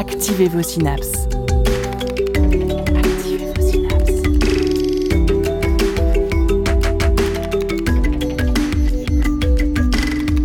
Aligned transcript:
Activez 0.00 0.48
vos 0.48 0.62
synapses. 0.62 1.28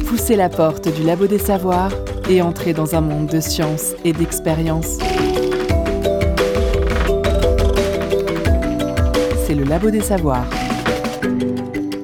Poussez 0.10 0.36
la 0.36 0.50
porte 0.50 0.94
du 0.94 1.04
labo 1.04 1.28
des 1.28 1.40
savoirs 1.40 1.94
et 2.30 2.42
entrez 2.42 2.74
dans 2.74 2.96
un 2.96 3.02
monde 3.02 3.28
de 3.28 3.40
science 3.40 3.94
et 4.04 4.12
d'expérience. 4.12 4.98
C'est 9.48 9.56
le 9.56 9.64
labo 9.64 9.90
des 9.90 10.02
savoirs. 10.02 10.50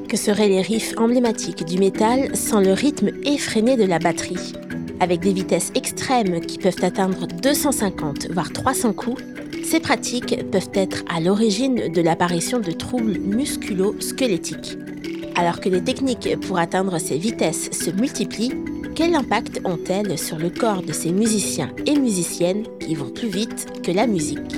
Que 0.08 0.16
seraient 0.16 0.48
les 0.48 0.62
riffs 0.62 0.94
emblématiques 0.98 1.66
du 1.66 1.80
métal 1.80 2.34
sans 2.34 2.62
le 2.62 2.72
rythme 2.72 3.10
effréné 3.26 3.76
de 3.76 3.84
la 3.84 4.00
batterie? 4.00 4.54
Avec 5.02 5.22
des 5.22 5.34
vitesses 5.34 5.72
extrêmes 5.74 6.42
qui 6.42 6.60
peuvent 6.60 6.84
atteindre 6.84 7.26
250 7.26 8.28
voire 8.30 8.54
300 8.54 8.94
coups, 8.94 9.24
ces 9.64 9.80
pratiques 9.80 10.38
peuvent 10.52 10.70
être 10.76 11.04
à 11.10 11.20
l'origine 11.20 11.92
de 11.92 12.02
l'apparition 12.04 12.60
de 12.60 12.72
troubles 12.72 13.18
musculo-squelettiques. 13.18 14.78
Alors 15.34 15.60
que 15.60 15.70
les 15.70 15.84
techniques 15.84 16.40
pour 16.42 16.60
atteindre 16.60 17.00
ces 17.00 17.18
vitesses 17.18 17.72
se 17.72 17.90
multiplient, 17.90 18.54
quel 18.94 19.16
impact 19.16 19.62
ont-elles 19.66 20.20
sur 20.20 20.38
le 20.38 20.52
corps 20.52 20.84
de 20.84 20.94
ces 20.94 21.12
musiciens 21.12 21.72
et 21.88 21.98
musiciennes 21.98 22.66
qui 22.80 22.94
vont 22.94 23.10
plus 23.10 23.30
vite 23.30 23.82
que 23.82 23.92
la 23.92 24.06
musique? 24.06 24.56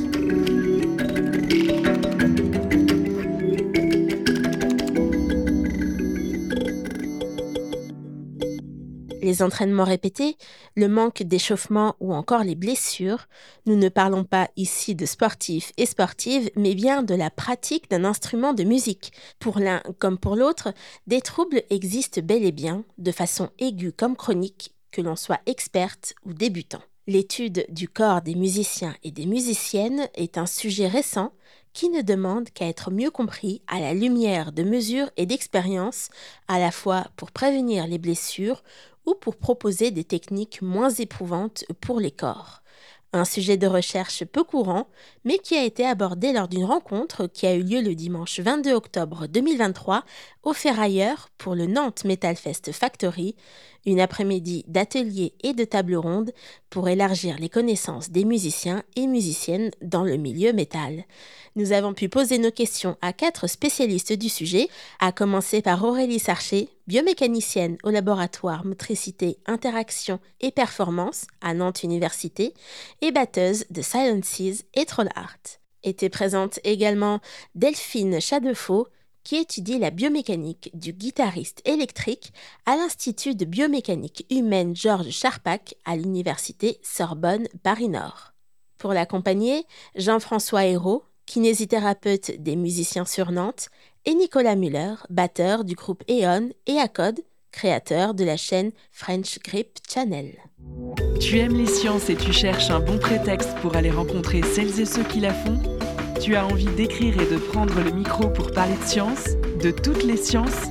Les 9.33 9.41
entraînements 9.41 9.83
répétés, 9.83 10.37
le 10.75 10.87
manque 10.87 11.23
d'échauffement 11.23 11.95
ou 11.99 12.13
encore 12.13 12.43
les 12.43 12.53
blessures, 12.53 13.27
nous 13.65 13.75
ne 13.75 13.89
parlons 13.89 14.23
pas 14.23 14.47
ici 14.57 14.93
de 14.93 15.07
sportifs 15.07 15.71
et 15.77 15.87
sportives, 15.87 16.51
mais 16.55 16.75
bien 16.75 17.01
de 17.01 17.15
la 17.15 17.31
pratique 17.31 17.89
d'un 17.89 18.05
instrument 18.05 18.53
de 18.53 18.63
musique. 18.63 19.11
Pour 19.39 19.57
l'un 19.57 19.81
comme 19.97 20.19
pour 20.19 20.35
l'autre, 20.35 20.71
des 21.07 21.21
troubles 21.21 21.63
existent 21.71 22.21
bel 22.23 22.45
et 22.45 22.51
bien, 22.51 22.83
de 22.99 23.11
façon 23.11 23.49
aiguë 23.57 23.91
comme 23.91 24.15
chronique, 24.15 24.75
que 24.91 25.01
l'on 25.01 25.15
soit 25.15 25.41
experte 25.47 26.13
ou 26.23 26.33
débutant. 26.33 26.83
L'étude 27.07 27.65
du 27.69 27.89
corps 27.89 28.21
des 28.21 28.35
musiciens 28.35 28.95
et 29.03 29.09
des 29.09 29.25
musiciennes 29.25 30.07
est 30.13 30.37
un 30.37 30.45
sujet 30.45 30.87
récent 30.87 31.33
qui 31.73 31.89
ne 31.89 32.01
demande 32.01 32.49
qu'à 32.51 32.67
être 32.67 32.91
mieux 32.91 33.09
compris 33.09 33.61
à 33.67 33.79
la 33.79 33.93
lumière 33.93 34.51
de 34.51 34.63
mesures 34.63 35.09
et 35.17 35.25
d'expériences, 35.25 36.09
à 36.47 36.59
la 36.59 36.71
fois 36.71 37.07
pour 37.17 37.31
prévenir 37.31 37.87
les 37.87 37.97
blessures 37.97 38.63
ou 39.05 39.15
pour 39.15 39.37
proposer 39.37 39.91
des 39.91 40.03
techniques 40.03 40.61
moins 40.61 40.89
éprouvantes 40.89 41.65
pour 41.81 41.99
les 41.99 42.11
corps. 42.11 42.63
Un 43.15 43.25
sujet 43.25 43.57
de 43.57 43.67
recherche 43.67 44.25
peu 44.25 44.43
courant, 44.43 44.87
mais 45.23 45.37
qui 45.37 45.55
a 45.55 45.63
été 45.63 45.85
abordé 45.85 46.33
lors 46.33 46.47
d'une 46.47 46.65
rencontre 46.65 47.27
qui 47.27 47.45
a 47.45 47.53
eu 47.53 47.61
lieu 47.61 47.81
le 47.81 47.93
dimanche 47.93 48.39
22 48.39 48.73
octobre 48.73 49.27
2023 49.27 50.03
au 50.41 50.53
Ferrailleur 50.53 51.29
pour 51.37 51.53
le 51.53 51.67
Nantes 51.67 52.05
Metal 52.05 52.35
Fest 52.35 52.71
Factory, 52.71 53.35
une 53.85 53.99
après-midi 53.99 54.63
d'ateliers 54.67 55.33
et 55.43 55.53
de 55.53 55.63
tables 55.63 55.95
rondes 55.95 56.31
pour 56.69 56.89
élargir 56.89 57.37
les 57.39 57.49
connaissances 57.49 58.09
des 58.09 58.25
musiciens 58.25 58.83
et 58.95 59.07
musiciennes 59.07 59.71
dans 59.81 60.03
le 60.03 60.17
milieu 60.17 60.53
métal. 60.53 61.03
Nous 61.55 61.71
avons 61.71 61.93
pu 61.93 62.09
poser 62.09 62.39
nos 62.39 62.51
questions 62.51 62.97
à 63.01 63.13
quatre 63.13 63.47
spécialistes 63.47 64.13
du 64.13 64.29
sujet, 64.29 64.67
à 64.99 65.11
commencer 65.11 65.61
par 65.61 65.83
Aurélie 65.83 66.19
Sarcher, 66.19 66.69
biomécanicienne 66.87 67.77
au 67.83 67.89
laboratoire 67.89 68.65
Motricité, 68.65 69.37
Interaction 69.45 70.19
et 70.41 70.51
Performance 70.51 71.27
à 71.41 71.53
Nantes 71.53 71.83
Université 71.83 72.53
et 73.01 73.11
batteuse 73.11 73.65
de 73.69 73.81
Silences 73.81 74.63
et 74.73 74.85
Troll 74.85 75.09
Art. 75.15 75.37
Était 75.83 76.09
présente 76.09 76.59
également 76.63 77.19
Delphine 77.55 78.19
Chadefaux, 78.19 78.87
qui 79.23 79.37
étudie 79.37 79.79
la 79.79 79.89
biomécanique 79.89 80.69
du 80.73 80.93
guitariste 80.93 81.61
électrique 81.65 82.33
à 82.65 82.75
l'Institut 82.75 83.35
de 83.35 83.45
biomécanique 83.45 84.25
humaine 84.29 84.75
Georges 84.75 85.11
Charpak 85.11 85.75
à 85.85 85.95
l'Université 85.95 86.79
Sorbonne 86.83 87.47
Paris-Nord. 87.63 88.33
Pour 88.77 88.93
l'accompagner, 88.93 89.65
Jean-François 89.95 90.65
Hérault, 90.65 91.03
kinésithérapeute 91.25 92.41
des 92.41 92.55
musiciens 92.55 93.05
sur 93.05 93.31
Nantes, 93.31 93.69
et 94.05 94.13
Nicolas 94.13 94.55
Muller, 94.55 94.95
batteur 95.09 95.63
du 95.63 95.75
groupe 95.75 96.03
E.ON 96.09 96.49
et 96.67 96.77
Acode, 96.77 97.21
créateur 97.51 98.13
de 98.13 98.25
la 98.25 98.35
chaîne 98.35 98.71
French 98.91 99.39
Grip 99.39 99.79
Channel. 99.89 100.33
Tu 101.21 101.39
aimes 101.39 101.57
les 101.57 101.67
sciences 101.67 102.09
et 102.09 102.15
tu 102.15 102.33
cherches 102.33 102.69
un 102.69 102.81
bon 102.81 102.97
prétexte 102.97 103.55
pour 103.61 103.75
aller 103.75 103.91
rencontrer 103.91 104.41
celles 104.41 104.79
et 104.81 104.85
ceux 104.85 105.03
qui 105.03 105.21
la 105.21 105.33
font? 105.33 105.57
Tu 106.23 106.37
as 106.37 106.47
envie 106.47 106.73
d'écrire 106.77 107.21
et 107.21 107.29
de 107.29 107.37
prendre 107.37 107.77
le 107.83 107.91
micro 107.91 108.29
pour 108.29 108.53
parler 108.53 108.77
de 108.77 108.83
science, 108.85 109.25
de 109.61 109.71
toutes 109.71 110.03
les 110.03 110.15
sciences 110.15 110.67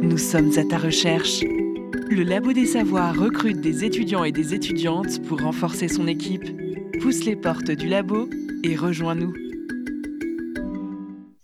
Nous 0.00 0.16
sommes 0.16 0.56
à 0.56 0.62
ta 0.62 0.78
recherche. 0.78 1.40
Le 1.40 2.22
Labo 2.22 2.52
des 2.52 2.66
Savoirs 2.66 3.18
recrute 3.18 3.60
des 3.60 3.84
étudiants 3.84 4.22
et 4.22 4.30
des 4.30 4.54
étudiantes 4.54 5.20
pour 5.24 5.40
renforcer 5.40 5.88
son 5.88 6.06
équipe. 6.06 6.44
Pousse 7.00 7.24
les 7.24 7.34
portes 7.34 7.72
du 7.72 7.88
labo 7.88 8.30
et 8.62 8.76
rejoins-nous. 8.76 9.34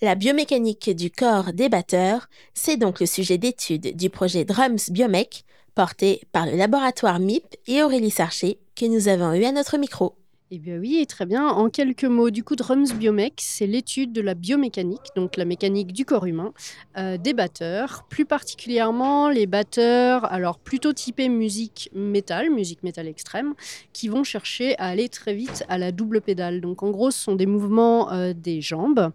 La 0.01 0.15
biomécanique 0.15 0.95
du 0.95 1.11
corps 1.11 1.53
des 1.53 1.69
batteurs, 1.69 2.29
c'est 2.55 2.77
donc 2.77 3.01
le 3.01 3.07
sujet 3.07 3.39
d'étude 3.39 3.97
du 3.97 4.09
projet 4.09 4.45
Drums 4.45 4.89
Biomech, 4.89 5.43
porté 5.75 6.21
par 6.31 6.47
le 6.47 6.57
laboratoire 6.57 7.19
MIP 7.19 7.57
et 7.67 7.83
Aurélie 7.83 8.13
Sarcher, 8.13 8.61
que 8.77 8.87
nous 8.87 9.09
avons 9.09 9.33
eu 9.33 9.43
à 9.47 9.51
notre 9.51 9.79
micro. 9.79 10.15
Eh 10.55 10.59
bien 10.59 10.77
oui, 10.77 11.07
très 11.09 11.25
bien. 11.25 11.49
En 11.49 11.71
quelques 11.71 12.05
mots, 12.05 12.29
du 12.29 12.45
coup, 12.45 12.57
Drums 12.57 12.93
Biomech, 12.93 13.33
c'est 13.39 13.67
l'étude 13.67 14.13
de 14.13 14.21
la 14.21 14.35
biomécanique, 14.35 15.01
donc 15.17 15.39
la 15.39 15.47
mécanique 15.47 15.95
du 15.95 16.05
corps 16.05 16.27
humain, 16.27 16.53
euh, 16.99 17.17
des 17.17 17.33
batteurs, 17.33 18.05
plus 18.11 18.27
particulièrement 18.27 19.31
les 19.31 19.47
batteurs, 19.47 20.31
alors 20.31 20.59
plutôt 20.59 20.93
typés 20.93 21.31
musique 21.31 21.89
métal, 21.95 22.51
musique 22.51 22.83
métal 22.83 23.09
extrême, 23.09 23.55
qui 23.95 24.09
vont 24.09 24.25
chercher 24.25 24.77
à 24.79 24.89
aller 24.89 25.09
très 25.09 25.33
vite 25.33 25.65
à 25.71 25.79
la 25.79 25.91
double 25.91 26.21
pédale. 26.21 26.61
Donc 26.61 26.83
en 26.83 26.91
gros, 26.91 27.11
ce 27.11 27.19
sont 27.19 27.35
des 27.35 27.47
mouvements 27.47 28.13
euh, 28.13 28.35
des 28.35 28.61
jambes 28.61 29.11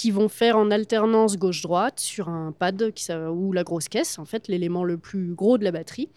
qui 0.00 0.10
vont 0.10 0.30
faire 0.30 0.56
en 0.56 0.70
alternance 0.70 1.36
gauche-droite 1.36 2.00
sur 2.00 2.30
un 2.30 2.52
pad 2.52 2.90
ou 3.34 3.52
la 3.52 3.64
grosse 3.64 3.86
caisse, 3.86 4.18
en 4.18 4.24
fait, 4.24 4.48
l'élément 4.48 4.82
le 4.82 4.96
plus 4.96 5.34
gros 5.34 5.58
de 5.58 5.64
la 5.64 5.72
batterie. 5.72 6.08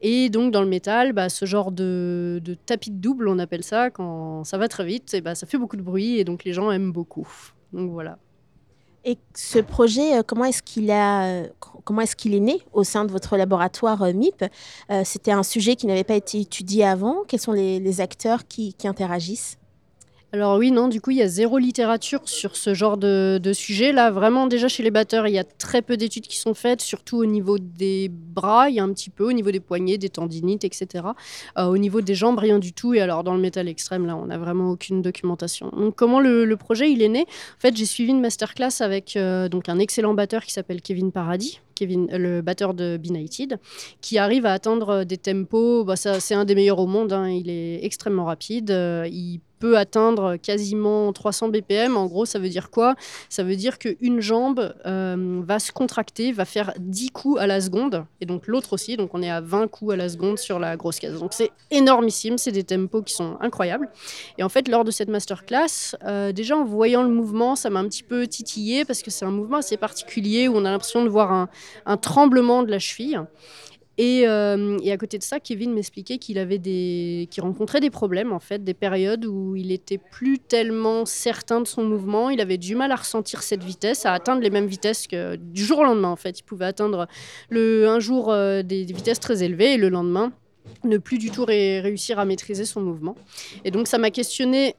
Et 0.00 0.30
donc 0.30 0.52
dans 0.52 0.62
le 0.62 0.68
métal, 0.68 1.12
bah, 1.12 1.28
ce 1.28 1.44
genre 1.44 1.72
de, 1.72 2.40
de 2.40 2.54
tapis 2.54 2.92
de 2.92 3.00
double, 3.00 3.26
on 3.26 3.40
appelle 3.40 3.64
ça, 3.64 3.90
quand 3.90 4.44
ça 4.44 4.58
va 4.58 4.68
très 4.68 4.84
vite, 4.84 5.12
et 5.14 5.20
bah, 5.20 5.34
ça 5.34 5.48
fait 5.48 5.58
beaucoup 5.58 5.76
de 5.76 5.82
bruit 5.82 6.20
et 6.20 6.24
donc 6.24 6.44
les 6.44 6.52
gens 6.52 6.70
aiment 6.70 6.92
beaucoup. 6.92 7.26
Donc 7.72 7.90
voilà. 7.90 8.16
Et 9.04 9.18
ce 9.34 9.58
projet, 9.58 10.18
euh, 10.18 10.22
comment 10.24 10.44
est-ce 10.44 10.62
qu'il 10.62 10.92
a, 10.92 11.24
euh, 11.24 11.48
comment 11.84 12.02
est-ce 12.02 12.14
qu'il 12.14 12.36
est 12.36 12.40
né 12.40 12.60
au 12.72 12.84
sein 12.84 13.04
de 13.04 13.10
votre 13.10 13.36
laboratoire 13.36 14.04
euh, 14.04 14.12
MIP 14.12 14.44
C'était 15.02 15.32
un 15.32 15.42
sujet 15.42 15.74
qui 15.74 15.88
n'avait 15.88 16.04
pas 16.04 16.14
été 16.14 16.38
étudié 16.38 16.84
avant. 16.84 17.24
Quels 17.26 17.40
sont 17.40 17.50
les, 17.50 18.00
acteurs 18.00 18.46
qui 18.46 18.76
interagissent? 18.84 19.58
Alors 20.34 20.56
oui, 20.56 20.70
non, 20.70 20.88
du 20.88 21.02
coup, 21.02 21.10
il 21.10 21.18
y 21.18 21.22
a 21.22 21.28
zéro 21.28 21.58
littérature 21.58 22.22
sur 22.24 22.56
ce 22.56 22.72
genre 22.72 22.96
de, 22.96 23.38
sujet. 23.52 23.92
Là, 23.92 24.10
vraiment, 24.10 24.46
déjà 24.46 24.66
chez 24.66 24.82
les 24.82 24.90
batteurs, 24.90 25.26
il 25.26 25.34
y 25.34 25.38
a 25.38 25.44
très 25.44 25.82
peu 25.82 25.98
d'études 25.98 26.26
qui 26.26 26.38
sont 26.38 26.54
faites, 26.54 26.80
surtout 26.80 27.18
au 27.18 27.26
niveau 27.26 27.58
des 27.58 28.08
bras, 28.08 28.70
il 28.70 28.76
y 28.76 28.80
a 28.80 28.82
un 28.82 28.90
petit 28.94 29.10
peu, 29.10 29.28
au 29.28 29.32
niveau 29.32 29.50
des 29.50 29.60
poignets, 29.60 29.98
des 29.98 30.08
tendinites, 30.08 30.64
etc. 30.64 31.04
Euh, 31.58 31.66
au 31.66 31.76
niveau 31.76 32.00
des 32.00 32.14
jambes, 32.14 32.38
rien 32.38 32.58
du 32.58 32.72
tout. 32.72 32.94
Et 32.94 33.02
alors, 33.02 33.24
dans 33.24 33.34
le 33.34 33.40
métal 33.40 33.68
extrême, 33.68 34.06
là, 34.06 34.16
on 34.16 34.24
n'a 34.24 34.38
vraiment 34.38 34.70
aucune 34.70 35.02
documentation. 35.02 35.68
Donc, 35.68 35.96
comment 35.96 36.18
le, 36.18 36.56
projet, 36.56 36.90
il 36.90 37.02
est 37.02 37.10
né? 37.10 37.26
En 37.58 37.60
fait, 37.60 37.76
j'ai 37.76 37.84
suivi 37.84 38.10
une 38.10 38.20
masterclass 38.22 38.80
avec 38.80 39.16
euh, 39.16 39.50
donc 39.50 39.68
un 39.68 39.78
excellent 39.78 40.14
batteur 40.14 40.44
qui 40.44 40.52
s'appelle 40.52 40.80
Kevin 40.80 41.12
Paradis, 41.12 41.60
Kevin, 41.74 42.06
le 42.10 42.40
batteur 42.40 42.72
de 42.72 42.96
Benighted, 42.96 43.58
qui 44.00 44.16
arrive 44.16 44.46
à 44.46 44.52
atteindre 44.52 45.04
des 45.04 45.18
tempos. 45.18 45.84
Bah, 45.84 45.96
c'est 45.96 46.34
un 46.34 46.46
des 46.46 46.54
meilleurs 46.54 46.78
au 46.78 46.86
monde. 46.86 47.12
Hein. 47.12 47.28
il 47.28 47.50
est 47.50 47.84
extrêmement 47.84 48.24
rapide. 48.24 48.70
Euh, 48.70 49.06
peut 49.62 49.78
atteindre 49.78 50.34
quasiment 50.38 51.12
300 51.12 51.50
BPM. 51.50 51.96
En 51.96 52.06
gros, 52.06 52.26
ça 52.26 52.40
veut 52.40 52.48
dire 52.48 52.68
quoi? 52.68 52.96
Ça 53.28 53.44
veut 53.44 53.54
dire 53.54 53.78
qu'une 53.78 54.20
jambe 54.20 54.74
euh, 54.86 55.40
va 55.46 55.60
se 55.60 55.70
contracter, 55.70 56.32
va 56.32 56.44
faire 56.44 56.72
10 56.80 57.10
coups 57.10 57.40
à 57.40 57.46
la 57.46 57.60
seconde, 57.60 58.04
et 58.20 58.26
donc 58.26 58.48
l'autre 58.48 58.72
aussi. 58.72 58.96
Donc 58.96 59.14
on 59.14 59.22
est 59.22 59.30
à 59.30 59.40
20 59.40 59.68
coups 59.68 59.92
à 59.92 59.96
la 59.96 60.08
seconde 60.08 60.40
sur 60.40 60.58
la 60.58 60.76
grosse 60.76 60.98
case. 60.98 61.20
Donc 61.20 61.32
c'est 61.32 61.52
énormissime, 61.70 62.38
c'est 62.38 62.50
des 62.50 62.64
tempos 62.64 63.02
qui 63.02 63.14
sont 63.14 63.36
incroyables. 63.40 63.88
Et 64.36 64.42
en 64.42 64.48
fait, 64.48 64.66
lors 64.66 64.82
de 64.82 64.90
cette 64.90 65.08
masterclass, 65.08 65.94
euh, 66.04 66.32
déjà 66.32 66.56
en 66.56 66.64
voyant 66.64 67.04
le 67.04 67.10
mouvement, 67.10 67.54
ça 67.54 67.70
m'a 67.70 67.78
un 67.78 67.86
petit 67.86 68.02
peu 68.02 68.26
titillé 68.26 68.84
parce 68.84 69.00
que 69.00 69.12
c'est 69.12 69.24
un 69.24 69.30
mouvement 69.30 69.58
assez 69.58 69.76
particulier 69.76 70.48
où 70.48 70.56
on 70.56 70.64
a 70.64 70.72
l'impression 70.72 71.04
de 71.04 71.08
voir 71.08 71.30
un, 71.30 71.48
un 71.86 71.96
tremblement 71.96 72.64
de 72.64 72.70
la 72.72 72.80
cheville. 72.80 73.20
Euh, 74.00 74.78
et, 74.82 74.90
à 74.90 74.96
côté 74.96 75.18
de 75.18 75.22
ça, 75.22 75.38
Kevin 75.38 75.74
m'expliquait 75.74 76.18
qu'il 76.18 76.38
avait 76.38 76.58
des, 76.58 77.28
qu'il 77.30 77.42
rencontrait 77.42 77.80
des 77.80 77.90
problèmes 77.90 78.32
en 78.32 78.40
fait, 78.40 78.64
des 78.64 78.74
périodes 78.74 79.26
où 79.26 79.54
il 79.54 79.70
était 79.70 79.98
plus 79.98 80.38
tellement 80.38 81.04
certain 81.04 81.60
de 81.60 81.66
son 81.66 81.84
mouvement, 81.84 82.30
il 82.30 82.40
avait 82.40 82.58
du 82.58 82.74
mal 82.74 82.90
à 82.92 82.96
ressentir 82.96 83.42
cette 83.42 83.62
vitesse, 83.62 84.06
à 84.06 84.12
atteindre 84.12 84.40
les 84.40 84.50
mêmes 84.50 84.66
vitesses 84.66 85.06
que 85.06 85.36
du 85.36 85.64
jour 85.64 85.80
au 85.80 85.84
lendemain 85.84 86.08
en 86.08 86.16
fait. 86.16 86.40
Il 86.40 86.42
pouvait 86.42 86.64
atteindre 86.64 87.06
le, 87.50 87.88
un 87.88 88.00
jour 88.00 88.32
euh, 88.32 88.62
des, 88.62 88.84
vitesses 88.84 89.20
très 89.20 89.42
élevées 89.42 89.74
et 89.74 89.76
le 89.76 89.88
lendemain 89.88 90.32
ne 90.84 90.96
plus 90.96 91.18
du 91.18 91.30
tout 91.30 91.44
réussir 91.44 92.18
à 92.18 92.24
maîtriser 92.24 92.64
son 92.64 92.80
mouvement. 92.80 93.16
Et 93.64 93.70
donc 93.70 93.88
ça 93.88 93.98
m'a 93.98 94.10
questionné 94.10 94.74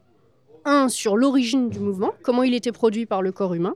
un, 0.65 0.87
sur 0.87 1.17
l'origine 1.17 1.69
du 1.69 1.79
mouvement, 1.79 2.13
comment 2.23 2.41
il 2.41 2.53
était 2.53 2.71
produit 2.71 3.05
par 3.05 3.21
le 3.21 3.33
corps 3.33 3.53
humain, 3.53 3.75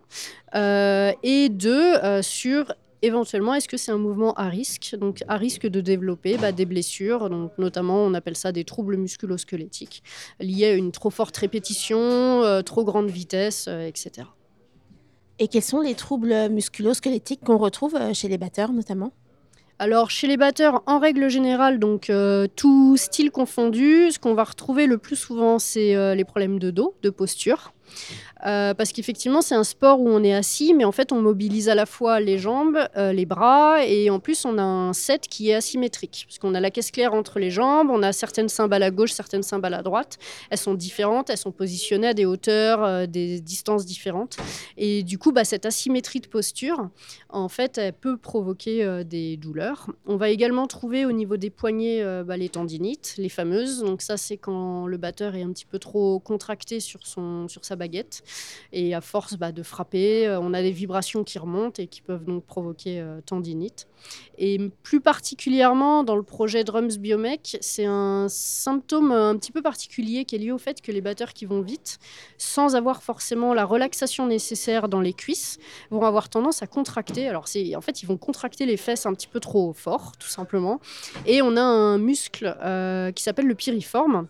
euh, 0.56 1.12
et 1.22 1.50
deux, 1.50 1.96
sur 2.22 2.74
éventuellement, 3.02 3.54
est-ce 3.54 3.68
que 3.68 3.78
c'est 3.78 3.92
un 3.92 3.98
mouvement 3.98 4.34
à 4.34 4.50
risque? 4.50 4.96
Donc, 5.00 5.24
à 5.28 5.38
risque 5.38 5.68
de 5.68 5.82
développer 5.82 6.38
bah, 6.38 6.52
des 6.52 6.66
blessures, 6.66 7.30
donc, 7.30 7.52
notamment, 7.58 8.04
on 8.04 8.14
appelle 8.14 8.36
ça 8.36 8.52
des 8.52 8.64
troubles 8.64 8.98
musculo-squelettiques, 8.98 10.04
liés 10.40 10.66
à 10.66 10.74
une 10.74 10.92
trop 10.92 11.10
forte 11.10 11.36
répétition, 11.38 12.00
euh, 12.00 12.62
trop 12.62 12.84
grande 12.84 13.10
vitesse, 13.10 13.68
etc. 13.68 14.28
Et 15.40 15.48
quels 15.48 15.64
sont 15.64 15.82
les 15.82 15.94
troubles 15.94 16.50
musculo-squelettiques 16.50 17.42
qu'on 17.44 17.58
retrouve 17.58 17.98
chez 18.14 18.28
les 18.28 18.38
batteurs, 18.38 18.74
notamment? 18.74 19.12
Alors 19.80 20.10
chez 20.10 20.26
les 20.26 20.38
batteurs, 20.38 20.82
en 20.88 20.98
règle 20.98 21.30
générale, 21.30 21.78
donc 21.78 22.10
euh, 22.10 22.48
tout 22.56 22.98
style 22.98 23.30
confondu, 23.30 24.10
ce 24.12 24.18
qu'on 24.18 24.34
va 24.34 24.44
retrouver 24.44 24.88
le 24.88 24.98
plus 24.98 25.16
souvent, 25.16 25.60
c'est 25.60 25.96
euh, 25.96 26.16
les 26.16 26.26
problèmes 26.26 26.58
de 26.58 26.72
dos, 26.72 26.96
de 27.04 27.12
posture. 27.12 27.74
Euh, 28.46 28.74
parce 28.74 28.92
qu'effectivement, 28.92 29.42
c'est 29.42 29.56
un 29.56 29.64
sport 29.64 30.00
où 30.00 30.08
on 30.08 30.24
est 30.24 30.34
assis, 30.34 30.74
mais 30.74 30.86
en 30.86 30.92
fait, 30.92 31.12
on 31.12 31.22
mobilise 31.22 31.70
à 31.70 31.76
la 31.76 31.86
fois 31.86 32.20
les 32.20 32.38
jambes, 32.38 32.78
euh, 32.96 33.12
les 33.12 33.26
bras, 33.26 33.86
et 33.86 34.10
en 34.10 34.20
plus, 34.20 34.46
on 34.46 34.58
a 34.58 34.64
un 34.64 34.94
set 34.94 35.28
qui 35.28 35.50
est 35.50 35.56
asymétrique. 35.56 36.26
Parce 36.28 36.40
qu'on 36.40 36.54
a 36.54 36.60
la 36.60 36.70
caisse 36.70 36.92
claire 36.92 37.14
entre 37.14 37.40
les 37.40 37.50
jambes, 37.50 37.90
on 37.90 38.04
a 38.04 38.12
certaines 38.12 38.50
cymbales 38.50 38.84
à 38.84 38.92
gauche, 38.92 39.12
certaines 39.12 39.44
cymbales 39.44 39.74
à 39.74 39.82
droite. 39.82 40.18
Elles 40.50 40.58
sont 40.58 40.76
différentes, 40.76 41.30
elles 41.30 41.38
sont 41.38 41.52
positionnées 41.52 42.08
à 42.08 42.14
des 42.14 42.26
hauteurs, 42.26 42.84
euh, 42.84 43.06
des 43.06 43.40
distances 43.40 43.86
différentes. 43.86 44.38
Et 44.78 45.04
du 45.04 45.18
coup, 45.18 45.32
bah, 45.32 45.44
cette 45.44 45.66
asymétrie 45.66 46.20
de 46.20 46.28
posture, 46.28 46.90
en 47.30 47.50
fait, 47.50 47.78
elle 47.78 47.94
peut 47.94 48.18
provoquer 48.18 49.04
des 49.06 49.38
douleurs. 49.38 49.88
On 50.06 50.18
va 50.18 50.30
également 50.30 50.68
trouver 50.68 51.06
au 51.06 51.12
niveau 51.12 51.38
des 51.38 51.50
poignets 51.50 52.04
bah, 52.24 52.38
les 52.38 52.50
tendinites, 52.50 53.16
les 53.18 53.30
fameuses. 53.30 53.84
Donc 53.84 54.02
ça, 54.02 54.18
c'est 54.18 54.38
quand 54.38 54.88
le 54.88 54.98
batteur 54.98 55.36
est 55.36 55.44
un 55.44 55.52
petit 55.52 55.66
peu 55.66 55.80
trop 55.80 56.20
contracté 56.20 56.80
sur, 56.80 57.06
son, 57.06 57.48
sur 57.48 57.66
sa 57.66 57.76
baguette. 57.78 58.24
Et 58.74 58.94
à 58.94 59.02
force 59.02 59.36
bah, 59.36 59.52
de 59.52 59.64
frapper, 59.64 60.28
euh, 60.28 60.40
on 60.40 60.54
a 60.54 60.62
des 60.62 60.72
vibrations 60.72 61.24
qui 61.24 61.40
remontent 61.40 61.82
et 61.82 61.88
qui 61.88 62.02
peuvent 62.02 62.26
donc 62.26 62.46
provoquer 62.46 63.00
euh, 63.00 63.22
tendinite. 63.22 63.88
Et 64.38 64.60
plus 64.84 65.02
particulièrement 65.02 66.04
dans 66.04 66.16
le 66.16 66.24
projet 66.24 66.64
Drums 66.64 66.98
Biomech, 67.00 67.58
c'est 67.62 67.86
un 67.86 68.28
symptôme 68.30 69.12
un 69.12 69.36
petit 69.38 69.52
peu 69.52 69.62
particulier 69.62 70.26
qui 70.26 70.36
est 70.36 70.40
lié 70.40 70.52
au 70.52 70.58
fait 70.58 70.82
que 70.82 70.92
les 70.92 71.02
batteurs 71.02 71.34
qui 71.34 71.46
vont 71.46 71.62
vite, 71.62 72.00
sans 72.38 72.76
avoir 72.76 73.02
forcément 73.02 73.54
la 73.54 73.66
relaxation 73.66 74.28
nécessaire 74.28 74.90
dans 74.90 75.02
les 75.02 75.14
cuisses, 75.14 75.58
vont 75.90 76.04
avoir 76.04 76.30
tendance 76.30 76.62
à 76.62 76.68
contracter. 76.68 77.28
Alors 77.28 77.48
c'est 77.48 77.76
en 77.76 77.82
fait 77.82 78.04
ils 78.04 78.06
vont 78.06 78.18
contracter 78.18 78.66
les 78.66 78.78
fesses 78.78 79.06
un 79.06 79.14
petit 79.14 79.28
peu 79.28 79.40
trop 79.40 79.74
fort, 79.74 80.14
tout 80.18 80.28
simplement. 80.28 80.80
Et 81.26 81.42
on 81.42 81.56
a 81.58 81.62
un 81.62 81.98
muscle 81.98 82.58
euh, 82.62 83.12
qui 83.12 83.24
s'appelle 83.24 83.48
le 83.48 83.56
piriforme 83.56 84.28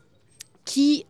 qui 0.66 1.06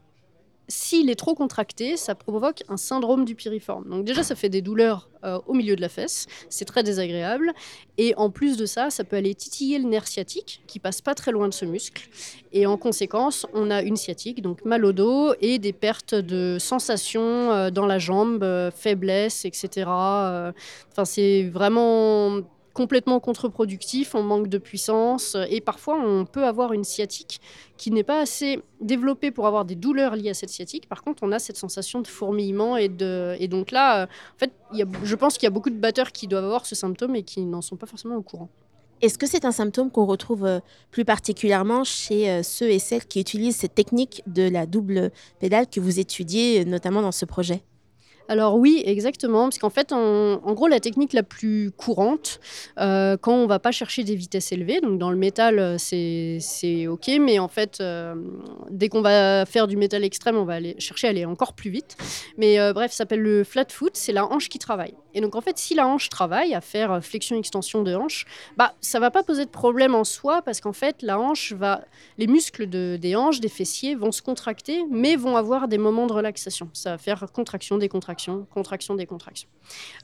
s'il 0.68 1.10
est 1.10 1.16
trop 1.16 1.34
contracté, 1.34 1.96
ça 1.96 2.14
provoque 2.14 2.64
un 2.68 2.78
syndrome 2.78 3.24
du 3.24 3.36
piriforme. 3.36 3.88
Donc 3.90 4.04
déjà, 4.06 4.24
ça 4.24 4.36
fait 4.36 4.50
des 4.50 4.62
douleurs 4.62 5.10
euh, 5.24 5.40
au 5.48 5.54
milieu 5.54 5.76
de 5.76 5.82
la 5.82 5.90
fesse, 5.90 6.28
c'est 6.50 6.66
très 6.66 6.84
désagréable. 6.84 7.54
Et 7.98 8.14
en 8.18 8.30
plus 8.30 8.58
de 8.58 8.66
ça, 8.66 8.90
ça 8.90 9.04
peut 9.04 9.16
aller 9.16 9.34
titiller 9.34 9.80
le 9.80 9.88
nerf 9.88 10.08
sciatique, 10.08 10.62
qui 10.68 10.80
passe 10.80 11.02
pas 11.02 11.16
très 11.16 11.32
loin 11.32 11.48
de 11.48 11.54
ce 11.54 11.66
muscle. 11.66 12.10
Et 12.52 12.66
en 12.66 12.78
conséquence, 12.78 13.46
on 13.54 13.72
a 13.72 13.82
une 13.82 13.96
sciatique, 13.96 14.42
donc 14.42 14.66
mal 14.66 14.84
au 14.84 14.92
dos, 14.92 15.34
et 15.40 15.58
des 15.58 15.74
pertes 15.74 16.16
de 16.16 16.58
sensations 16.60 17.52
euh, 17.52 17.70
dans 17.70 17.86
la 17.86 17.98
jambe, 17.98 18.44
euh, 18.44 18.70
faiblesse, 18.72 19.46
etc. 19.46 19.86
Enfin, 19.88 21.06
c'est 21.06 21.44
vraiment 21.44 22.42
complètement 22.78 23.20
contre-productif, 23.20 24.14
on 24.14 24.22
manque 24.22 24.50
de 24.50 24.60
puissance 24.60 25.36
et 25.50 25.62
parfois 25.62 26.00
on 26.00 26.26
peut 26.26 26.46
avoir 26.46 26.74
une 26.74 26.84
sciatique 26.84 27.42
qui 27.76 27.90
n'est 27.90 28.04
pas 28.04 28.20
assez 28.20 28.62
développée 28.82 29.32
pour 29.32 29.48
avoir 29.48 29.66
des 29.66 29.74
douleurs 29.74 30.16
liées 30.16 30.30
à 30.30 30.36
cette 30.36 30.52
sciatique. 30.52 30.88
Par 30.88 31.02
contre, 31.02 31.24
on 31.24 31.32
a 31.32 31.40
cette 31.40 31.58
sensation 31.58 32.02
de 32.02 32.08
fourmillement 32.08 32.78
et 32.78 32.88
de 32.88 33.36
et 33.40 33.48
donc 33.48 33.72
là, 33.72 34.04
euh, 34.04 34.06
en 34.06 34.38
fait, 34.38 34.52
je 35.04 35.16
pense 35.16 35.40
qu'il 35.40 35.46
y 35.46 35.48
a 35.48 35.50
beaucoup 35.50 35.72
de 35.72 35.80
batteurs 35.80 36.12
qui 36.12 36.28
doivent 36.28 36.46
avoir 36.46 36.68
ce 36.68 36.76
symptôme 36.76 37.16
et 37.16 37.24
qui 37.24 37.44
n'en 37.46 37.64
sont 37.64 37.78
pas 37.78 37.88
forcément 37.88 38.16
au 38.16 38.22
courant. 38.22 38.50
Est-ce 39.02 39.18
que 39.18 39.26
c'est 39.26 39.46
un 39.46 39.52
symptôme 39.52 39.90
qu'on 39.90 40.06
retrouve 40.06 40.46
euh, 40.46 40.60
plus 40.92 41.04
particulièrement 41.04 41.84
chez 41.84 42.30
euh, 42.30 42.44
ceux 42.44 42.70
et 42.70 42.78
celles 42.78 43.08
qui 43.08 43.20
utilisent 43.20 43.58
cette 43.58 43.74
technique 43.74 44.22
de 44.28 44.48
la 44.48 44.68
double 44.68 45.10
pédale 45.40 45.66
que 45.66 45.80
vous 45.80 46.00
étudiez 46.00 46.64
notamment 46.64 47.02
dans 47.02 47.12
ce 47.12 47.26
projet? 47.26 47.64
Alors 48.30 48.56
oui, 48.56 48.82
exactement, 48.86 49.44
parce 49.44 49.58
qu'en 49.58 49.70
fait, 49.70 49.92
en, 49.94 50.54
gros, 50.54 50.68
la 50.68 50.80
technique 50.80 51.14
la 51.14 51.24
plus 51.24 51.72
courante, 51.72 52.40
euh, 52.78 53.16
quand 53.16 53.34
on 53.34 53.48
va 53.48 53.60
pas 53.60 53.72
chercher 53.72 54.04
des 54.04 54.16
vitesses 54.16 54.52
élevées, 54.52 54.82
donc 54.82 55.00
dans 55.00 55.12
le 55.12 55.18
métal, 55.18 55.60
euh, 55.60 55.78
c'est 55.78 56.88
ok, 56.88 57.10
mais 57.22 57.40
en 57.40 57.48
fait, 57.48 57.80
euh, 57.80 58.16
dès 58.70 58.90
qu'on 58.90 59.02
va 59.02 59.46
faire 59.46 59.68
du 59.68 59.78
métal 59.78 60.04
extrême, 60.04 60.36
on 60.36 60.44
va 60.44 60.56
aller 60.56 60.76
chercher 60.78 61.08
à 61.08 61.10
aller 61.12 61.26
encore 61.26 61.54
plus 61.54 61.70
vite. 61.70 61.96
Mais 62.38 62.58
bref, 62.74 62.92
ça 62.92 62.98
s'appelle 62.98 63.22
le 63.22 63.44
flat 63.44 63.66
foot, 63.70 63.92
c'est 63.94 64.14
la 64.14 64.26
hanche 64.26 64.50
qui 64.50 64.60
travaille. 64.60 64.94
Et 65.14 65.22
donc 65.22 65.36
en 65.36 65.42
fait, 65.42 65.58
si 65.58 65.74
la 65.74 65.88
hanche 65.88 66.10
travaille 66.10 66.54
à 66.54 66.62
faire 66.62 67.04
flexion-extension 67.04 67.82
de 67.82 67.96
hanche, 67.96 68.26
bah 68.58 68.74
ça 68.82 69.00
va 69.00 69.10
pas 69.10 69.24
poser 69.24 69.46
de 69.46 69.50
problème 69.50 69.96
en 69.96 70.04
soi, 70.04 70.42
parce 70.42 70.62
qu'en 70.62 70.74
fait, 70.74 71.02
la 71.02 71.20
hanche 71.20 71.54
va, 71.54 71.82
les 72.18 72.28
muscles 72.28 72.70
de, 72.70 72.98
des 73.00 73.16
hanches, 73.16 73.40
des 73.40 73.50
fessiers 73.50 73.96
vont 73.96 74.12
se 74.12 74.22
contracter, 74.22 74.84
mais 74.92 75.16
vont 75.16 75.38
avoir 75.38 75.68
des 75.68 75.78
moments 75.78 76.08
de 76.08 76.14
relaxation. 76.14 76.70
Ça 76.74 76.92
va 76.92 76.98
faire 76.98 77.26
contraction, 77.34 77.78
décontraction 77.78 78.17
contraction, 78.50 78.96
décontraction. 78.96 79.50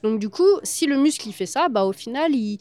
Donc 0.02 0.18
du 0.18 0.28
coup, 0.28 0.58
si 0.62 0.86
le 0.86 0.96
muscle 0.96 1.28
il 1.28 1.32
fait 1.32 1.46
ça, 1.46 1.68
bah, 1.68 1.84
au 1.84 1.92
final, 1.92 2.34
il, 2.34 2.58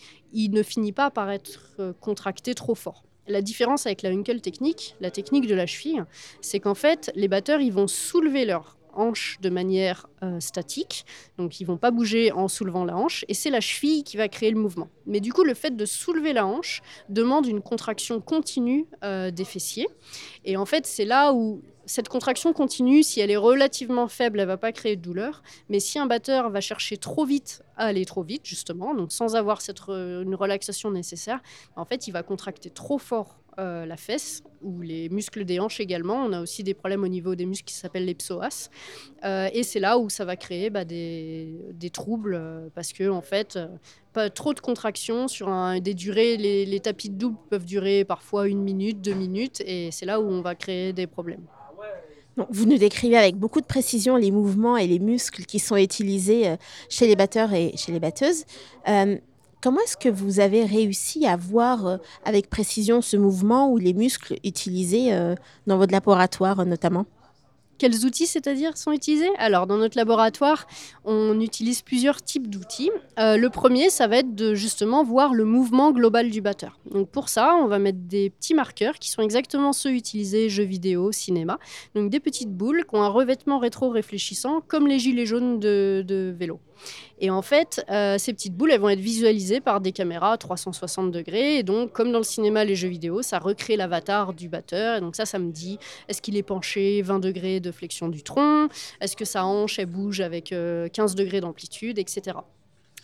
ne 0.52 0.64
finit 0.64 0.92
pas 0.92 1.12
par 1.12 1.30
être 1.32 1.76
euh, 1.80 1.94
contracté 2.00 2.54
trop 2.56 2.76
fort. 2.76 3.04
La 3.28 3.42
différence 3.42 3.86
avec 3.86 4.02
la 4.02 4.10
Hunkel 4.10 4.42
technique, 4.42 4.96
la 5.00 5.10
technique 5.10 5.48
de 5.48 5.56
la 5.56 5.66
cheville, 5.66 6.04
c'est 6.42 6.60
qu'en 6.60 6.76
fait, 6.76 7.12
les 7.16 7.28
batteurs, 7.28 7.62
ils 7.62 7.72
vont 7.72 7.88
soulever 7.88 8.44
leur 8.44 8.78
hanche 8.96 9.38
de 9.42 9.50
manière 9.50 10.08
euh, 10.24 10.40
statique, 10.40 11.06
donc 11.38 11.60
ils 11.60 11.66
vont 11.66 11.78
pas 11.78 11.92
bouger 11.92 12.32
en 12.32 12.48
soulevant 12.48 12.86
la 12.86 12.96
hanche, 12.96 13.26
et 13.28 13.34
c'est 13.34 13.50
la 13.50 13.62
cheville 13.62 14.04
qui 14.04 14.18
va 14.18 14.28
créer 14.28 14.52
le 14.52 14.60
mouvement. 14.60 14.90
Mais 15.06 15.20
du 15.20 15.34
coup, 15.34 15.44
le 15.44 15.54
fait 15.54 15.76
de 15.76 15.86
soulever 15.86 16.34
la 16.34 16.46
hanche 16.46 16.82
demande 17.10 17.46
une 17.48 17.62
contraction 17.62 18.20
continue 18.22 18.86
euh, 19.04 19.32
des 19.32 19.46
fessiers, 19.46 19.88
et 20.46 20.58
en 20.58 20.66
fait, 20.66 20.86
c'est 20.86 21.06
là 21.06 21.34
où 21.34 21.62
cette 21.86 22.10
contraction 22.10 22.54
continue, 22.54 23.04
si 23.04 23.20
elle 23.20 23.32
est 23.32 23.38
relativement 23.38 24.08
faible, 24.08 24.40
elle 24.40 24.48
va 24.48 24.58
pas 24.58 24.72
créer 24.72 24.96
de 24.96 25.02
douleur. 25.02 25.44
Mais 25.70 25.80
si 25.80 26.00
un 26.00 26.06
batteur 26.06 26.50
va 26.50 26.62
chercher 26.62 26.98
trop 26.98 27.26
vite 27.26 27.64
à 27.78 27.86
aller 27.86 28.06
trop 28.06 28.24
vite, 28.24 28.46
justement, 28.46 28.94
donc 28.94 29.12
sans 29.12 29.36
avoir 29.36 29.62
cette 29.62 29.80
une 29.88 30.36
relaxation 30.36 30.92
nécessaire, 30.92 31.42
en 31.76 31.86
fait, 31.86 32.08
il 32.08 32.12
va 32.12 32.24
contracter 32.24 32.70
trop 32.70 32.98
fort 32.98 33.40
euh, 33.60 33.86
la 33.86 33.98
fesse 33.98 34.42
ou 34.64 34.82
les 34.82 35.10
muscles 35.10 35.46
des 35.46 35.60
hanches 35.60 35.80
également. 35.80 36.16
On 36.16 36.34
a 36.34 36.42
aussi 36.42 36.64
des 36.64 36.74
problèmes 36.74 37.04
au 37.04 37.08
niveau 37.08 37.36
des 37.36 37.46
muscles 37.46 37.66
qui 37.66 37.76
s'appellent 37.76 38.06
les 38.06 38.16
psoas. 38.16 38.70
Euh, 39.24 39.50
et 39.54 39.62
c'est 39.62 39.80
là 39.80 40.00
où 40.00 40.10
ça 40.10 40.26
va 40.26 40.36
créer 40.36 40.72
bah, 40.72 40.86
des, 40.86 41.90
troubles 41.92 42.36
euh, 42.36 42.70
parce 42.74 42.94
que, 42.94 43.10
en 43.10 43.22
fait, 43.22 43.60
pas 44.14 44.30
trop 44.32 44.54
de 44.54 44.60
contraction 44.60 45.28
sur 45.28 45.52
des 45.82 45.94
durées. 45.94 46.38
Les, 46.38 46.66
les 46.66 46.80
tapis 46.80 47.10
de 47.10 47.18
double 47.18 47.38
peuvent 47.50 47.66
durer 47.66 48.06
parfois 48.06 48.48
une 48.48 48.62
minute, 48.62 49.02
deux 49.02 49.14
minutes. 49.14 49.62
Et 49.66 49.92
c'est 49.92 50.06
là 50.06 50.20
où 50.20 50.26
on 50.26 50.42
va 50.42 50.56
créer 50.56 50.94
des 50.94 51.06
problèmes 51.06 51.46
vous 52.50 52.66
nous 52.66 52.78
décrivez 52.78 53.18
avec 53.18 53.36
beaucoup 53.36 53.62
de 53.62 53.66
précision 53.66 54.16
les 54.16 54.32
mouvements 54.32 54.78
et 54.78 54.88
les 54.88 55.00
muscles 55.00 55.44
qui 55.44 55.60
sont 55.60 55.78
utilisés 55.78 56.48
euh, 56.48 56.56
chez 56.90 57.08
les 57.08 57.16
batteurs 57.16 57.54
et 57.54 57.74
chez 57.78 57.92
les 57.92 58.00
batteuses. 58.00 58.46
Euh, 58.88 59.18
comment 59.62 59.80
est-ce 59.82 59.98
que 59.98 60.10
vous 60.10 60.40
avez 60.40 60.66
réussi 60.66 61.26
à 61.28 61.36
voir 61.36 61.86
euh, 61.86 61.98
avec 62.26 62.50
précision 62.50 63.02
ce 63.02 63.18
mouvement 63.18 63.70
ou 63.70 63.78
les 63.78 63.94
muscles 63.94 64.36
utilisés 64.44 65.12
dans 65.68 65.78
votre 65.78 65.92
laboratoire 65.92 66.66
notamment? 66.66 67.06
Quels 67.84 68.06
outils, 68.06 68.28
c'est-à-dire, 68.28 68.78
sont 68.78 68.94
utilisés? 68.94 69.30
Alors, 69.38 69.68
dans 69.68 69.76
notre 69.76 69.98
laboratoire, 69.98 70.68
on 71.04 71.42
utilise 71.42 71.82
plusieurs 71.82 72.22
types 72.22 72.50
d'outils. 72.50 72.92
Euh, 73.20 73.36
le 73.36 73.50
premier, 73.50 73.90
ça 73.90 74.08
va 74.08 74.20
être 74.20 74.34
de 74.34 74.56
justement 74.56 75.04
voir 75.04 75.34
le 75.34 75.44
mouvement 75.44 75.92
global 75.92 76.30
du 76.30 76.40
batteur. 76.40 76.80
Donc, 76.90 77.10
pour 77.10 77.28
ça, 77.28 77.56
on 77.58 77.68
va 77.68 77.80
mettre 77.80 77.98
des 78.00 78.30
petits 78.30 78.54
marqueurs 78.54 79.00
qui 79.00 79.10
sont 79.12 79.22
exactement 79.22 79.74
ceux 79.74 79.92
utilisés 79.92 80.48
jeux 80.48 80.64
vidéo, 80.64 81.12
cinéma. 81.12 81.60
Donc, 81.94 82.10
des 82.10 82.22
petites 82.22 82.54
boules 82.54 82.86
qui 82.90 82.96
ont 82.96 83.04
un 83.04 83.10
revêtement 83.10 83.60
rétro-réfléchissant, 83.60 84.62
comme 84.66 84.88
les 84.88 85.00
gilets 85.00 85.26
jaunes 85.26 85.60
de, 85.60 86.06
de 86.08 86.34
vélo. 86.34 86.62
Et 87.24 87.30
en 87.30 87.42
fait, 87.42 87.86
euh, 87.90 88.18
ces 88.18 88.34
petites 88.34 88.54
boules, 88.54 88.72
elles 88.72 88.82
vont 88.82 88.90
être 88.90 89.00
visualisées 89.00 89.62
par 89.62 89.80
des 89.80 89.94
caméras 89.94 90.34
à 90.34 90.38
360 90.38 91.10
degrés. 91.10 91.58
Et 91.58 91.64
donc, 91.64 91.94
comme 91.94 92.12
dans 92.12 92.18
le 92.18 92.26
cinéma, 92.26 92.66
les 92.66 92.76
jeux 92.76 92.90
vidéo, 92.90 93.22
ça 93.22 93.40
recrée 93.40 93.78
l'avatar 93.78 94.34
du 94.34 94.50
batteur. 94.50 94.98
Et 94.98 95.00
donc 95.00 95.16
ça, 95.16 95.26
ça 95.26 95.40
me 95.40 95.50
dit, 95.50 95.80
est-ce 96.10 96.22
qu'il 96.22 96.36
est 96.36 96.44
penché 96.44 97.02
20 97.02 97.20
degrés 97.20 97.62
de 97.62 97.72
flexion 97.72 98.10
du 98.10 98.24
tronc? 98.24 98.68
Est-ce 99.00 99.16
que 99.16 99.24
sa 99.24 99.46
hanche, 99.46 99.80
elle 99.80 99.86
bouge 99.86 100.20
avec 100.20 100.50
15 100.50 100.54
euh, 100.54 100.90
degrés 101.16 101.40
d'amplitude, 101.40 101.98
etc. 101.98 102.36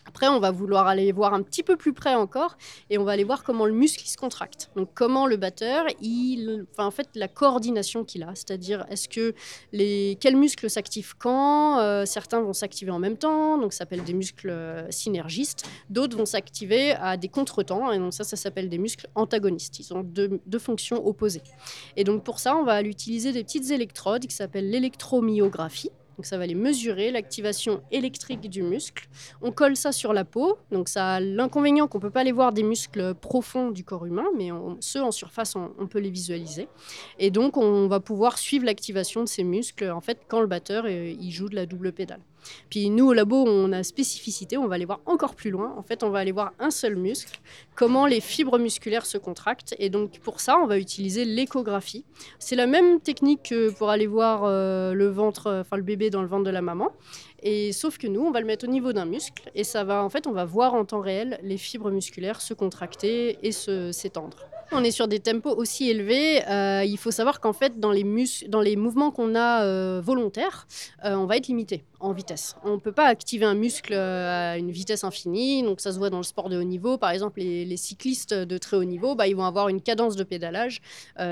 Après, 0.10 0.28
on 0.28 0.40
va 0.40 0.50
vouloir 0.50 0.88
aller 0.88 1.12
voir 1.12 1.36
un 1.36 1.44
petit 1.44 1.62
peu 1.62 1.78
plus 1.78 1.94
près 1.94 2.16
encore 2.16 2.58
et 2.90 2.98
on 2.98 3.04
va 3.04 3.12
aller 3.12 3.24
voir 3.24 3.44
comment 3.44 3.68
le 3.68 3.74
muscle 3.74 4.04
se 4.08 4.18
contracte. 4.18 4.72
Donc, 4.76 4.90
comment 4.96 5.28
le 5.28 5.38
batteur, 5.38 5.86
il, 6.02 6.66
enfin, 6.72 6.88
en 6.88 6.92
fait, 6.92 7.10
la 7.14 7.28
coordination 7.28 8.04
qu'il 8.04 8.24
a, 8.24 8.34
c'est-à-dire 8.34 8.88
est-ce 8.90 9.08
que 9.08 9.36
les, 9.72 10.18
quels 10.20 10.36
muscles 10.36 10.68
s'activent 10.68 11.16
quand 11.16 11.78
euh, 11.78 12.08
Certains 12.08 12.42
vont 12.42 12.54
s'activer 12.54 12.90
en 12.90 12.98
même 12.98 13.18
temps, 13.18 13.60
donc 13.60 13.72
ça 13.72 13.80
s'appelle 13.80 14.04
des 14.04 14.14
muscles 14.14 14.50
euh, 14.50 14.90
synergistes. 14.90 15.70
D'autres 15.92 16.18
vont 16.18 16.26
s'activer 16.26 16.94
à 16.94 17.16
des 17.16 17.30
contretemps 17.30 17.92
et 17.92 18.00
donc 18.00 18.16
ça, 18.16 18.24
ça 18.24 18.36
s'appelle 18.36 18.68
des 18.68 18.80
muscles 18.80 19.08
antagonistes. 19.14 19.78
Ils 19.78 19.94
ont 19.94 20.02
deux, 20.02 20.42
deux, 20.48 20.60
fonctions 20.60 21.06
opposées. 21.06 21.44
Et 21.96 22.04
donc 22.04 22.24
pour 22.24 22.40
ça, 22.40 22.56
on 22.56 22.64
va 22.64 22.82
utiliser 22.82 23.32
des 23.32 23.44
petites 23.44 23.70
électrodes 23.70 24.26
qui 24.26 24.36
s'appellent 24.36 24.72
l'électromyographie. 24.72 25.92
Donc 26.20 26.26
ça 26.26 26.38
va 26.38 26.44
aller 26.44 26.54
mesurer 26.54 27.12
l'activation 27.12 27.82
électrique 27.92 28.50
du 28.50 28.62
muscle. 28.62 29.08
On 29.42 29.54
colle 29.54 29.78
ça 29.78 29.94
sur 29.94 30.12
la 30.12 30.26
peau. 30.26 30.58
Donc 30.70 30.90
ça 30.90 31.14
a 31.14 31.20
l'inconvénient 31.22 31.88
qu'on 31.88 32.00
ne 32.00 32.02
peut 32.02 32.10
pas 32.10 32.20
aller 32.20 32.34
voir 32.34 32.52
des 32.52 32.62
muscles 32.62 33.14
profonds 33.16 33.72
du 33.72 33.86
corps 33.86 34.06
humain, 34.06 34.26
mais 34.36 34.50
ceux 34.82 35.02
en 35.02 35.12
surface, 35.12 35.56
on, 35.56 35.72
on, 35.80 35.88
peut 35.88 36.00
les 36.00 36.10
visualiser. 36.10 36.68
Et 37.20 37.32
donc 37.32 37.56
on 37.56 37.88
va 37.88 38.02
pouvoir 38.02 38.38
suivre 38.38 38.66
l'activation 38.66 39.24
de 39.24 39.30
ces 39.30 39.46
muscles 39.46 39.90
en 39.90 40.02
fait 40.02 40.20
quand 40.28 40.42
le 40.42 40.48
batteur 40.48 40.84
euh, 40.86 41.16
il 41.18 41.32
joue 41.32 41.48
de 41.48 41.56
la 41.56 41.66
double 41.66 41.94
pédale. 41.94 42.20
Puis 42.70 42.90
nous, 42.90 43.08
au 43.08 43.14
labo, 43.14 43.46
on 43.48 43.72
a 43.72 43.84
spécificité, 43.84 44.58
on 44.58 44.68
va 44.68 44.76
aller 44.76 44.86
voir 44.86 45.02
encore 45.06 45.36
plus 45.36 45.52
loin. 45.52 45.74
En 45.78 45.84
fait, 45.84 46.04
on 46.04 46.10
va 46.10 46.20
aller 46.20 46.32
voir 46.32 46.54
un 46.60 46.72
seul 46.72 46.96
muscle, 46.96 47.40
comment 47.76 48.06
les 48.06 48.22
fibres 48.22 48.60
musculaires 48.60 49.06
se 49.06 49.18
contractent. 49.18 49.76
Et 49.80 49.90
donc, 49.90 50.20
pour 50.20 50.40
ça, 50.40 50.58
on 50.58 50.68
va 50.68 50.78
utiliser 50.78 51.26
l'échographie. 51.26 52.06
C'est 52.40 52.56
la 52.56 52.68
même 52.68 53.00
technique 53.00 53.50
que 53.50 53.72
pour 53.72 53.90
aller 53.90 54.08
voir 54.08 54.44
euh, 54.44 54.94
le 54.94 55.08
ventre, 55.08 55.60
enfin 55.62 55.78
le 55.78 55.84
bébé 55.84 56.10
dans 56.10 56.22
le 56.22 56.28
ventre 56.28 56.44
de 56.44 56.50
la 56.50 56.62
maman. 56.62 56.92
Et 57.42 57.72
sauf 57.72 57.98
que 57.98 58.08
nous, 58.08 58.22
on 58.22 58.32
va 58.32 58.42
le 58.42 58.46
mettre 58.46 58.68
au 58.68 58.72
niveau 58.72 58.94
d'un 58.94 59.06
muscle 59.06 59.50
et 59.56 59.64
ça 59.64 59.84
va, 59.84 60.04
en 60.04 60.10
fait, 60.10 60.28
on 60.28 60.32
va 60.32 60.46
voir 60.46 60.74
en 60.74 60.86
temps 60.86 61.02
réel 61.02 61.40
les 61.42 61.58
fibres 61.58 61.92
musculaires 61.92 62.42
se 62.42 62.54
contracter 62.54 63.38
et 63.44 63.52
s'étendre. 63.52 64.38
On 64.72 64.84
est 64.84 64.92
sur 64.92 65.08
des 65.08 65.20
tempos 65.20 65.56
aussi 65.56 65.90
élevés. 65.90 66.48
Euh, 66.48 66.84
il 66.86 66.98
faut 67.00 67.10
savoir 67.10 67.40
qu'en 67.40 67.54
fait, 67.54 67.80
dans 67.80 67.92
les, 67.92 68.06
dans 68.48 68.62
les 68.62 68.76
mouvements 68.76 69.10
qu'on 69.10 69.34
a 69.34 69.64
euh, 69.64 70.00
volontaires, 70.04 70.68
euh, 71.06 71.16
on 71.16 71.26
va 71.26 71.38
être 71.38 71.48
limité 71.48 71.84
en 72.00 72.14
vitesse. 72.14 72.56
On 72.64 72.74
ne 72.74 72.80
peut 72.80 72.92
pas 72.92 73.08
activer 73.08 73.46
un 73.46 73.56
muscle 73.56 73.94
à 73.94 74.58
une 74.58 74.70
vitesse 74.70 75.04
infinie. 75.04 75.64
Donc 75.64 75.82
ça 75.82 75.92
se 75.92 75.98
voit 75.98 76.12
dans 76.12 76.18
le 76.18 76.24
sport 76.24 76.50
de 76.50 76.58
haut 76.58 76.64
niveau. 76.64 77.00
Par 77.00 77.10
exemple, 77.10 77.40
les, 77.40 77.78
cyclistes 77.78 78.34
de 78.34 78.58
très 78.58 78.78
haut 78.78 78.84
niveau, 78.84 79.16
bah, 79.16 79.28
ils 79.28 79.36
vont 79.36 79.44
avoir 79.44 79.70
une 79.70 79.82
cadence 79.82 80.16
de 80.16 80.24
pédalage 80.24 80.82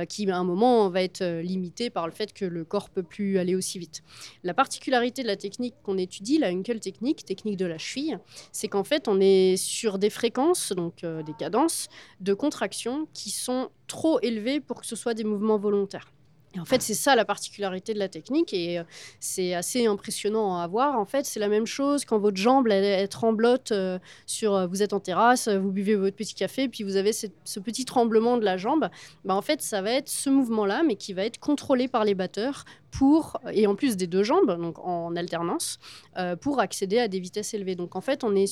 qui, 0.10 0.30
à 0.30 0.38
un 0.38 0.44
moment, 0.44 0.90
va 0.90 1.04
être 1.04 1.24
limitée 1.42 1.90
par 1.90 2.06
le 2.06 2.12
fait 2.12 2.34
que 2.34 2.44
le 2.44 2.66
corps 2.66 2.90
peut 2.90 3.04
plus 3.04 3.38
aller 3.38 3.56
aussi 3.56 3.80
vite. 3.80 4.04
La 4.44 4.54
particularité 4.54 5.22
de 5.22 5.28
la 5.28 5.38
technique 5.38 5.76
qu'on 5.84 5.98
étudie, 5.98 6.38
la 6.38 6.48
Hunkel 6.48 6.80
technique, 6.80 7.24
technique 7.24 7.58
de 7.58 7.66
la 7.66 7.78
cheville, 7.78 8.20
c'est 8.52 8.68
qu'en 8.68 8.84
fait, 8.84 9.08
on 9.08 9.22
est 9.22 9.56
sur 9.58 9.98
des 9.98 10.10
fréquences, 10.10 10.74
donc 10.74 11.02
des 11.02 11.34
cadences 11.38 11.88
de 12.20 12.34
contraction 12.34 13.08
qui 13.14 13.27
sont 13.32 13.70
trop 13.88 14.20
élevés 14.22 14.60
pour 14.60 14.82
que 14.82 14.86
ce 14.86 14.96
soit 14.96 15.14
des 15.14 15.24
mouvements 15.24 15.58
volontaires. 15.58 16.12
Et 16.56 16.60
en 16.60 16.66
fait, 16.66 16.82
c'est 16.82 16.94
ça 16.94 17.16
la 17.16 17.26
particularité 17.26 17.94
de 17.94 18.00
la 18.00 18.08
technique 18.08 18.54
et 18.54 18.80
euh, 18.80 18.84
c'est 19.20 19.54
assez 19.54 19.86
impressionnant 19.86 20.58
à 20.58 20.66
voir. 20.66 20.98
En 20.98 21.06
fait, 21.06 21.26
c'est 21.26 21.40
la 21.40 21.50
même 21.50 21.66
chose 21.66 22.06
quand 22.06 22.18
votre 22.20 22.38
jambe 22.38 22.68
elle, 22.70 23.08
tremblote 23.10 23.72
euh, 23.72 24.00
sur. 24.26 24.56
Euh, 24.56 24.66
vous 24.66 24.82
êtes 24.82 24.94
en 24.94 25.00
terrasse, 25.00 25.50
vous 25.50 25.72
buvez 25.72 25.96
votre 25.96 26.16
petit 26.16 26.34
café, 26.34 26.70
puis 26.70 26.84
vous 26.84 26.96
avez 26.96 27.12
ce 27.14 27.60
petit 27.60 27.86
tremblement 27.86 28.38
de 28.38 28.46
la 28.46 28.58
jambe. 28.58 28.90
Bah, 29.26 29.36
en 29.36 29.42
fait, 29.42 29.62
ça 29.62 29.82
va 29.82 29.92
être 29.92 30.10
ce 30.10 30.30
mouvement-là, 30.30 30.84
mais 30.84 30.96
qui 30.96 31.14
va 31.14 31.26
être 31.26 31.38
contrôlé 31.38 31.88
par 31.88 32.06
les 32.06 32.16
batteurs 32.16 32.64
pour 32.92 33.40
et 33.52 33.68
en 33.68 33.76
plus 33.76 33.98
des 33.98 34.08
deux 34.08 34.24
jambes, 34.24 34.60
donc 34.60 34.80
en 34.80 35.16
alternance, 35.16 35.80
pour 36.42 36.60
accéder 36.60 36.98
à 36.98 37.08
des 37.08 37.20
vitesses 37.20 37.54
élevées. 37.54 37.76
Donc 37.76 37.96
en 37.96 38.02
fait, 38.02 38.24
on 38.24 38.36
est 38.36 38.48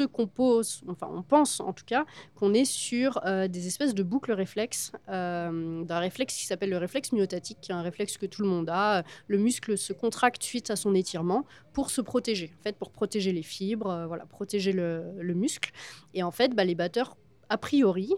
ce 0.00 0.06
qu'on 0.06 0.26
pose, 0.26 0.82
enfin 0.88 1.08
on 1.12 1.22
pense 1.22 1.60
en 1.60 1.72
tout 1.72 1.84
cas 1.84 2.04
qu'on 2.34 2.54
est 2.54 2.64
sur 2.64 3.20
euh, 3.26 3.48
des 3.48 3.66
espèces 3.66 3.94
de 3.94 4.02
boucles 4.02 4.32
réflexes, 4.32 4.92
euh, 5.08 5.84
d'un 5.84 5.98
réflexe 5.98 6.34
qui 6.34 6.46
s'appelle 6.46 6.70
le 6.70 6.78
réflexe 6.78 7.12
myotatique, 7.12 7.58
qui 7.60 7.70
est 7.70 7.74
un 7.74 7.82
réflexe 7.82 8.16
que 8.16 8.26
tout 8.26 8.42
le 8.42 8.48
monde 8.48 8.68
a. 8.70 9.04
Le 9.28 9.38
muscle 9.38 9.76
se 9.76 9.92
contracte 9.92 10.42
suite 10.42 10.70
à 10.70 10.76
son 10.76 10.94
étirement 10.94 11.44
pour 11.74 11.90
se 11.90 12.00
protéger, 12.00 12.50
en 12.58 12.62
fait 12.62 12.76
pour 12.76 12.90
protéger 12.90 13.32
les 13.32 13.42
fibres, 13.42 13.90
euh, 13.90 14.06
voilà, 14.06 14.24
protéger 14.24 14.72
le, 14.72 15.04
le, 15.20 15.34
muscle. 15.34 15.70
Et 16.14 16.22
en 16.22 16.30
fait, 16.30 16.54
bah, 16.54 16.64
les 16.64 16.74
batteurs 16.74 17.16
a 17.50 17.58
priori, 17.58 18.14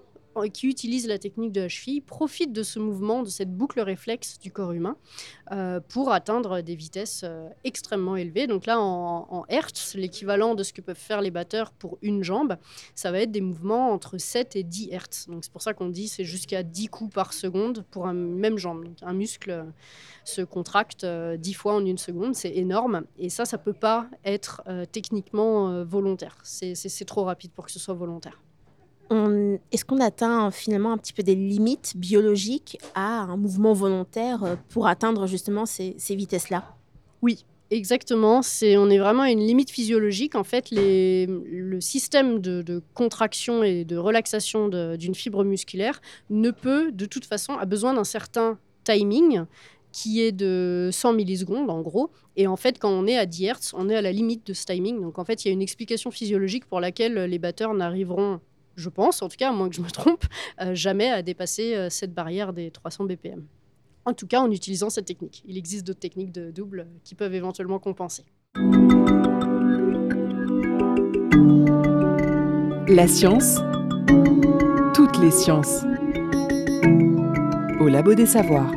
qui 0.52 0.66
utilisent 0.66 1.06
la 1.06 1.18
technique 1.18 1.52
de 1.52 1.62
la 1.62 1.68
cheville 1.68 2.00
profitent 2.00 2.52
de 2.52 2.62
ce 2.62 2.78
mouvement, 2.78 3.22
de 3.22 3.28
cette 3.28 3.54
boucle 3.54 3.80
réflexe 3.80 4.38
du 4.38 4.50
corps 4.50 4.72
humain 4.72 4.96
euh, 5.50 5.80
pour 5.80 6.12
atteindre 6.12 6.60
des 6.60 6.74
vitesses 6.74 7.22
euh, 7.24 7.48
extrêmement 7.64 8.16
élevées. 8.16 8.46
Donc 8.46 8.66
là, 8.66 8.80
en, 8.80 9.26
en 9.30 9.44
Hertz, 9.48 9.94
l'équivalent 9.94 10.54
de 10.54 10.62
ce 10.62 10.72
que 10.72 10.80
peuvent 10.80 10.96
faire 10.96 11.20
les 11.20 11.30
batteurs 11.30 11.72
pour 11.72 11.98
une 12.02 12.22
jambe, 12.22 12.56
ça 12.94 13.12
va 13.12 13.20
être 13.20 13.30
des 13.30 13.40
mouvements 13.40 13.92
entre 13.92 14.18
7 14.18 14.56
et 14.56 14.62
10 14.62 14.88
Hertz. 14.90 15.26
Donc 15.28 15.44
c'est 15.44 15.52
pour 15.52 15.62
ça 15.62 15.74
qu'on 15.74 15.88
dit 15.88 16.08
c'est 16.08 16.24
jusqu'à 16.24 16.62
10 16.62 16.88
coups 16.88 17.14
par 17.14 17.32
seconde 17.32 17.84
pour 17.90 18.06
un 18.06 18.14
même 18.14 18.58
jambe. 18.58 18.86
Un 19.02 19.14
muscle 19.14 19.50
euh, 19.50 19.64
se 20.24 20.42
contracte 20.42 21.04
10 21.04 21.54
fois 21.54 21.74
en 21.74 21.84
une 21.84 21.98
seconde, 21.98 22.34
c'est 22.34 22.54
énorme. 22.56 23.02
Et 23.18 23.28
ça, 23.28 23.44
ça 23.44 23.58
peut 23.58 23.72
pas 23.72 24.08
être 24.24 24.62
techniquement 24.92 25.84
volontaire. 25.84 26.38
C'est 26.42 27.04
trop 27.04 27.24
rapide 27.24 27.50
pour 27.50 27.66
que 27.66 27.72
ce 27.72 27.80
soit 27.80 27.94
volontaire 27.94 28.40
est-ce 29.70 29.84
qu'on 29.84 30.00
atteint 30.00 30.50
finalement 30.50 30.92
un 30.92 30.98
petit 30.98 31.12
peu 31.12 31.22
des 31.22 31.34
limites 31.34 31.96
biologiques 31.96 32.78
à 32.94 33.20
un 33.20 33.36
mouvement 33.36 33.72
volontaire 33.72 34.44
euh, 34.44 34.56
pour 34.68 34.86
atteindre 34.86 35.26
justement 35.26 35.66
ces, 35.66 35.96
vitesses-là? 36.10 36.64
Oui, 37.22 37.44
Exactement, 37.70 38.42
c'est 38.42 38.76
on 38.76 38.90
est 38.90 38.98
vraiment 38.98 39.22
à 39.22 39.30
une 39.30 39.40
limite 39.40 39.70
physiologique. 39.70 40.34
En 40.34 40.44
fait, 40.44 40.66
le 40.70 41.80
système 41.80 42.38
de, 42.38 42.60
de, 42.60 42.82
contraction 42.92 43.62
et 43.62 43.86
de 43.86 43.96
relaxation 43.96 44.68
d'une 44.68 45.14
fibre 45.14 45.42
musculaire 45.42 46.02
ne 46.28 46.50
peut, 46.50 46.92
de 46.92 47.06
toute 47.06 47.24
façon, 47.24 47.54
a 47.54 47.64
besoin 47.64 47.94
d'un 47.94 48.04
certain 48.04 48.58
timing 48.84 49.46
qui 49.92 50.22
est 50.22 50.32
de 50.32 50.90
100 50.92 51.12
millisecondes 51.12 51.70
en 51.70 51.80
gros. 51.80 52.10
Et 52.36 52.46
en 52.46 52.56
fait, 52.56 52.78
quand 52.78 52.90
on 52.90 53.06
est 53.06 53.16
à 53.16 53.26
10 53.26 53.46
Hz, 53.46 53.72
on 53.74 53.88
est 53.88 53.96
à 53.96 54.02
la 54.02 54.12
limite 54.12 54.46
de 54.46 54.52
ce 54.54 54.64
timing. 54.64 55.00
Donc 55.00 55.18
en 55.18 55.24
fait, 55.24 55.44
il 55.44 55.48
y 55.48 55.50
a 55.50 55.54
une 55.54 55.62
explication 55.62 56.10
physiologique 56.10 56.66
pour 56.66 56.80
laquelle 56.80 57.14
les 57.14 57.38
batteurs 57.38 57.74
n'arriveront 57.74 58.40
je 58.76 58.88
pense, 58.88 59.22
en 59.22 59.28
tout 59.28 59.36
cas, 59.36 59.50
à 59.50 59.52
moins 59.52 59.68
que 59.68 59.74
je 59.74 59.80
me 59.80 59.90
trompe, 59.90 60.24
euh, 60.60 60.74
jamais 60.74 61.10
à 61.10 61.22
dépasser 61.22 61.74
euh, 61.74 61.90
cette 61.90 62.14
barrière 62.14 62.52
des 62.52 62.70
300 62.70 63.04
BPM. 63.04 63.44
En 64.04 64.14
tout 64.14 64.26
cas, 64.26 64.40
en 64.40 64.50
utilisant 64.50 64.90
cette 64.90 65.06
technique. 65.06 65.42
Il 65.46 65.56
existe 65.56 65.86
d'autres 65.86 66.00
techniques 66.00 66.32
de 66.32 66.50
double 66.50 66.88
qui 67.04 67.14
peuvent 67.14 67.34
éventuellement 67.34 67.78
compenser. 67.78 68.24
La 72.88 73.06
science, 73.06 73.58
toutes 74.92 75.18
les 75.18 75.30
sciences. 75.30 75.84
Au 77.80 77.88
Labo 77.88 78.14
des 78.14 78.26
Savoirs. 78.26 78.72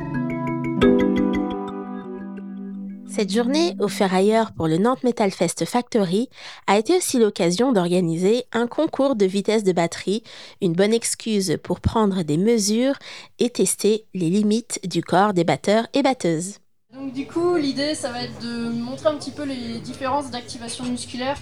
Cette 3.15 3.31
journée, 3.31 3.77
au 3.79 3.88
ferrailleur 3.88 4.51
pour 4.51 4.67
le 4.67 4.77
Nantes 4.77 5.05
Metal 5.05 5.31
Fest 5.31 5.63
Factory, 5.63 6.27
a 6.67 6.77
été 6.77 6.98
aussi 6.98 7.17
l'occasion 7.17 7.72
d'organiser 7.72 8.43
un 8.51 8.67
concours 8.67 9.15
de 9.15 9.25
vitesse 9.25 9.63
de 9.63 9.72
batterie, 9.72 10.22
une 10.62 10.74
bonne 10.74 10.91
excuse 10.91 11.57
pour 11.63 11.79
prendre 11.79 12.24
des 12.24 12.36
mesures 12.36 12.95
et 13.39 13.50
tester 13.50 14.05
les 14.13 14.29
limites 14.29 14.81
du 14.86 15.01
corps 15.01 15.31
des 15.31 15.45
batteurs 15.45 15.88
et 15.93 16.03
batteuses. 16.03 16.57
Donc 16.93 17.13
du 17.13 17.25
coup, 17.25 17.55
l'idée, 17.55 17.95
ça 17.95 18.12
va 18.12 18.22
être 18.22 18.38
de 18.41 18.67
montrer 18.72 19.07
un 19.07 19.15
petit 19.15 19.31
peu 19.31 19.45
les 19.45 19.79
différences 19.79 20.29
d'activation 20.29 20.84
musculaire. 20.84 21.38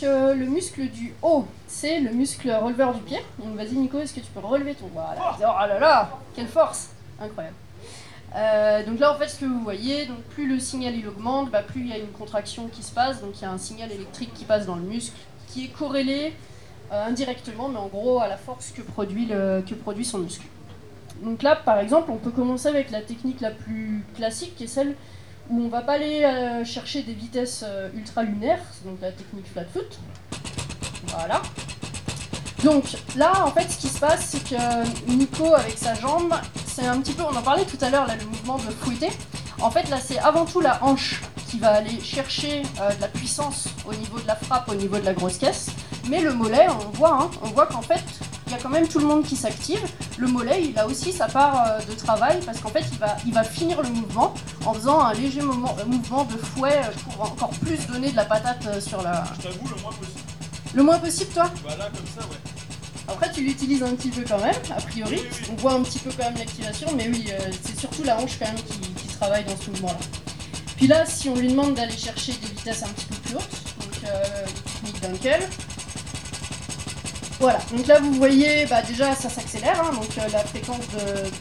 Que 0.00 0.34
le 0.34 0.46
muscle 0.46 0.88
du 0.88 1.14
haut, 1.22 1.46
c'est 1.68 2.00
le 2.00 2.10
muscle 2.10 2.50
releveur 2.50 2.92
du 2.92 3.02
pied. 3.02 3.20
Donc 3.38 3.54
vas-y 3.54 3.76
Nico, 3.76 4.00
est-ce 4.00 4.14
que 4.14 4.20
tu 4.20 4.32
peux 4.34 4.44
relever 4.44 4.74
ton... 4.74 4.90
Voilà. 4.92 5.36
Oh 5.38 5.68
là 5.68 5.78
là, 5.78 6.18
quelle 6.34 6.48
force 6.48 6.88
Incroyable. 7.20 7.54
Euh, 8.34 8.84
donc 8.84 8.98
là, 8.98 9.12
en 9.12 9.18
fait, 9.18 9.28
ce 9.28 9.40
que 9.40 9.44
vous 9.44 9.60
voyez, 9.60 10.06
donc 10.06 10.20
plus 10.30 10.48
le 10.48 10.58
signal 10.58 10.94
il 10.96 11.06
augmente, 11.06 11.50
bah, 11.50 11.62
plus 11.62 11.80
il 11.80 11.88
y 11.88 11.92
a 11.92 11.98
une 11.98 12.12
contraction 12.12 12.68
qui 12.68 12.82
se 12.82 12.92
passe. 12.92 13.20
Donc 13.20 13.38
il 13.38 13.42
y 13.42 13.44
a 13.44 13.50
un 13.50 13.58
signal 13.58 13.92
électrique 13.92 14.32
qui 14.34 14.44
passe 14.44 14.66
dans 14.66 14.76
le 14.76 14.82
muscle, 14.82 15.16
qui 15.48 15.66
est 15.66 15.68
corrélé 15.68 16.32
euh, 16.92 17.06
indirectement, 17.06 17.68
mais 17.68 17.78
en 17.78 17.88
gros 17.88 18.20
à 18.20 18.28
la 18.28 18.36
force 18.36 18.70
que 18.70 18.82
produit, 18.82 19.28
que 19.28 19.74
produit 19.74 20.04
son 20.04 20.18
muscle. 20.18 20.46
Donc 21.22 21.42
là, 21.42 21.56
par 21.56 21.78
exemple, 21.78 22.10
on 22.10 22.16
peut 22.16 22.30
commencer 22.30 22.68
avec 22.68 22.90
la 22.90 23.02
technique 23.02 23.40
la 23.40 23.50
plus 23.50 24.04
classique, 24.16 24.56
qui 24.56 24.64
est 24.64 24.68
celle 24.68 24.96
où 25.50 25.60
on 25.60 25.68
va 25.68 25.82
pas 25.82 25.94
aller 25.94 26.24
euh, 26.24 26.64
chercher 26.64 27.02
des 27.02 27.12
vitesses 27.12 27.64
ultralunaires, 27.94 28.62
donc 28.84 28.98
la 29.02 29.12
technique 29.12 29.46
flat 29.52 29.66
foot. 29.66 29.98
Voilà. 31.08 31.42
Donc 32.64 32.84
là, 33.16 33.44
en 33.44 33.50
fait, 33.50 33.68
ce 33.68 33.78
qui 33.78 33.88
se 33.88 33.98
passe, 33.98 34.24
c'est 34.26 34.48
que 34.48 35.10
Nico, 35.10 35.52
avec 35.54 35.76
sa 35.76 35.94
jambe, 35.94 36.32
c'est 36.74 36.86
un 36.86 37.00
petit 37.00 37.12
peu, 37.12 37.22
on 37.22 37.36
en 37.36 37.42
parlait 37.42 37.64
tout 37.64 37.78
à 37.82 37.90
l'heure, 37.90 38.06
là, 38.06 38.14
le 38.16 38.24
mouvement 38.24 38.56
de 38.56 38.70
fouetter. 38.70 39.10
En 39.60 39.70
fait, 39.70 39.88
là, 39.90 39.98
c'est 40.00 40.18
avant 40.18 40.44
tout 40.44 40.60
la 40.60 40.82
hanche 40.82 41.20
qui 41.48 41.58
va 41.58 41.72
aller 41.72 42.00
chercher 42.00 42.62
euh, 42.80 42.94
de 42.94 43.00
la 43.00 43.08
puissance 43.08 43.68
au 43.86 43.94
niveau 43.94 44.18
de 44.18 44.26
la 44.26 44.36
frappe, 44.36 44.70
au 44.70 44.74
niveau 44.74 44.98
de 44.98 45.04
la 45.04 45.12
grosse 45.12 45.36
caisse. 45.36 45.66
Mais 46.08 46.20
le 46.20 46.32
mollet, 46.32 46.66
on 46.70 46.90
voit, 46.96 47.14
hein, 47.14 47.30
on 47.42 47.48
voit 47.48 47.66
qu'en 47.66 47.82
fait, 47.82 48.02
il 48.46 48.52
y 48.52 48.56
a 48.56 48.58
quand 48.58 48.70
même 48.70 48.88
tout 48.88 48.98
le 48.98 49.06
monde 49.06 49.22
qui 49.22 49.36
s'active. 49.36 49.82
Le 50.16 50.26
mollet, 50.26 50.64
il 50.64 50.78
a 50.78 50.86
aussi 50.86 51.12
sa 51.12 51.26
part 51.26 51.62
euh, 51.66 51.78
de 51.80 51.94
travail 51.94 52.40
parce 52.46 52.58
qu'en 52.58 52.70
fait, 52.70 52.84
il 52.90 52.98
va, 52.98 53.16
il 53.26 53.34
va 53.34 53.44
finir 53.44 53.82
le 53.82 53.90
mouvement 53.90 54.32
en 54.64 54.72
faisant 54.72 55.00
un 55.00 55.12
léger 55.12 55.42
mouvement, 55.42 55.76
mouvement 55.86 56.24
de 56.24 56.36
fouet 56.38 56.80
pour 57.04 57.22
encore 57.22 57.50
plus 57.50 57.86
donner 57.86 58.10
de 58.10 58.16
la 58.16 58.24
patate 58.24 58.80
sur 58.80 59.02
la. 59.02 59.24
Je 59.36 59.48
t'avoue, 59.48 59.68
le 59.68 59.82
moins 59.82 59.92
possible. 59.92 60.20
Le 60.74 60.82
moins 60.82 60.98
possible, 60.98 61.32
toi? 61.34 61.50
Voilà, 61.62 61.84
comme 61.84 62.06
ça, 62.06 62.26
ouais. 62.28 62.36
Après, 63.08 63.30
tu 63.32 63.42
l'utilises 63.42 63.82
un 63.82 63.94
petit 63.94 64.10
peu 64.10 64.22
quand 64.28 64.38
même, 64.38 64.54
a 64.70 64.80
priori. 64.80 65.20
On 65.50 65.56
voit 65.56 65.74
un 65.74 65.82
petit 65.82 65.98
peu 65.98 66.10
quand 66.10 66.24
même 66.24 66.38
l'activation, 66.38 66.88
mais 66.96 67.08
oui, 67.08 67.26
c'est 67.64 67.78
surtout 67.78 68.04
la 68.04 68.18
hanche 68.18 68.38
quand 68.38 68.46
même 68.46 68.62
qui, 68.62 68.78
qui 68.78 69.08
travaille 69.16 69.44
dans 69.44 69.56
ce 69.56 69.70
mouvement-là. 69.70 69.98
Puis 70.76 70.86
là, 70.86 71.06
si 71.06 71.28
on 71.28 71.36
lui 71.36 71.48
demande 71.48 71.74
d'aller 71.74 71.96
chercher 71.96 72.32
des 72.32 72.48
vitesses 72.48 72.82
un 72.82 72.88
petit 72.88 73.06
peu 73.06 73.14
plus 73.14 73.36
hautes, 73.36 73.62
donc 73.80 74.04
euh, 74.04 74.44
technique 74.82 75.00
Dunkel, 75.00 75.48
voilà, 77.38 77.58
donc 77.72 77.86
là 77.86 77.98
vous 77.98 78.12
voyez, 78.14 78.66
bah, 78.66 78.82
déjà 78.82 79.14
ça 79.14 79.28
s'accélère, 79.28 79.80
hein, 79.80 79.92
donc 79.94 80.08
euh, 80.18 80.28
la 80.32 80.40
fréquence 80.40 80.84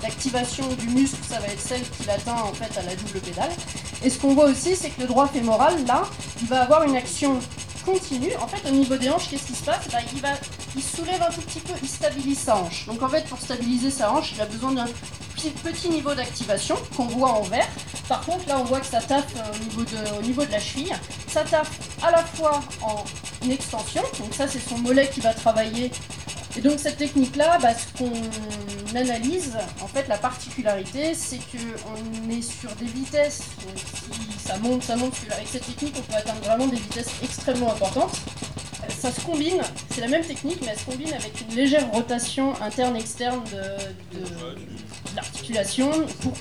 d'activation 0.01 0.67
du 0.73 0.87
muscle, 0.89 1.17
ça 1.27 1.39
va 1.39 1.47
être 1.47 1.59
celle 1.59 1.81
qu'il 1.81 2.09
atteint 2.09 2.35
en 2.35 2.53
fait 2.53 2.75
à 2.77 2.83
la 2.83 2.95
double 2.95 3.19
pédale. 3.19 3.51
Et 4.03 4.09
ce 4.09 4.19
qu'on 4.19 4.33
voit 4.33 4.45
aussi, 4.45 4.75
c'est 4.75 4.89
que 4.89 5.01
le 5.01 5.07
droit 5.07 5.27
fémoral, 5.27 5.73
là, 5.85 6.03
il 6.41 6.47
va 6.47 6.61
avoir 6.61 6.83
une 6.83 6.95
action 6.95 7.39
continue. 7.83 8.35
En 8.41 8.47
fait, 8.47 8.67
au 8.69 8.71
niveau 8.71 8.95
des 8.95 9.09
hanches, 9.09 9.29
qu'est-ce 9.29 9.47
qui 9.47 9.55
se 9.55 9.63
passe? 9.63 9.87
Bah, 9.91 9.99
il, 10.13 10.21
va, 10.21 10.29
il 10.75 10.83
soulève 10.83 11.21
un 11.21 11.31
tout 11.31 11.41
petit 11.41 11.59
peu, 11.59 11.73
il 11.81 11.89
stabilise 11.89 12.39
sa 12.39 12.57
hanche. 12.57 12.85
Donc 12.85 13.01
en 13.01 13.09
fait, 13.09 13.25
pour 13.25 13.39
stabiliser 13.39 13.91
sa 13.91 14.11
hanche, 14.11 14.33
il 14.33 14.41
a 14.41 14.45
besoin 14.45 14.71
d'un 14.71 14.87
petit 15.63 15.89
niveau 15.89 16.13
d'activation 16.13 16.75
qu'on 16.95 17.05
voit 17.05 17.31
en 17.31 17.41
vert. 17.41 17.67
Par 18.07 18.21
contre, 18.21 18.47
là, 18.47 18.59
on 18.59 18.63
voit 18.63 18.79
que 18.79 18.85
ça 18.85 19.01
tape 19.01 19.25
euh, 19.35 20.19
au 20.19 20.21
niveau 20.21 20.45
de, 20.45 20.51
la 20.51 20.59
cheville. 20.59 20.93
Ça 21.27 21.43
tape 21.43 21.67
à 22.03 22.11
la 22.11 22.23
fois 22.23 22.61
en 22.81 23.03
extension, 23.49 24.03
donc 24.19 24.33
ça, 24.33 24.47
c'est 24.47 24.59
son 24.59 24.77
mollet 24.77 25.09
qui 25.09 25.21
va 25.21 25.33
travailler. 25.33 25.91
Et 26.57 26.61
donc 26.61 26.79
cette 26.79 26.97
technique-là, 26.97 27.57
bah, 27.61 27.69
ce 27.73 27.97
qu'on 27.97 28.97
analyse, 28.97 29.57
en 29.81 29.87
fait, 29.87 30.07
la 30.09 30.17
particularité, 30.17 31.13
c'est 31.15 31.37
qu'on 31.37 32.29
est 32.29 32.41
sur 32.41 32.69
des 32.75 32.85
vitesses, 32.85 33.43
si 33.77 34.39
ça 34.47 34.57
monte, 34.57 34.83
ça 34.83 34.97
monte, 34.97 35.13
avec 35.31 35.47
cette 35.47 35.65
technique, 35.65 35.95
on 35.97 36.01
peut 36.01 36.17
atteindre 36.17 36.41
vraiment 36.41 36.67
des 36.67 36.75
vitesses 36.75 37.11
extrêmement 37.23 37.71
importantes 37.71 38.19
ça 38.99 39.11
se 39.11 39.21
combine, 39.21 39.61
c'est 39.91 40.01
la 40.01 40.07
même 40.07 40.23
technique, 40.23 40.59
mais 40.61 40.67
elle 40.71 40.79
se 40.79 40.85
combine 40.85 41.13
avec 41.13 41.41
une 41.41 41.55
légère 41.55 41.89
rotation 41.91 42.53
interne-externe 42.61 43.43
de, 43.51 44.21
l'articulation, 45.15 45.91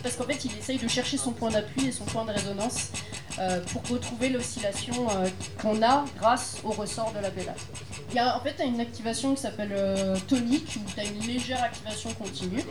parce 0.02 0.16
qu'en 0.16 0.24
fait, 0.24 0.44
il 0.44 0.56
essaye 0.56 0.78
de 0.78 0.86
chercher 0.86 1.16
son 1.16 1.32
point 1.32 1.50
d'appui 1.50 1.88
et 1.88 1.92
son 1.92 2.04
point 2.04 2.24
de 2.24 2.30
résonance 2.30 2.90
euh, 3.38 3.60
pour 3.72 3.82
retrouver 3.88 4.28
l'oscillation 4.28 4.94
euh, 5.10 5.28
qu'on 5.60 5.82
a 5.82 6.04
grâce 6.18 6.58
au 6.62 6.70
ressort 6.70 7.12
de 7.12 7.20
la 7.20 7.30
pédale. 7.30 7.54
Il 8.10 8.16
y 8.16 8.18
a, 8.18 8.36
en 8.36 8.40
fait, 8.40 8.62
une 8.64 8.80
activation 8.80 9.34
qui 9.34 9.40
s'appelle 9.40 9.72
euh, 9.72 10.16
tonique, 10.28 10.76
où 10.76 10.90
tu 10.92 11.00
as 11.00 11.04
une 11.04 11.20
légère 11.20 11.62
activation 11.62 12.12
continue, 12.14 12.62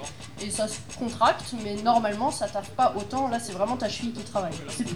et 0.42 0.52
ça 0.52 0.68
se 0.68 0.78
contracte, 0.98 1.54
mais 1.64 1.76
normalement, 1.76 2.30
ça 2.30 2.48
tape 2.48 2.70
pas 2.76 2.94
autant. 2.98 3.30
Là, 3.30 3.40
c'est 3.40 3.54
vraiment 3.54 3.78
ta 3.78 3.90
cheville 3.90 4.12
qui 4.12 4.24
travaille. 4.24 4.54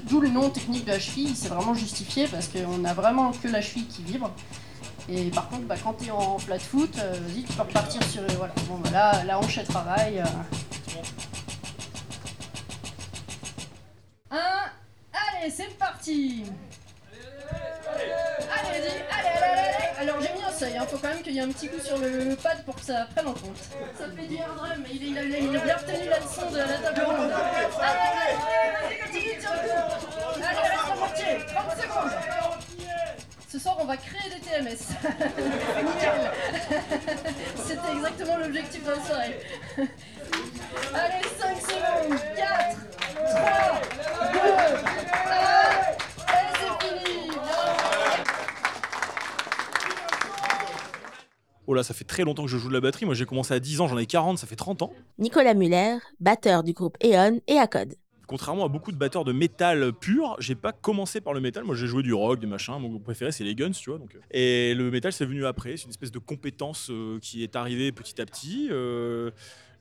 D'où 0.10 0.20
le 0.20 0.30
nom 0.30 0.50
technique 0.50 0.86
de 0.86 0.92
la 0.92 1.00
cheville, 1.00 1.36
c'est 1.36 1.50
vraiment 1.50 1.74
justifié, 1.74 2.28
parce 2.28 2.50
qu'on 2.50 2.86
a 2.86 2.94
vraiment 2.94 3.32
que 3.32 3.48
la 3.48 3.62
cheville 3.62 3.88
qui 3.88 4.04
vibre. 4.04 4.32
Et 5.10 5.30
par 5.32 5.50
contre, 5.50 5.64
bah, 5.64 5.76
quand 5.84 5.94
tu 5.94 6.08
es 6.08 6.12
en 6.12 6.38
flat 6.40 6.60
foot, 6.60 6.98
euh, 6.98 7.14
vas-y, 7.14 7.44
tu 7.44 7.54
peux 7.54 7.62
repartir 7.64 8.02
sur. 8.04 8.22
Voilà, 8.38 8.54
bon, 8.68 8.78
bah, 8.78 8.90
là, 8.92 9.24
la 9.26 9.40
hanche, 9.40 9.58
elle 9.58 9.68
travaille. 9.68 10.20
Euh. 10.20 10.26
Un, 14.32 14.72
allez, 15.14 15.50
c'est 15.52 15.78
parti 15.78 16.46
Allez, 17.86 18.04
allez, 18.52 18.78
allez, 18.80 19.04
allez, 19.12 19.30
allez, 19.44 20.00
Alors 20.00 20.22
j'ai 20.22 20.34
mis 20.34 20.44
un 20.44 20.52
seuil, 20.52 20.72
il 20.74 20.78
hein. 20.78 20.88
faut 20.90 20.98
quand 20.98 21.10
même 21.10 21.22
qu'il 21.22 21.34
y 21.34 21.38
ait 21.38 21.42
un 21.42 21.52
petit 21.52 21.68
coup 21.68 21.80
sur 21.80 21.98
le 21.98 22.36
pad 22.36 22.64
pour 22.66 22.76
que 22.76 22.82
ça 22.82 23.06
prenne 23.14 23.28
en 23.28 23.34
compte. 23.34 23.58
Ça 23.98 24.06
fait 24.16 24.28
du 24.28 24.36
air 24.36 24.56
drum, 24.56 24.70
mais 24.82 24.90
il, 24.96 25.18
a, 25.18 25.24
bien 25.24 25.76
retenu 25.76 26.10
la 26.10 26.20
leçon 26.20 26.50
de 26.50 26.58
la 26.58 26.66
table 26.66 27.02
ronde. 27.06 27.32
Allez, 27.32 27.68
allez, 27.80 28.40
allez, 28.50 28.98
vas-y, 28.98 29.00
continue, 29.00 29.38
tiens 29.40 29.52
le 29.54 29.60
coup 29.60 29.76
Allez, 30.38 30.70
reste 30.70 30.92
en 30.92 30.98
mortier, 30.98 31.46
30 31.54 31.72
secondes 31.78 32.43
ce 33.54 33.60
soir, 33.60 33.78
on 33.80 33.86
va 33.86 33.96
créer 33.98 34.32
des 34.32 34.40
TMS. 34.40 34.68
C'était 37.56 37.92
exactement 37.96 38.38
l'objectif 38.38 38.84
d'un 38.84 39.00
soirée. 39.04 39.40
Allez, 40.92 41.22
5 41.40 41.62
secondes. 41.62 42.18
4, 42.36 42.78
3, 43.14 43.82
2, 44.34 44.40
1. 44.40 44.42
Et 46.30 46.34
c'est 46.58 46.74
fini. 46.88 47.30
Oh 51.68 51.76
là, 51.76 51.84
ça 51.84 51.94
fait 51.94 52.06
très 52.06 52.24
longtemps 52.24 52.46
que 52.46 52.50
je 52.50 52.58
joue 52.58 52.70
de 52.70 52.74
la 52.74 52.82
batterie. 52.82 53.06
Moi, 53.06 53.14
j'ai 53.14 53.28
commencé 53.28 53.54
à 53.54 53.60
10 53.60 53.82
ans, 53.82 53.88
j'en 53.88 54.00
ai 54.00 54.08
40, 54.08 54.40
ça 54.40 54.48
fait 54.48 54.56
30 54.56 54.82
ans. 54.82 54.92
Nicolas 55.20 55.54
Muller, 55.54 55.98
batteur 56.20 56.64
du 56.64 56.74
groupe 56.74 56.98
E.ON 57.04 57.38
et 57.46 57.60
Acode 57.60 57.94
contrairement 58.28 58.66
à 58.66 58.68
beaucoup 58.68 58.92
de 58.92 58.98
batteurs 58.98 59.26
de 59.26 59.32
métal 59.32 59.94
pur, 59.94 60.36
j'ai 60.40 60.56
pas 60.56 60.72
commencé 60.72 61.22
par 61.22 61.34
le 61.34 61.42
métal. 61.42 61.64
Moi, 61.64 61.76
j'ai 61.76 61.88
joué 61.88 62.04
du 62.04 62.14
rock, 62.14 62.40
des 62.40 62.48
machins. 62.48 62.78
Mon 62.80 62.90
groupe 62.90 63.04
préféré, 63.04 63.32
c'est 63.32 63.44
les 63.44 63.56
Guns, 63.56 63.72
tu 63.72 63.90
vois. 63.90 64.00
Donc, 64.00 64.16
euh. 64.16 64.20
et 64.32 64.74
le 64.74 64.92
métal, 64.92 65.14
c'est 65.14 65.26
venu 65.26 65.46
après. 65.46 65.78
C'est 65.78 65.86
une 65.86 65.92
espèce 65.92 66.12
de 66.12 66.20
compétence 66.20 66.90
euh, 66.90 67.20
qui 67.20 67.44
est 67.44 67.56
arrivée 67.56 67.92
petit 67.92 68.22
à 68.22 68.26
petit. 68.26 68.68
Euh, 68.72 69.32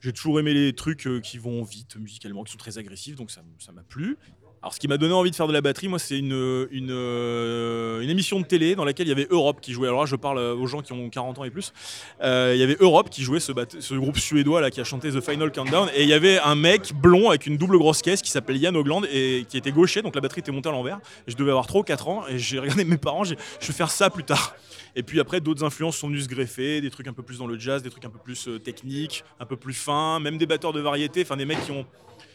j'ai 0.01 0.11
toujours 0.11 0.39
aimé 0.39 0.53
les 0.53 0.73
trucs 0.73 1.07
qui 1.23 1.37
vont 1.37 1.63
vite 1.63 1.95
musicalement, 1.95 2.43
qui 2.43 2.51
sont 2.51 2.57
très 2.57 2.77
agressifs, 2.77 3.15
donc 3.15 3.31
ça 3.31 3.41
m'a 3.71 3.83
plu. 3.83 4.17
Alors, 4.63 4.73
ce 4.73 4.79
qui 4.79 4.87
m'a 4.87 4.97
donné 4.97 5.13
envie 5.13 5.29
de 5.29 5.35
faire 5.35 5.49
de 5.49 5.51
la 5.51 5.59
batterie, 5.59 5.89
moi, 5.89 5.99
c'est 5.99 6.17
une, 6.17 6.31
euh, 6.31 7.99
une, 8.01 8.09
émission 8.09 8.39
de 8.39 8.45
télé 8.45 8.75
dans 8.75 8.85
laquelle 8.85 9.07
il 9.07 9.09
y 9.09 9.11
avait 9.11 9.27
Europe 9.29 9.59
qui 9.59 9.73
jouait. 9.73 9.89
Alors 9.89 9.99
là, 9.99 10.05
je 10.05 10.15
parle 10.15 10.39
aux 10.39 10.67
gens 10.67 10.81
qui 10.81 10.93
ont 10.93 11.09
40 11.09 11.39
ans 11.39 11.43
et 11.43 11.49
plus. 11.49 11.73
Euh, 12.21 12.53
il 12.55 12.61
y 12.61 12.63
avait 12.63 12.77
Europe 12.79 13.09
qui 13.09 13.23
jouait 13.23 13.41
ce, 13.41 13.51
groupe 13.93 14.17
suédois 14.17 14.61
là 14.61 14.71
qui 14.71 14.79
a 14.79 14.85
chanté 14.85 15.11
The 15.11 15.19
Final 15.19 15.51
Countdown. 15.51 15.89
Et 15.93 16.03
il 16.03 16.07
y 16.07 16.13
avait 16.13 16.39
un 16.39 16.55
mec 16.55 16.93
blond 16.93 17.27
avec 17.29 17.45
une 17.45 17.57
double 17.57 17.77
grosse 17.77 18.01
caisse 18.01 18.21
qui 18.21 18.31
s'appelait 18.31 18.57
Yann 18.57 18.77
Ogland 18.77 19.01
et 19.11 19.45
qui 19.49 19.57
était 19.57 19.73
gaucher, 19.73 20.01
donc 20.01 20.15
la 20.15 20.21
batterie 20.21 20.39
était 20.39 20.53
montée 20.53 20.69
à 20.69 20.71
l'envers. 20.71 21.01
Je 21.27 21.35
devais 21.35 21.51
avoir 21.51 21.67
3 21.67 21.81
ou 21.81 21.83
4 21.83 22.07
ans 22.07 22.23
et 22.29 22.39
j'ai 22.39 22.57
regardé 22.57 22.85
mes 22.85 22.97
parents, 22.97 23.25
je 23.25 23.35
vais 23.35 23.73
faire 23.73 23.91
ça 23.91 24.09
plus 24.09 24.23
tard. 24.23 24.55
Et 24.95 25.03
puis 25.03 25.19
après, 25.19 25.41
d'autres 25.41 25.65
influences 25.65 25.97
sont 25.97 26.07
venues 26.07 26.21
se 26.21 26.29
greffer, 26.29 26.79
des 26.79 26.89
trucs 26.89 27.09
un 27.09 27.13
peu 27.13 27.23
plus 27.23 27.39
dans 27.39 27.47
le 27.47 27.59
jazz, 27.59 27.83
des 27.83 27.89
trucs 27.89 28.05
un 28.05 28.09
peu 28.09 28.19
plus 28.19 28.47
euh, 28.47 28.59
techniques, 28.59 29.25
un 29.41 29.45
peu 29.45 29.57
plus 29.57 29.73
fins, 29.73 30.21
même 30.21 30.37
des 30.37 30.45
batteurs 30.45 30.71
de 30.71 30.79
variété, 30.79 31.23
enfin 31.23 31.35
des 31.35 31.45
mecs 31.45 31.65
qui 31.65 31.71
ont 31.71 31.85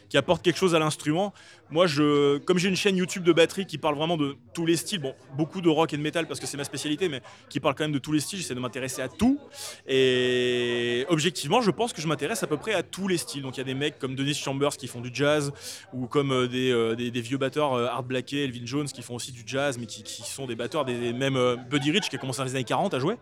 qui 0.08 0.16
apporte 0.16 0.42
quelque 0.42 0.58
chose 0.58 0.74
à 0.74 0.78
l'instrument. 0.78 1.32
Moi, 1.70 1.86
je, 1.86 2.38
comme 2.38 2.58
j'ai 2.58 2.68
une 2.68 2.76
chaîne 2.76 2.96
YouTube 2.96 3.24
de 3.24 3.32
batterie 3.32 3.66
qui 3.66 3.78
parle 3.78 3.96
vraiment 3.96 4.16
de 4.16 4.36
tous 4.54 4.64
les 4.64 4.76
styles, 4.76 5.00
bon, 5.00 5.14
beaucoup 5.36 5.60
de 5.60 5.68
rock 5.68 5.92
et 5.92 5.96
de 5.96 6.02
métal 6.02 6.26
parce 6.26 6.40
que 6.40 6.46
c'est 6.46 6.56
ma 6.56 6.64
spécialité, 6.64 7.08
mais 7.08 7.20
qui 7.48 7.60
parle 7.60 7.74
quand 7.74 7.84
même 7.84 7.92
de 7.92 7.98
tous 7.98 8.12
les 8.12 8.20
styles, 8.20 8.38
j'essaie 8.38 8.54
de 8.54 8.60
m'intéresser 8.60 9.02
à 9.02 9.08
tout. 9.08 9.38
Et 9.86 11.04
objectivement, 11.08 11.60
je 11.60 11.70
pense 11.70 11.92
que 11.92 12.00
je 12.00 12.08
m'intéresse 12.08 12.42
à 12.42 12.46
peu 12.46 12.56
près 12.56 12.74
à 12.74 12.82
tous 12.82 13.08
les 13.08 13.18
styles. 13.18 13.42
Donc 13.42 13.56
il 13.56 13.60
y 13.60 13.62
a 13.62 13.64
des 13.64 13.74
mecs 13.74 13.98
comme 13.98 14.14
Dennis 14.14 14.34
Chambers 14.34 14.76
qui 14.76 14.86
font 14.86 15.00
du 15.00 15.10
jazz, 15.12 15.52
ou 15.92 16.06
comme 16.06 16.32
euh, 16.32 16.48
euh, 16.52 16.94
des, 16.94 17.20
vieux 17.20 17.38
batteurs, 17.38 17.74
euh, 17.74 17.86
Art 17.86 18.04
Elvin 18.32 18.64
Jones, 18.66 18.86
qui 18.86 19.02
font 19.02 19.14
aussi 19.14 19.32
du 19.32 19.42
jazz, 19.46 19.78
mais 19.78 19.86
qui, 19.86 20.22
sont 20.22 20.46
des 20.46 20.56
batteurs, 20.56 20.84
des, 20.84 21.12
même 21.12 21.56
Buddy 21.70 21.90
Rich 21.90 22.08
qui 22.08 22.16
a 22.16 22.18
commencé 22.18 22.38
dans 22.38 22.44
les 22.44 22.54
années 22.54 22.64
40 22.64 22.94
à 22.94 22.98
jouer. 22.98 23.16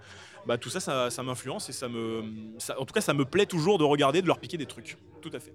Bah, 0.46 0.58
tout 0.58 0.70
ça, 0.70 1.10
ça, 1.10 1.22
m'influence 1.24 1.68
et 1.68 1.72
ça 1.72 1.88
me, 1.88 2.22
en 2.78 2.84
tout 2.84 2.94
cas, 2.94 3.00
ça 3.00 3.14
me 3.14 3.24
plaît 3.24 3.46
toujours 3.46 3.78
de 3.78 3.84
regarder, 3.84 4.22
de 4.22 4.28
leur 4.28 4.38
piquer 4.38 4.56
des 4.56 4.66
trucs. 4.66 4.96
Tout 5.20 5.30
à 5.32 5.40
fait. 5.40 5.52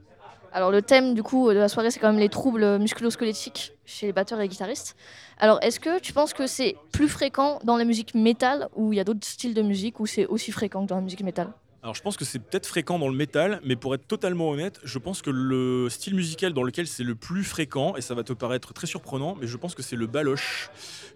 Alors 0.53 0.69
le 0.69 0.81
thème 0.81 1.13
du 1.13 1.23
coup 1.23 1.49
de 1.49 1.57
la 1.57 1.69
soirée, 1.69 1.91
c'est 1.91 1.99
quand 1.99 2.11
même 2.11 2.19
les 2.19 2.27
troubles 2.27 2.77
musculo-squelettiques 2.77 3.73
chez 3.85 4.07
les 4.07 4.13
batteurs 4.13 4.39
et 4.39 4.43
les 4.43 4.49
guitaristes. 4.49 4.97
Alors 5.37 5.59
est-ce 5.61 5.79
que 5.79 5.99
tu 5.99 6.11
penses 6.11 6.33
que 6.33 6.45
c'est 6.45 6.75
plus 6.91 7.07
fréquent 7.07 7.59
dans 7.63 7.77
la 7.77 7.85
musique 7.85 8.15
métal 8.15 8.67
ou 8.75 8.91
il 8.91 8.97
y 8.97 8.99
a 8.99 9.05
d'autres 9.05 9.25
styles 9.25 9.53
de 9.53 9.61
musique 9.61 9.99
où 10.01 10.05
c'est 10.05 10.25
aussi 10.25 10.51
fréquent 10.51 10.83
que 10.83 10.89
dans 10.89 10.95
la 10.95 11.01
musique 11.01 11.23
métal? 11.23 11.53
Alors 11.83 11.95
je 11.95 12.01
pense 12.03 12.15
que 12.15 12.25
c'est 12.25 12.37
peut-être 12.37 12.67
fréquent 12.67 12.99
dans 12.99 13.07
le 13.07 13.15
métal, 13.15 13.59
mais 13.63 13.75
pour 13.75 13.95
être 13.95 14.05
totalement 14.05 14.49
honnête, 14.49 14.79
je 14.83 14.99
pense 14.99 15.23
que 15.23 15.31
le 15.31 15.89
style 15.89 16.13
musical 16.13 16.53
dans 16.53 16.61
lequel 16.61 16.85
c'est 16.85 17.03
le 17.03 17.15
plus 17.15 17.43
fréquent, 17.43 17.95
et 17.95 18.01
ça 18.01 18.13
va 18.13 18.21
te 18.23 18.33
paraître 18.33 18.71
très 18.71 18.85
surprenant, 18.85 19.35
mais 19.41 19.47
je 19.47 19.57
pense 19.57 19.73
que 19.73 19.81
c'est 19.81 19.95
le 19.95 20.05
baloche. 20.05 20.69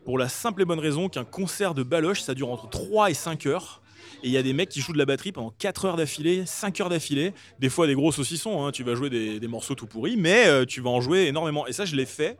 Pour 0.05 0.17
la 0.17 0.27
simple 0.27 0.63
et 0.63 0.65
bonne 0.65 0.79
raison 0.79 1.07
qu'un 1.07 1.23
concert 1.23 1.75
de 1.75 1.83
baloche, 1.83 2.21
ça 2.21 2.33
dure 2.33 2.49
entre 2.49 2.67
3 2.67 3.11
et 3.11 3.13
5 3.13 3.45
heures. 3.45 3.83
Et 4.25 4.29
il 4.29 4.31
y 4.31 4.37
a 4.37 4.43
des 4.43 4.53
mecs 4.53 4.69
qui 4.69 4.81
jouent 4.81 4.91
de 4.91 4.97
la 4.97 5.05
batterie 5.05 5.31
pendant 5.31 5.53
4 5.59 5.85
heures 5.85 5.97
d'affilée, 5.97 6.47
5 6.47 6.81
heures 6.81 6.89
d'affilée. 6.89 7.31
Des 7.59 7.69
fois, 7.69 7.85
des 7.85 7.93
gros 7.93 8.11
saucissons. 8.11 8.65
Hein. 8.65 8.71
Tu 8.71 8.83
vas 8.83 8.95
jouer 8.95 9.11
des, 9.11 9.47
morceaux 9.47 9.75
tout 9.75 9.85
pourris, 9.85 10.17
mais 10.17 10.47
euh, 10.47 10.65
tu 10.65 10.81
vas 10.81 10.89
en 10.89 10.99
jouer 10.99 11.27
énormément. 11.27 11.67
Et 11.67 11.73
ça, 11.73 11.85
je 11.85 11.95
l'ai 11.95 12.07
fait 12.07 12.35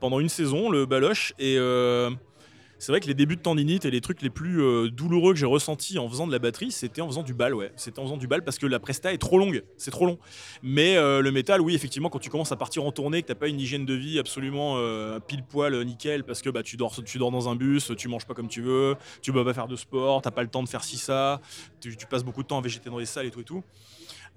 pendant 0.00 0.20
une 0.20 0.28
saison, 0.28 0.68
le 0.68 0.84
baloche. 0.84 1.32
Et. 1.38 1.56
Euh, 1.58 2.10
c'est 2.80 2.92
vrai 2.92 3.00
que 3.00 3.06
les 3.06 3.14
débuts 3.14 3.36
de 3.36 3.42
tendinite 3.42 3.84
et 3.84 3.90
les 3.90 4.00
trucs 4.00 4.22
les 4.22 4.30
plus 4.30 4.62
euh, 4.62 4.90
douloureux 4.90 5.34
que 5.34 5.38
j'ai 5.38 5.46
ressentis 5.46 5.98
en 5.98 6.08
faisant 6.08 6.26
de 6.26 6.32
la 6.32 6.38
batterie, 6.38 6.72
c'était 6.72 7.02
en 7.02 7.06
faisant 7.06 7.22
du 7.22 7.34
bal, 7.34 7.54
ouais. 7.54 7.70
C'était 7.76 7.98
en 7.98 8.04
faisant 8.04 8.16
du 8.16 8.26
bal 8.26 8.42
parce 8.42 8.58
que 8.58 8.66
la 8.66 8.78
presta 8.80 9.12
est 9.12 9.18
trop 9.18 9.38
longue, 9.38 9.62
c'est 9.76 9.90
trop 9.90 10.06
long. 10.06 10.18
Mais 10.62 10.96
euh, 10.96 11.20
le 11.20 11.30
métal, 11.30 11.60
oui, 11.60 11.74
effectivement, 11.74 12.08
quand 12.08 12.18
tu 12.18 12.30
commences 12.30 12.52
à 12.52 12.56
partir 12.56 12.82
en 12.84 12.90
tournée, 12.90 13.20
que 13.20 13.28
t'as 13.28 13.34
pas 13.34 13.48
une 13.48 13.60
hygiène 13.60 13.84
de 13.84 13.92
vie 13.92 14.18
absolument 14.18 14.78
euh, 14.78 15.20
pile 15.20 15.44
poil 15.44 15.78
nickel, 15.84 16.24
parce 16.24 16.40
que 16.40 16.48
bah 16.48 16.62
tu 16.62 16.78
dors, 16.78 17.04
tu 17.04 17.18
dors 17.18 17.30
dans 17.30 17.50
un 17.50 17.54
bus, 17.54 17.92
tu 17.98 18.08
manges 18.08 18.26
pas 18.26 18.34
comme 18.34 18.48
tu 18.48 18.62
veux, 18.62 18.96
tu 19.20 19.30
peux 19.30 19.44
pas 19.44 19.52
faire 19.52 19.68
de 19.68 19.76
sport, 19.76 20.22
t'as 20.22 20.30
pas 20.30 20.42
le 20.42 20.48
temps 20.48 20.62
de 20.62 20.68
faire 20.68 20.82
ci 20.82 20.96
ça, 20.96 21.42
tu, 21.82 21.94
tu 21.98 22.06
passes 22.06 22.24
beaucoup 22.24 22.42
de 22.42 22.48
temps 22.48 22.58
à 22.58 22.62
végéter 22.62 22.88
dans 22.88 22.98
les 22.98 23.06
salles 23.06 23.26
et 23.26 23.30
tout 23.30 23.40
et 23.40 23.44
tout. 23.44 23.62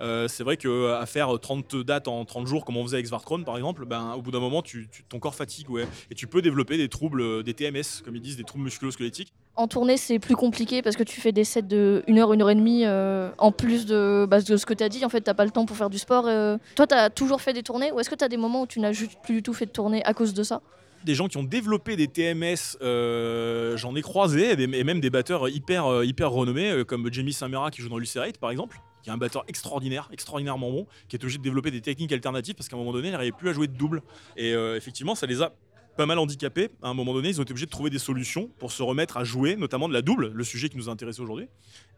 Euh, 0.04 0.28
c'est 0.28 0.44
vrai 0.44 0.58
qu'à 0.58 0.68
euh, 0.68 1.06
faire 1.06 1.40
30 1.40 1.78
dates 1.78 2.08
en 2.08 2.26
30 2.26 2.46
jours, 2.46 2.66
comme 2.66 2.76
on 2.78 2.84
faisait 2.84 2.98
avec 2.98 3.08
Svartron 3.08 3.44
par 3.44 3.56
exemple, 3.56 3.86
ben, 3.86 4.14
au 4.16 4.22
bout 4.22 4.32
d'un 4.32 4.42
moment, 4.42 4.62
tu, 4.62 4.90
ton 5.08 5.20
corps 5.20 5.36
fatigue 5.36 5.70
ouais, 5.70 5.88
et 6.12 6.16
tu 6.16 6.28
peux 6.28 6.42
développer 6.42 6.78
des 6.78 6.90
troubles, 6.90 7.22
euh, 7.22 7.44
des 7.44 7.54
TMS, 7.54 8.04
comme 8.04 8.16
ils 8.16 8.22
disent, 8.22 8.38
des 8.38 8.44
troubles 8.44 8.66
musculo-squelettiques. 8.66 9.34
En 9.56 9.68
tournée, 9.68 9.98
c'est 9.98 10.20
plus 10.20 10.36
compliqué 10.36 10.82
parce 10.82 10.96
que 10.96 11.04
tu 11.04 11.22
fais 11.22 11.32
des 11.32 11.44
sets 11.44 11.62
de 11.62 12.04
1 12.08 12.18
heure, 12.18 12.32
1 12.32 12.42
heure 12.42 12.50
et 12.50 12.56
demie 12.56 12.86
euh, 12.86 13.30
en 13.38 13.52
plus 13.52 13.86
de, 13.86 14.26
bah, 14.28 14.42
de 14.42 14.58
ce 14.58 14.66
que 14.66 14.74
tu 14.74 14.84
as 14.84 14.90
dit. 14.90 15.06
En 15.06 15.10
fait, 15.10 15.22
t'as 15.22 15.36
pas 15.36 15.46
le 15.46 15.52
temps 15.52 15.66
pour 15.66 15.78
faire 15.78 15.90
du 15.90 16.00
sport. 16.00 16.26
euh. 16.28 16.58
Toi, 16.76 16.88
tu 16.88 16.96
as 16.96 17.10
toujours 17.10 17.42
fait 17.42 17.54
des 17.54 17.64
tournées 17.64 17.92
ou 17.92 18.00
est-ce 18.00 18.10
que 18.10 18.16
tu 18.16 18.24
as 18.24 18.30
des 18.30 18.38
moments 18.38 18.64
où 18.64 18.68
tu 18.68 18.80
n'as 18.80 18.92
juste 18.92 19.20
plus 19.24 19.36
du 19.36 19.44
tout 19.44 19.54
fait 19.54 19.68
de 19.68 19.72
tournée 19.72 20.04
à 20.06 20.14
cause 20.14 20.34
de 20.34 20.44
ça? 20.44 20.62
Des 21.06 21.16
gens 21.16 21.28
qui 21.28 21.38
ont 21.38 21.44
développé 21.44 21.98
des 21.98 22.08
TMS, 22.08 22.78
euh, 22.82 23.76
j'en 23.76 23.94
ai 23.94 24.02
croisé, 24.02 24.54
et, 24.54 24.84
même 24.84 25.02
des 25.02 25.10
batteurs 25.10 25.50
hyper, 25.50 25.86
euh, 25.86 26.06
hyper 26.06 26.32
renommés, 26.32 26.72
euh, 26.72 26.84
comme 26.86 27.12
Jamie 27.12 27.34
Samera 27.34 27.72
qui 27.72 27.82
joue 27.82 27.90
dans 27.90 27.98
Lucerate 27.98 28.38
par 28.38 28.52
exemple, 28.52 28.80
qui 29.04 29.10
est 29.10 29.14
un 29.14 29.18
batteur 29.18 29.44
extraordinaire, 29.48 30.10
extraordinairement 30.12 30.72
bon, 30.72 30.88
qui 31.08 31.16
est 31.16 31.24
obligé 31.24 31.38
de 31.38 31.44
développer 31.44 31.70
des 31.70 31.82
techniques 31.82 32.12
alternatives 32.12 32.56
parce 32.56 32.68
qu'à 32.68 32.76
un 32.76 32.80
moment 32.80 32.94
donné, 32.94 33.10
il 33.10 33.12
n'arrivait 33.12 33.32
plus 33.32 33.50
à 33.50 33.54
jouer 33.54 33.68
de 33.68 33.76
double. 33.76 34.02
Et 34.38 34.54
euh, 34.54 34.78
effectivement, 34.78 35.14
ça 35.14 35.28
les 35.28 35.42
a 35.42 35.54
pas 35.96 36.06
mal 36.06 36.18
handicapés. 36.18 36.70
À 36.82 36.90
un 36.90 36.94
moment 36.94 37.14
donné, 37.14 37.30
ils 37.30 37.40
ont 37.40 37.44
été 37.44 37.52
obligés 37.52 37.68
de 37.68 37.72
trouver 37.72 37.90
des 37.90 38.00
solutions 38.00 38.50
pour 38.58 38.72
se 38.72 38.82
remettre 38.82 39.18
à 39.18 39.24
jouer, 39.24 39.56
notamment 39.56 39.88
de 39.88 39.94
la 39.94 40.02
double, 40.02 40.32
le 40.34 40.44
sujet 40.44 40.70
qui 40.70 40.78
nous 40.78 40.90
intéresse 40.90 41.20
aujourd'hui. 41.20 41.48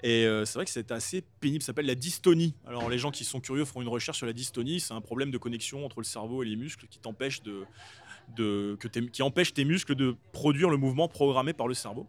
Et 0.03 0.25
euh, 0.25 0.43
c'est 0.45 0.55
vrai 0.55 0.65
que 0.65 0.71
c'est 0.71 0.91
assez 0.91 1.23
pénible, 1.39 1.61
ça 1.61 1.67
s'appelle 1.67 1.85
la 1.85 1.95
dystonie. 1.95 2.55
Alors 2.65 2.89
les 2.89 2.97
gens 2.97 3.11
qui 3.11 3.23
sont 3.23 3.39
curieux 3.39 3.63
feront 3.63 3.81
une 3.81 3.87
recherche 3.87 4.17
sur 4.17 4.27
la 4.27 4.33
dystonie, 4.33 4.79
c'est 4.79 4.93
un 4.93 5.01
problème 5.01 5.31
de 5.31 5.37
connexion 5.37 5.85
entre 5.85 5.99
le 5.99 6.05
cerveau 6.05 6.43
et 6.43 6.45
les 6.45 6.55
muscles 6.55 6.87
qui 6.87 6.99
empêche 7.05 7.41
tes 9.53 9.65
muscles 9.65 9.95
de 9.95 10.15
produire 10.33 10.69
le 10.69 10.77
mouvement 10.77 11.07
programmé 11.07 11.53
par 11.53 11.67
le 11.67 11.73
cerveau. 11.73 12.07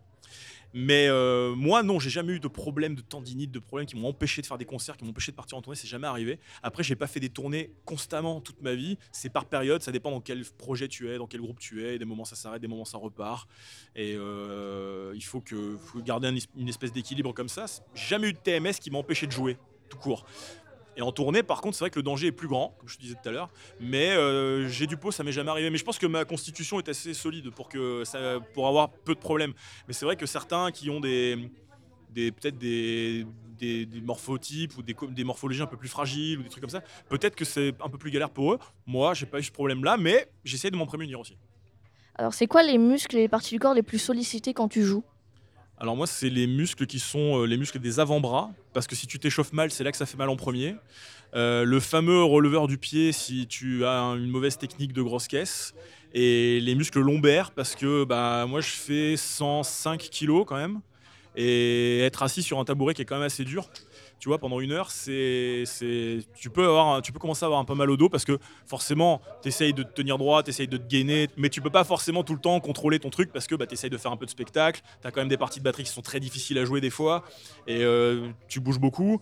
Mais 0.75 1.09
euh, 1.09 1.55
moi, 1.55 1.83
non, 1.83 1.99
j'ai 1.99 2.11
jamais 2.11 2.35
eu 2.35 2.41
de 2.41 2.49
problème 2.49 2.95
de 2.95 3.01
tendinite, 3.01 3.51
de 3.51 3.59
problèmes 3.59 3.87
qui 3.87 3.97
m'ont 3.97 4.09
empêché 4.09 4.43
de 4.43 4.47
faire 4.47 4.59
des 4.59 4.65
concerts, 4.65 4.97
qui 4.97 5.05
m'ont 5.05 5.11
empêché 5.11 5.33
de 5.33 5.37
partir 5.37 5.57
en 5.57 5.63
tournée, 5.63 5.77
c'est 5.77 5.87
jamais 5.87 6.07
arrivé. 6.07 6.39
Après, 6.63 6.83
j'ai 6.83 6.97
pas 6.97 7.07
fait 7.07 7.21
des 7.21 7.31
tournées 7.31 7.73
constamment 7.85 8.41
toute 8.41 8.61
ma 8.63 8.75
vie, 8.75 8.99
c'est 9.13 9.31
par 9.31 9.47
période, 9.47 9.83
ça 9.83 9.93
dépend 9.93 10.11
dans 10.11 10.21
quel 10.21 10.45
projet 10.45 10.89
tu 10.89 11.11
es, 11.11 11.19
dans 11.19 11.27
quel 11.27 11.41
groupe 11.41 11.59
tu 11.59 11.87
es, 11.87 11.99
des 11.99 12.05
moments 12.05 12.25
ça 12.25 12.37
s'arrête, 12.37 12.61
des 12.61 12.69
moments 12.69 12.85
ça 12.85 12.99
repart. 12.99 13.49
Et 13.95 14.15
euh, 14.17 15.13
il 15.15 15.25
faut, 15.25 15.41
que, 15.41 15.79
garder 15.99 16.29
une 16.57 16.69
espèce 16.69 16.93
d'équilibre 16.93 17.33
comme 17.33 17.49
ça. 17.49 17.67
Jamais 17.95 18.29
eu 18.29 18.33
de 18.33 18.39
TMS 18.39 18.75
qui 18.81 18.91
m'a 18.91 18.99
empêché 18.99 19.27
de 19.27 19.33
jouer, 19.33 19.57
tout 19.89 19.99
court. 19.99 20.27
Et 20.97 21.03
en 21.03 21.13
tournée, 21.13 21.43
par 21.43 21.61
contre, 21.61 21.77
c'est 21.77 21.85
vrai 21.85 21.91
que 21.91 21.99
le 21.99 22.03
danger 22.03 22.29
est 22.29 22.33
plus 22.33 22.49
grand, 22.49 22.75
comme 22.79 22.89
je 22.89 22.97
te 22.97 23.03
disais 23.03 23.15
tout 23.23 23.29
à 23.29 23.33
l'heure. 23.33 23.51
Mais 23.81 24.11
euh, 24.11 24.67
j'ai 24.69 24.87
du 24.87 24.97
pot, 24.97 25.11
ça 25.11 25.23
m'est 25.23 25.33
jamais 25.33 25.51
arrivé. 25.51 25.69
Mais 25.69 25.77
je 25.77 25.85
pense 25.85 25.99
que 25.99 26.07
ma 26.07 26.25
constitution 26.25 26.79
est 26.79 26.89
assez 26.89 27.13
solide 27.13 27.51
pour, 27.51 27.69
que 27.69 28.03
pour 28.55 28.67
avoir 28.67 28.91
peu 28.91 29.15
de 29.15 29.21
problèmes. 29.21 29.53
Mais 29.87 29.95
c'est 29.95 30.07
vrai 30.07 30.17
que 30.17 30.25
certains 30.25 30.71
qui 30.71 30.89
ont 30.89 31.01
des, 31.01 31.51
peut-être 32.15 32.57
des, 32.57 33.27
des, 33.59 33.87
morphotypes 34.01 34.77
ou 34.79 34.83
des, 34.83 34.97
des 35.11 35.25
morphologies 35.25 35.63
un 35.63 35.67
peu 35.67 35.77
plus 35.77 35.89
fragiles 35.89 36.39
ou 36.39 36.43
des 36.43 36.49
trucs 36.49 36.63
comme 36.63 36.71
ça, 36.71 36.83
peut-être 37.11 37.37
que 37.37 37.45
c'est 37.45 37.75
un 37.83 37.89
peu 37.89 37.99
plus 37.99 38.11
galère 38.11 38.31
pour 38.31 38.55
eux. 38.55 38.59
Moi, 38.87 39.13
j'ai 39.13 39.27
pas 39.27 39.39
eu 39.39 39.43
ce 39.43 39.53
problème-là, 39.53 39.99
mais 39.99 40.31
j'essaie 40.45 40.71
de 40.71 40.77
m'en 40.77 40.87
prémunir 40.87 41.21
aussi. 41.21 41.37
Alors, 42.15 42.33
c'est 42.33 42.47
quoi 42.47 42.63
les 42.63 42.79
muscles 42.79 43.17
et 43.17 43.21
les 43.21 43.29
parties 43.29 43.55
du 43.55 43.61
corps 43.61 43.75
les 43.75 43.83
plus 43.83 43.99
sollicités 43.99 44.55
quand 44.55 44.69
tu 44.69 44.83
joues? 44.83 45.05
Alors 45.79 45.97
moi, 45.97 46.07
c'est 46.07 46.31
les 46.31 46.47
muscles 46.47 46.87
qui 46.87 46.99
sont 46.99 47.43
euh, 47.43 47.47
les 47.47 47.57
muscles 47.59 47.79
des 47.79 48.01
avant-bras, 48.01 48.51
parce 48.73 48.87
que 48.87 48.95
si 48.97 49.07
tu 49.07 49.19
t'échauffes 49.19 49.53
mal, 49.53 49.71
c'est 49.71 49.85
là 49.85 49.93
que 49.93 49.99
ça 49.99 50.07
fait 50.07 50.17
mal 50.17 50.31
en 50.31 50.37
premier. 50.37 50.75
Euh, 51.35 51.65
le 51.65 51.81
fameux 51.81 52.23
releveur 52.23 52.67
du 52.67 52.79
pied, 52.79 53.13
si 53.13 53.47
tu 53.47 53.85
as 53.85 54.01
un- 54.01 54.17
une 54.17 54.31
mauvaise 54.31 54.57
technique 54.57 54.93
de 54.95 55.03
grosse 55.03 55.29
caisse. 55.29 55.75
Et 56.15 56.61
les 56.61 56.75
muscles 56.75 57.01
lombaires, 57.01 57.51
parce 57.51 57.75
que 57.75 58.05
bah, 58.05 58.47
moi, 58.49 58.63
je 58.63 58.71
fais 58.71 59.17
105 59.19 59.99
kilos 60.01 60.45
quand 60.47 60.57
même. 60.57 60.81
Et 61.37 62.01
être 62.01 62.23
assis 62.23 62.43
sur 62.43 62.59
un 62.59 62.65
tabouret 62.65 62.95
qui 62.95 63.03
est 63.03 63.05
quand 63.05 63.17
même 63.17 63.27
assez 63.27 63.45
dur, 63.45 63.69
tu 64.19 64.29
vois, 64.29 64.39
pendant 64.39 64.61
une 64.61 64.73
heure, 64.73 64.91
c'est, 64.91 65.65
c'est, 65.67 66.21
tu, 66.35 66.51
peux 66.51 66.67
commencer 67.21 67.45
à 67.45 67.47
avoir 67.47 67.61
un 67.61 67.65
peu 67.65 67.75
mal 67.75 67.91
au 67.91 67.97
dos 67.97 68.09
parce 68.09 68.25
que 68.25 68.39
forcément, 68.67 69.21
tu 69.43 69.49
essayes 69.49 69.75
de 69.75 69.83
te 69.83 69.93
tenir 69.93 70.19
droit, 70.19 70.43
tu 70.43 70.51
essayes 70.51 70.69
de 70.69 70.77
te 70.77 70.87
gainer, 70.87 71.29
mais 71.37 71.51
tu 71.51 71.61
peux 71.61 71.71
pas 71.71 71.85
forcément 71.85 72.25
tout 72.25 72.35
le 72.35 72.41
temps 72.41 72.59
contrôler 72.61 72.99
ton 72.99 73.11
truc 73.11 73.33
parce 73.33 73.47
que 73.47 73.55
bah, 73.55 73.67
tu 73.67 73.75
essayes 73.75 73.91
de 73.91 73.99
faire 73.99 74.13
un 74.13 74.17
peu 74.17 74.27
de 74.27 74.31
spectacle. 74.31 74.81
Tu 75.03 75.07
as 75.07 75.11
quand 75.11 75.21
même 75.21 75.29
des 75.29 75.37
parties 75.37 75.59
de 75.59 75.65
batterie 75.65 75.85
qui 75.85 75.91
sont 75.91 76.03
très 76.03 76.21
difficiles 76.21 76.59
à 76.59 76.65
jouer 76.65 76.81
des 76.81 76.91
fois 76.91 77.25
et 77.67 77.83
euh, 77.83 78.29
tu 78.49 78.61
bouges 78.61 78.81
beaucoup. 78.81 79.21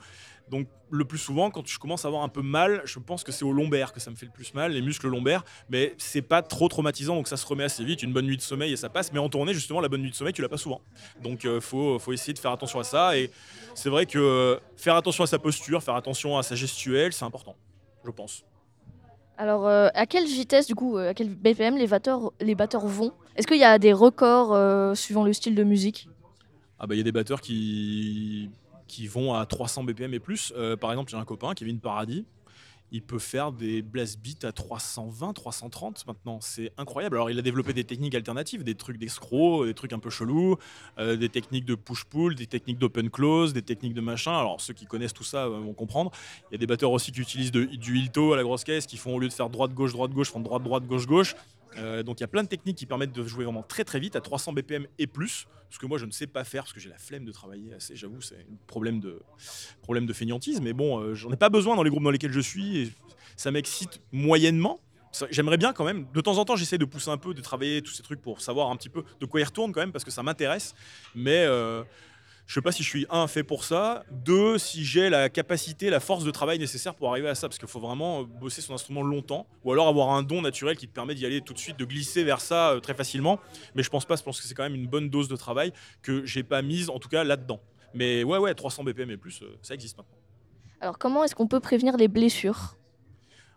Donc, 0.50 0.68
le 0.90 1.04
plus 1.04 1.18
souvent, 1.18 1.50
quand 1.50 1.66
je 1.66 1.78
commence 1.78 2.04
à 2.04 2.09
avoir 2.09 2.22
un 2.22 2.28
peu 2.28 2.42
mal, 2.42 2.83
je 2.85 2.98
pense 2.98 3.24
que 3.24 3.33
c'est 3.33 3.44
au 3.44 3.52
lombaire 3.52 3.92
que 3.92 4.00
ça 4.00 4.11
me 4.11 4.16
fait 4.16 4.26
le 4.26 4.33
plus 4.33 4.54
mal, 4.54 4.72
les 4.72 4.83
muscles 4.83 5.09
lombaires. 5.09 5.44
Mais 5.70 5.94
c'est 5.98 6.22
pas 6.22 6.42
trop 6.42 6.68
traumatisant, 6.68 7.16
donc 7.16 7.28
ça 7.28 7.37
se 7.37 7.46
remet 7.46 7.64
assez 7.64 7.85
vite. 7.85 8.02
Une 8.02 8.12
bonne 8.12 8.26
nuit 8.26 8.37
de 8.37 8.42
sommeil 8.42 8.72
et 8.72 8.76
ça 8.76 8.88
passe. 8.88 9.12
Mais 9.12 9.18
en 9.18 9.28
tournée, 9.28 9.54
justement, 9.54 9.80
la 9.80 9.88
bonne 9.88 10.02
nuit 10.02 10.11
de 10.11 10.14
sommeil, 10.14 10.35
tu 10.35 10.42
l'as 10.42 10.48
pas 10.48 10.59
souvent. 10.59 10.80
Donc, 11.22 11.44
il 11.44 11.61
faut, 11.61 11.98
faut 11.98 12.12
essayer 12.12 12.35
de 12.35 12.38
faire 12.38 12.52
attention 12.52 12.78
à 12.78 12.85
ça. 12.85 13.16
Et 13.16 13.30
c'est 13.74 13.90
vrai 13.90 14.07
que 14.07 14.18
euh, 14.18 14.57
faire 14.76 14.96
attention 14.96 15.24
à 15.24 15.26
sa 15.26 15.38
posture, 15.38 15.83
faire 15.83 15.96
attention 15.96 16.37
à 16.37 16.42
sa 16.42 16.54
gestuelle, 16.54 17.12
c'est 17.12 17.24
important, 17.24 17.57
je 18.04 18.11
pense. 18.11 18.44
Alors, 19.37 19.66
euh, 19.66 19.88
à 19.94 20.07
quelle 20.07 20.26
vitesse, 20.26 20.66
du 20.66 20.74
coup, 20.74 20.96
euh, 20.96 21.11
à 21.11 21.14
quel 21.14 21.28
BPM 21.28 21.76
les 21.76 21.88
batteurs, 21.88 22.33
les 22.40 22.54
batteurs 22.54 22.87
vont? 22.87 23.12
Est-ce 23.37 23.46
qu'il 23.46 23.59
y 23.59 23.64
a 23.64 23.78
des 23.78 23.92
records 23.92 24.52
euh, 24.52 24.94
suivant 24.94 25.24
le 25.24 25.33
style 25.33 25.57
de 25.57 25.64
musique? 25.64 26.09
Ah 26.78 26.87
bah 26.87 26.94
il 26.94 26.98
y 26.98 27.00
a 27.00 27.04
des 27.04 27.12
batteurs 27.12 27.40
qui, 27.40 28.50
qui 28.87 29.07
vont 29.07 29.35
à 29.35 29.47
300 29.47 29.85
BPM 29.85 30.14
et 30.14 30.20
plus. 30.20 30.53
Euh, 30.57 30.77
par 30.77 30.90
exemple, 30.92 31.11
j'ai 31.11 31.16
un 31.16 31.25
copain, 31.25 31.55
Kevin 31.55 31.79
Paradis. 31.81 32.25
Il 32.92 33.03
peut 33.03 33.18
faire 33.18 33.51
des 33.51 33.83
blast 33.83 34.20
beats 34.23 34.47
à 34.47 34.53
320, 34.53 35.33
330 35.33 36.07
maintenant. 36.07 36.38
C'est 36.40 36.70
incroyable. 36.79 37.16
Alors, 37.16 37.29
il 37.31 37.37
a 37.38 37.42
développé 37.42 37.73
des 37.73 37.83
techniques 37.83 38.14
alternatives, 38.14 38.62
des 38.62 38.77
trucs 38.77 38.99
d'escroc, 38.99 39.66
des 39.66 39.75
trucs 39.75 39.92
un 39.92 39.99
peu 39.99 40.11
chelous, 40.11 40.59
euh, 40.99 41.16
des 41.16 41.29
techniques 41.29 41.64
de 41.64 41.75
push-pull, 41.75 42.37
des 42.37 42.47
techniques 42.47 42.79
d'open-close, 42.79 43.53
des 43.53 43.62
techniques 43.62 43.94
de 43.94 44.01
machin. 44.01 44.38
Alors, 44.38 44.61
ceux 44.61 44.75
qui 44.75 44.87
connaissent 44.87 45.14
tout 45.14 45.25
ça 45.25 45.47
euh, 45.47 45.59
vont 45.59 45.73
comprendre. 45.73 46.12
Il 46.51 46.53
y 46.53 46.57
a 46.57 46.59
des 46.59 46.66
batteurs 46.68 46.92
aussi 46.92 47.11
qui 47.11 47.20
utilisent 47.20 47.51
de- 47.53 47.64
du 47.64 47.99
hilto 47.99 48.33
à 48.33 48.37
la 48.37 48.44
grosse 48.44 48.62
caisse, 48.62 48.87
qui 48.87 48.97
font 48.99 49.14
au 49.16 49.18
lieu 49.18 49.29
de 49.29 49.33
faire 49.33 49.51
droite-gauche, 49.51 49.92
droite-gauche, 49.92 50.31
font 50.31 50.40
droite-droite, 50.40 50.87
gauche-gauche. 50.87 51.35
Euh, 51.78 52.02
donc 52.02 52.20
il 52.20 52.22
y 52.22 52.24
a 52.24 52.28
plein 52.28 52.42
de 52.42 52.48
techniques 52.48 52.76
qui 52.76 52.87
permettent 52.87 53.12
de 53.12 53.24
jouer 53.26 53.44
vraiment 53.44 53.62
très 53.62 53.84
très 53.84 53.98
vite 53.98 54.16
à 54.16 54.20
300 54.20 54.52
BPM 54.52 54.87
et 54.98 55.06
plus, 55.06 55.46
ce 55.70 55.78
que 55.78 55.87
moi 55.87 55.98
je 55.98 56.06
ne 56.06 56.10
sais 56.10 56.26
pas 56.26 56.44
faire 56.44 56.64
parce 56.64 56.72
que 56.72 56.80
j'ai 56.80 56.88
la 56.88 56.98
flemme 56.98 57.24
de 57.24 57.32
travailler 57.32 57.74
assez, 57.74 57.96
j'avoue, 57.96 58.20
c'est 58.20 58.37
un 58.37 58.56
problème 58.66 59.00
de, 59.00 59.20
problème 59.82 60.06
de 60.06 60.12
fainéantise, 60.12 60.60
mais 60.60 60.72
bon, 60.72 61.00
euh, 61.00 61.14
j'en 61.14 61.32
ai 61.32 61.37
pas 61.37 61.48
besoin 61.48 61.76
dans 61.76 61.82
les 61.82 61.90
groupes 61.90 62.04
dans 62.04 62.10
lesquels 62.10 62.32
je 62.32 62.40
suis, 62.40 62.92
ça 63.37 63.50
m'excite 63.50 64.00
moyennement. 64.12 64.80
J'aimerais 65.30 65.58
bien 65.58 65.72
quand 65.72 65.84
même, 65.84 66.06
de 66.12 66.20
temps 66.20 66.38
en 66.38 66.44
temps 66.44 66.56
j'essaie 66.56 66.78
de 66.78 66.84
pousser 66.84 67.10
un 67.10 67.18
peu, 67.18 67.34
de 67.34 67.40
travailler 67.40 67.82
tous 67.82 67.92
ces 67.92 68.02
trucs 68.02 68.20
pour 68.20 68.40
savoir 68.40 68.70
un 68.70 68.76
petit 68.76 68.88
peu 68.88 69.04
de 69.20 69.26
quoi 69.26 69.40
ils 69.40 69.44
retournent 69.44 69.72
quand 69.72 69.80
même, 69.80 69.92
parce 69.92 70.04
que 70.04 70.10
ça 70.10 70.24
m'intéresse, 70.24 70.74
mais 71.14 71.44
euh, 71.46 71.84
je 72.46 72.54
sais 72.54 72.61
pas 72.61 72.72
si 72.72 72.83
je 72.83 72.88
suis 72.88 73.07
un 73.09 73.26
fait 73.26 73.42
pour 73.42 73.64
ça, 73.64 74.04
deux 74.11 74.59
si 74.59 74.85
j'ai 74.85 75.09
la 75.09 75.30
capacité, 75.30 75.88
la 75.88 76.00
force 76.00 76.24
de 76.24 76.30
travail 76.30 76.59
nécessaire 76.59 76.94
pour 76.94 77.09
arriver 77.11 77.28
à 77.28 77.35
ça, 77.35 77.48
parce 77.48 77.59
qu'il 77.59 77.68
faut 77.68 77.80
vraiment 77.80 78.20
euh, 78.20 78.24
bosser 78.24 78.61
son 78.61 78.74
instrument 78.74 79.02
longtemps, 79.02 79.46
ou 79.64 79.72
alors 79.72 79.88
avoir 79.88 80.11
un 80.11 80.22
don 80.22 80.42
naturel 80.42 80.76
qui 80.76 80.87
te 80.87 80.92
permet 80.92 81.14
d'y 81.14 81.24
aller 81.24 81.40
tout 81.40 81.54
de 81.54 81.59
suite, 81.59 81.78
de 81.78 81.85
glisser 81.85 82.22
vers 82.22 82.40
ça 82.40 82.72
euh, 82.72 82.80
très 82.80 82.94
facilement. 82.94 83.40
Mais 83.74 83.83
je 83.83 83.88
pense 83.88 84.04
pas, 84.04 84.16
je 84.16 84.22
pense 84.22 84.40
que 84.40 84.46
c'est 84.46 84.54
quand 84.54 84.62
même 84.62 84.74
une 84.74 84.87
bonne 84.87 85.09
dose 85.09 85.28
de 85.28 85.37
travail 85.37 85.72
que 86.02 86.26
j'ai 86.26 86.42
pas 86.42 86.61
mise, 86.61 86.90
en 86.90 86.98
tout 86.98 87.09
cas 87.09 87.24
là-dedans. 87.24 87.61
Mais 87.94 88.24
ouais, 88.24 88.38
ouais, 88.38 88.54
300 88.54 88.85
BPM 88.85 89.11
et 89.11 89.16
plus, 89.16 89.42
euh, 89.42 89.57
ça 89.62 89.72
existe 89.72 89.96
maintenant. 89.96 90.18
Alors, 90.80 90.98
comment 90.98 91.24
est-ce 91.24 91.35
qu'on 91.35 91.48
peut 91.48 91.61
prévenir 91.61 91.96
les 91.96 92.09
blessures? 92.09 92.76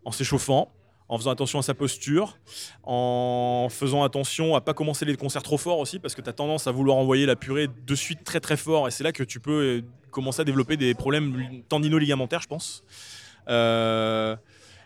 En 0.06 0.12
s'échauffant, 0.12 0.72
en 1.10 1.18
faisant 1.18 1.32
attention 1.32 1.60
à 1.60 1.62
sa 1.62 1.74
posture, 1.74 2.38
en 2.84 3.68
faisant 3.70 4.04
attention 4.04 4.56
à 4.56 4.62
pas 4.62 4.74
commencer 4.74 5.06
les 5.06 5.16
concerts 5.16 5.44
trop 5.44 5.58
fort 5.58 5.80
aussi, 5.80 6.00
parce 6.00 6.16
que 6.16 6.22
tu 6.22 6.30
as 6.30 6.34
tendance 6.34 6.68
à 6.68 6.72
vouloir 6.72 6.98
envoyer 6.98 7.26
la 7.26 7.36
purée 7.36 7.68
de 7.68 7.96
suite 7.96 8.24
très 8.24 8.40
très 8.40 8.58
fort, 8.58 8.88
et 8.88 8.92
c'est 8.92 9.04
là 9.04 9.12
que 9.12 9.24
tu 9.24 9.40
peux 9.40 9.52
euh, 9.52 9.82
commencer 10.12 10.42
à 10.42 10.44
développer 10.44 10.78
des 10.78 10.94
problèmes 10.94 11.64
tendino-ligamentaires, 11.70 12.42
je 12.42 12.48
pense. 12.48 12.84
Euh, 13.48 14.36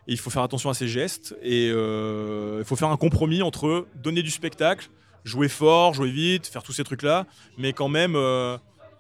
il 0.08 0.18
faut 0.18 0.30
faire 0.30 0.44
attention 0.44 0.70
à 0.70 0.74
ses 0.74 0.88
gestes, 0.88 1.36
et 1.42 1.70
euh, 1.72 2.58
il 2.60 2.66
faut 2.66 2.76
faire 2.76 2.90
un 2.90 2.98
compromis 2.98 3.42
entre 3.42 3.88
donner 3.96 4.22
du 4.22 4.32
spectacle, 4.32 4.90
jouer 5.24 5.50
fort, 5.50 5.94
jouer 5.94 6.12
vite, 6.12 6.48
faire 6.48 6.64
tous 6.64 6.74
ces 6.74 6.84
trucs-là, 6.84 7.26
mais 7.58 7.74
quand 7.74 7.90
même 7.90 8.16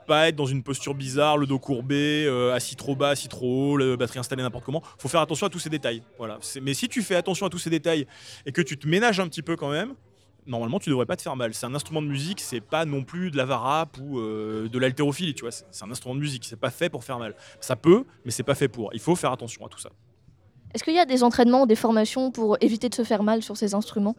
pas 0.05 0.29
être 0.29 0.35
dans 0.35 0.45
une 0.45 0.63
posture 0.63 0.93
bizarre, 0.93 1.37
le 1.37 1.47
dos 1.47 1.59
courbé, 1.59 2.25
euh, 2.25 2.53
assis 2.53 2.75
trop 2.75 2.95
bas, 2.95 3.09
assis 3.09 3.27
trop 3.27 3.73
haut, 3.73 3.77
la 3.77 3.97
batterie 3.97 4.19
installée 4.19 4.43
n'importe 4.43 4.65
comment. 4.65 4.81
faut 4.97 5.07
faire 5.07 5.21
attention 5.21 5.47
à 5.47 5.49
tous 5.49 5.59
ces 5.59 5.69
détails. 5.69 6.03
Voilà. 6.17 6.39
Mais 6.61 6.73
si 6.73 6.87
tu 6.87 7.01
fais 7.01 7.15
attention 7.15 7.45
à 7.45 7.49
tous 7.49 7.59
ces 7.59 7.69
détails 7.69 8.07
et 8.45 8.51
que 8.51 8.61
tu 8.61 8.77
te 8.77 8.87
ménages 8.87 9.19
un 9.19 9.27
petit 9.27 9.41
peu 9.41 9.55
quand 9.55 9.69
même, 9.69 9.93
normalement 10.45 10.79
tu 10.79 10.89
devrais 10.89 11.05
pas 11.05 11.15
te 11.15 11.21
faire 11.21 11.35
mal. 11.35 11.53
C'est 11.53 11.65
un 11.65 11.75
instrument 11.75 12.01
de 12.01 12.07
musique, 12.07 12.41
c'est 12.41 12.61
pas 12.61 12.85
non 12.85 13.03
plus 13.03 13.31
de 13.31 13.37
la 13.37 13.45
varap 13.45 13.97
ou 13.99 14.19
euh, 14.19 14.67
de 14.69 14.79
l'haltérophilie, 14.79 15.33
tu 15.33 15.41
vois. 15.41 15.51
C'est 15.51 15.83
un 15.83 15.91
instrument 15.91 16.15
de 16.15 16.19
musique, 16.19 16.45
c'est 16.45 16.59
pas 16.59 16.71
fait 16.71 16.89
pour 16.89 17.03
faire 17.03 17.19
mal. 17.19 17.35
Ça 17.59 17.75
peut, 17.75 18.05
mais 18.25 18.31
c'est 18.31 18.43
pas 18.43 18.55
fait 18.55 18.67
pour. 18.67 18.91
Il 18.93 18.99
faut 18.99 19.15
faire 19.15 19.31
attention 19.31 19.65
à 19.65 19.69
tout 19.69 19.79
ça. 19.79 19.89
Est-ce 20.73 20.83
qu'il 20.83 20.93
y 20.93 20.99
a 20.99 21.05
des 21.05 21.23
entraînements 21.23 21.65
des 21.65 21.75
formations 21.75 22.31
pour 22.31 22.57
éviter 22.61 22.89
de 22.89 22.95
se 22.95 23.03
faire 23.03 23.23
mal 23.23 23.41
sur 23.41 23.57
ces 23.57 23.73
instruments? 23.73 24.15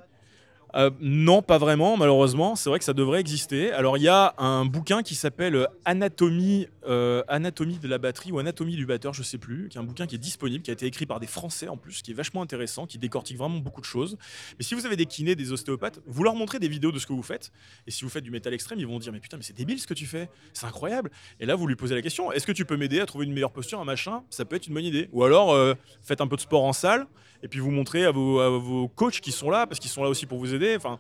Euh, 0.74 0.90
non, 1.00 1.42
pas 1.42 1.58
vraiment, 1.58 1.96
malheureusement. 1.96 2.56
C'est 2.56 2.70
vrai 2.70 2.78
que 2.78 2.84
ça 2.84 2.94
devrait 2.94 3.20
exister. 3.20 3.72
Alors, 3.72 3.98
il 3.98 4.02
y 4.02 4.08
a 4.08 4.34
un 4.38 4.64
bouquin 4.64 5.02
qui 5.02 5.14
s'appelle 5.14 5.54
euh, 5.54 5.66
Anatomie, 5.84 6.68
euh, 6.86 7.22
Anatomie 7.28 7.78
de 7.78 7.88
la 7.88 7.98
batterie 7.98 8.32
ou 8.32 8.38
Anatomie 8.38 8.76
du 8.76 8.86
batteur, 8.86 9.12
je 9.12 9.22
sais 9.22 9.38
plus, 9.38 9.68
qui 9.68 9.76
est 9.76 9.80
un 9.80 9.84
bouquin 9.84 10.06
qui 10.06 10.14
est 10.14 10.18
disponible, 10.18 10.62
qui 10.62 10.70
a 10.70 10.72
été 10.72 10.86
écrit 10.86 11.06
par 11.06 11.20
des 11.20 11.26
Français 11.26 11.68
en 11.68 11.76
plus, 11.76 12.02
qui 12.02 12.12
est 12.12 12.14
vachement 12.14 12.42
intéressant, 12.42 12.86
qui 12.86 12.98
décortique 12.98 13.36
vraiment 13.36 13.58
beaucoup 13.58 13.80
de 13.80 13.86
choses. 13.86 14.16
Mais 14.58 14.64
si 14.64 14.74
vous 14.74 14.86
avez 14.86 14.96
des 14.96 15.06
kinés, 15.06 15.34
des 15.34 15.52
ostéopathes, 15.52 16.00
vous 16.06 16.22
leur 16.22 16.34
montrez 16.34 16.58
des 16.58 16.68
vidéos 16.68 16.92
de 16.92 16.98
ce 16.98 17.06
que 17.06 17.12
vous 17.12 17.22
faites. 17.22 17.52
Et 17.86 17.90
si 17.90 18.04
vous 18.04 18.10
faites 18.10 18.24
du 18.24 18.30
métal 18.30 18.54
extrême, 18.54 18.78
ils 18.78 18.86
vont 18.86 18.98
dire 18.98 19.12
Mais 19.12 19.20
putain, 19.20 19.36
mais 19.36 19.42
c'est 19.42 19.56
débile 19.56 19.78
ce 19.78 19.86
que 19.86 19.94
tu 19.94 20.06
fais, 20.06 20.30
c'est 20.54 20.66
incroyable. 20.66 21.10
Et 21.40 21.46
là, 21.46 21.54
vous 21.54 21.66
lui 21.66 21.76
posez 21.76 21.94
la 21.94 22.02
question 22.02 22.32
Est-ce 22.32 22.46
que 22.46 22.52
tu 22.52 22.64
peux 22.64 22.76
m'aider 22.76 23.00
à 23.00 23.06
trouver 23.06 23.26
une 23.26 23.32
meilleure 23.32 23.52
posture, 23.52 23.80
un 23.80 23.84
machin? 23.84 24.22
Ça 24.30 24.44
peut 24.44 24.56
être 24.56 24.66
une 24.66 24.74
bonne 24.74 24.84
idée. 24.84 25.08
Ou 25.12 25.24
alors, 25.24 25.76
faites 26.02 26.20
un 26.20 26.26
peu 26.26 26.36
de 26.36 26.40
sport 26.40 26.64
en 26.64 26.72
salle 26.72 27.06
et 27.42 27.48
puis 27.48 27.60
vous 27.60 27.70
montrez 27.70 28.04
à 28.04 28.10
vos, 28.10 28.40
à 28.40 28.48
vos 28.50 28.88
coachs 28.88 29.20
qui 29.20 29.32
sont 29.32 29.50
là, 29.50 29.66
parce 29.66 29.80
qu'ils 29.80 29.90
sont 29.90 30.02
là 30.02 30.08
aussi 30.08 30.26
pour 30.26 30.38
vous 30.38 30.54
aider. 30.54 30.76
Enfin, 30.76 30.98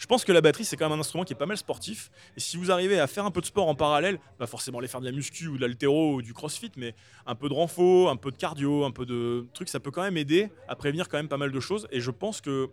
Je 0.00 0.06
pense 0.06 0.24
que 0.24 0.32
la 0.32 0.40
batterie, 0.40 0.64
c'est 0.64 0.78
quand 0.78 0.88
même 0.88 0.96
un 0.96 1.00
instrument 1.00 1.24
qui 1.24 1.34
est 1.34 1.36
pas 1.36 1.44
mal 1.44 1.58
sportif. 1.58 2.10
Et 2.34 2.40
si 2.40 2.56
vous 2.56 2.70
arrivez 2.70 2.98
à 2.98 3.06
faire 3.06 3.26
un 3.26 3.30
peu 3.30 3.42
de 3.42 3.46
sport 3.46 3.68
en 3.68 3.74
parallèle, 3.74 4.18
pas 4.38 4.46
forcément 4.46 4.78
aller 4.78 4.88
faire 4.88 5.02
de 5.02 5.04
la 5.04 5.12
muscu 5.12 5.46
ou 5.48 5.56
de 5.56 5.60
l'altéro 5.60 6.14
ou 6.14 6.22
du 6.22 6.32
crossfit, 6.32 6.72
mais 6.78 6.94
un 7.26 7.34
peu 7.34 7.50
de 7.50 7.54
renfo, 7.54 8.08
un 8.08 8.16
peu 8.16 8.30
de 8.30 8.36
cardio, 8.36 8.86
un 8.86 8.92
peu 8.92 9.04
de 9.04 9.46
trucs, 9.52 9.68
ça 9.68 9.78
peut 9.78 9.90
quand 9.90 10.02
même 10.02 10.16
aider 10.16 10.48
à 10.68 10.74
prévenir 10.74 11.06
quand 11.06 11.18
même 11.18 11.28
pas 11.28 11.36
mal 11.36 11.52
de 11.52 11.60
choses. 11.60 11.86
Et 11.90 12.00
je 12.00 12.10
pense 12.10 12.40
que 12.40 12.70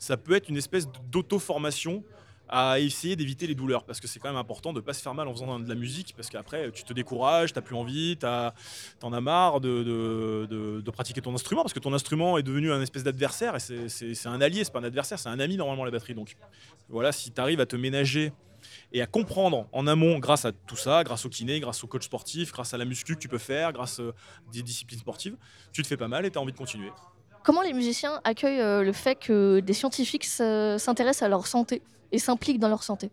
ça 0.00 0.16
peut 0.16 0.34
être 0.34 0.48
une 0.48 0.56
espèce 0.56 0.88
d'auto-formation 1.12 2.02
à 2.48 2.78
essayer 2.78 3.16
d'éviter 3.16 3.46
les 3.46 3.54
douleurs 3.54 3.84
parce 3.84 4.00
que 4.00 4.06
c'est 4.06 4.18
quand 4.18 4.28
même 4.28 4.36
important 4.36 4.72
de 4.72 4.80
pas 4.80 4.92
se 4.92 5.02
faire 5.02 5.14
mal 5.14 5.28
en 5.28 5.32
faisant 5.32 5.58
de 5.58 5.68
la 5.68 5.74
musique 5.74 6.14
parce 6.16 6.28
qu'après 6.28 6.70
tu 6.72 6.84
te 6.84 6.92
décourages, 6.92 7.52
tu 7.52 7.58
n'as 7.58 7.62
plus 7.62 7.76
envie, 7.76 8.16
tu 8.18 8.26
en 8.26 9.12
as 9.12 9.20
marre 9.20 9.60
de, 9.60 9.82
de, 9.82 10.90
pratiquer 10.90 11.20
ton 11.20 11.34
instrument 11.34 11.62
parce 11.62 11.72
que 11.72 11.80
ton 11.80 11.92
instrument 11.92 12.38
est 12.38 12.42
devenu 12.42 12.70
un 12.72 12.80
espèce 12.80 13.02
d'adversaire 13.02 13.56
et 13.56 13.88
c'est 13.88 14.26
un 14.26 14.40
allié, 14.40 14.62
c'est 14.64 14.72
pas 14.72 14.80
un 14.80 14.84
adversaire, 14.84 15.18
c'est 15.18 15.28
un 15.28 15.40
ami 15.40 15.56
normalement 15.56 15.84
la 15.84 15.90
batterie. 15.90 16.14
Donc 16.14 16.36
voilà, 16.88 17.12
si 17.12 17.30
tu 17.32 17.40
arrives 17.40 17.60
à 17.60 17.66
te 17.66 17.76
ménager 17.76 18.32
et 18.92 19.02
à 19.02 19.06
comprendre 19.06 19.66
en 19.72 19.86
amont 19.86 20.18
grâce 20.18 20.44
à 20.44 20.52
tout 20.52 20.76
ça, 20.76 21.04
grâce 21.04 21.24
au 21.24 21.28
kiné, 21.28 21.60
grâce 21.60 21.82
au 21.84 21.86
coach 21.86 22.04
sportif, 22.04 22.52
grâce 22.52 22.74
à 22.74 22.78
la 22.78 22.84
muscu 22.84 23.14
que 23.14 23.20
tu 23.20 23.28
peux 23.28 23.38
faire, 23.38 23.72
grâce 23.72 23.98
à 23.98 24.02
euh, 24.02 24.12
des 24.52 24.62
disciplines 24.62 25.00
sportives, 25.00 25.36
tu 25.72 25.82
te 25.82 25.86
fais 25.86 25.96
pas 25.96 26.08
mal 26.08 26.24
et 26.26 26.30
tu 26.30 26.38
as 26.38 26.40
envie 26.40 26.52
de 26.52 26.58
continuer. 26.58 26.90
Comment 27.42 27.62
les 27.62 27.72
musiciens 27.72 28.20
accueillent 28.24 28.60
euh, 28.60 28.82
le 28.82 28.92
fait 28.92 29.16
que 29.16 29.60
des 29.60 29.74
scientifiques 29.74 30.24
s'intéressent 30.24 31.22
à 31.22 31.28
leur 31.28 31.46
santé? 31.46 31.82
Et 32.14 32.18
s'impliquent 32.18 32.60
dans 32.60 32.68
leur 32.68 32.82
santé. 32.82 33.10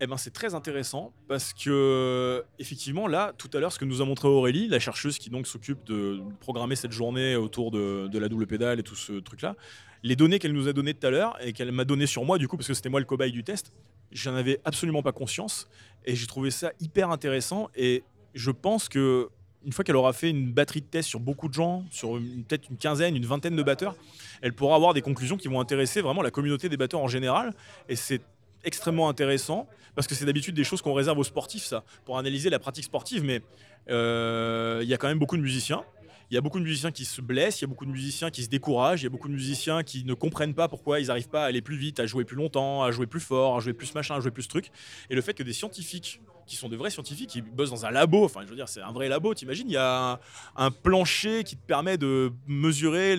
Eh 0.00 0.06
ben, 0.06 0.16
c'est 0.16 0.32
très 0.32 0.54
intéressant 0.54 1.12
parce 1.28 1.52
que 1.52 2.42
effectivement 2.58 3.06
là 3.06 3.34
tout 3.36 3.50
à 3.52 3.60
l'heure 3.60 3.72
ce 3.72 3.78
que 3.78 3.84
nous 3.84 4.00
a 4.00 4.06
montré 4.06 4.28
Aurélie, 4.28 4.66
la 4.66 4.78
chercheuse 4.78 5.18
qui 5.18 5.28
donc 5.28 5.46
s'occupe 5.46 5.84
de 5.84 6.22
programmer 6.38 6.74
cette 6.74 6.92
journée 6.92 7.36
autour 7.36 7.70
de, 7.70 8.08
la 8.18 8.28
double 8.30 8.46
pédale 8.46 8.80
et 8.80 8.82
tout 8.82 8.94
ce 8.94 9.12
truc 9.20 9.42
là, 9.42 9.56
les 10.02 10.16
données 10.16 10.38
qu'elle 10.38 10.54
nous 10.54 10.68
a 10.68 10.72
données 10.72 10.94
tout 10.94 11.06
à 11.06 11.10
l'heure 11.10 11.36
et 11.42 11.52
qu'elle 11.52 11.70
m'a 11.72 11.84
donné 11.84 12.06
sur 12.06 12.24
moi 12.24 12.38
du 12.38 12.48
coup 12.48 12.56
parce 12.56 12.68
que 12.68 12.72
c'était 12.72 12.88
moi 12.88 13.00
le 13.00 13.04
cobaye 13.04 13.30
du 13.30 13.44
test, 13.44 13.74
j'en 14.10 14.34
avais 14.34 14.58
absolument 14.64 15.02
pas 15.02 15.12
conscience 15.12 15.68
et 16.06 16.16
j'ai 16.16 16.26
trouvé 16.26 16.50
ça 16.50 16.72
hyper 16.80 17.10
intéressant 17.10 17.68
et 17.74 18.02
je 18.32 18.50
pense 18.52 18.88
que 18.88 19.28
une 19.64 19.72
fois 19.72 19.84
qu'elle 19.84 19.96
aura 19.96 20.12
fait 20.12 20.30
une 20.30 20.52
batterie 20.52 20.80
de 20.80 20.86
tests 20.86 21.08
sur 21.08 21.20
beaucoup 21.20 21.48
de 21.48 21.54
gens, 21.54 21.84
sur 21.90 22.18
peut-être 22.48 22.68
une 22.70 22.76
quinzaine, 22.76 23.16
une 23.16 23.26
vingtaine 23.26 23.56
de 23.56 23.62
batteurs, 23.62 23.94
elle 24.40 24.52
pourra 24.52 24.76
avoir 24.76 24.94
des 24.94 25.02
conclusions 25.02 25.36
qui 25.36 25.48
vont 25.48 25.60
intéresser 25.60 26.00
vraiment 26.00 26.22
la 26.22 26.30
communauté 26.30 26.68
des 26.68 26.76
batteurs 26.76 27.00
en 27.00 27.08
général. 27.08 27.52
Et 27.88 27.96
c'est 27.96 28.22
extrêmement 28.64 29.08
intéressant 29.08 29.68
parce 29.94 30.06
que 30.06 30.14
c'est 30.14 30.24
d'habitude 30.24 30.54
des 30.54 30.64
choses 30.64 30.82
qu'on 30.82 30.94
réserve 30.94 31.18
aux 31.18 31.24
sportifs, 31.24 31.64
ça, 31.64 31.84
pour 32.04 32.18
analyser 32.18 32.50
la 32.50 32.58
pratique 32.58 32.84
sportive. 32.84 33.22
Mais 33.22 33.42
euh, 33.90 34.80
il 34.82 34.88
y 34.88 34.94
a 34.94 34.96
quand 34.96 35.08
même 35.08 35.18
beaucoup 35.18 35.36
de 35.36 35.42
musiciens. 35.42 35.82
Il 36.30 36.34
y 36.34 36.38
a 36.38 36.40
beaucoup 36.40 36.58
de 36.58 36.64
musiciens 36.64 36.92
qui 36.92 37.04
se 37.04 37.20
blessent, 37.20 37.60
il 37.60 37.62
y 37.62 37.64
a 37.64 37.68
beaucoup 37.68 37.86
de 37.86 37.90
musiciens 37.90 38.30
qui 38.30 38.44
se 38.44 38.48
découragent, 38.48 39.00
il 39.02 39.04
y 39.04 39.06
a 39.06 39.10
beaucoup 39.10 39.28
de 39.28 39.34
musiciens 39.34 39.82
qui 39.82 40.04
ne 40.04 40.14
comprennent 40.14 40.54
pas 40.54 40.68
pourquoi 40.68 41.00
ils 41.00 41.08
n'arrivent 41.08 41.28
pas 41.28 41.42
à 41.42 41.46
aller 41.46 41.60
plus 41.60 41.76
vite, 41.76 41.98
à 41.98 42.06
jouer 42.06 42.24
plus 42.24 42.36
longtemps, 42.36 42.84
à 42.84 42.92
jouer 42.92 43.06
plus 43.06 43.20
fort, 43.20 43.56
à 43.56 43.60
jouer 43.60 43.72
plus 43.72 43.92
machin, 43.94 44.14
à 44.14 44.20
jouer 44.20 44.30
plus 44.30 44.46
truc. 44.46 44.70
Et 45.10 45.16
le 45.16 45.22
fait 45.22 45.34
que 45.34 45.42
des 45.42 45.52
scientifiques 45.52 46.20
qui 46.46 46.56
sont 46.56 46.68
de 46.68 46.76
vrais 46.76 46.90
scientifiques, 46.90 47.30
qui 47.30 47.42
bossent 47.42 47.70
dans 47.70 47.86
un 47.86 47.92
labo. 47.92 48.24
Enfin, 48.24 48.40
je 48.42 48.48
veux 48.48 48.56
dire, 48.56 48.68
c'est 48.68 48.80
un 48.80 48.90
vrai 48.90 49.08
labo. 49.08 49.34
T'imagines, 49.34 49.68
il 49.68 49.74
y 49.74 49.76
a 49.76 50.20
un, 50.56 50.70
plancher 50.70 51.44
qui 51.44 51.56
te 51.56 51.64
permet 51.64 51.96
de 51.96 52.32
mesurer 52.46 53.16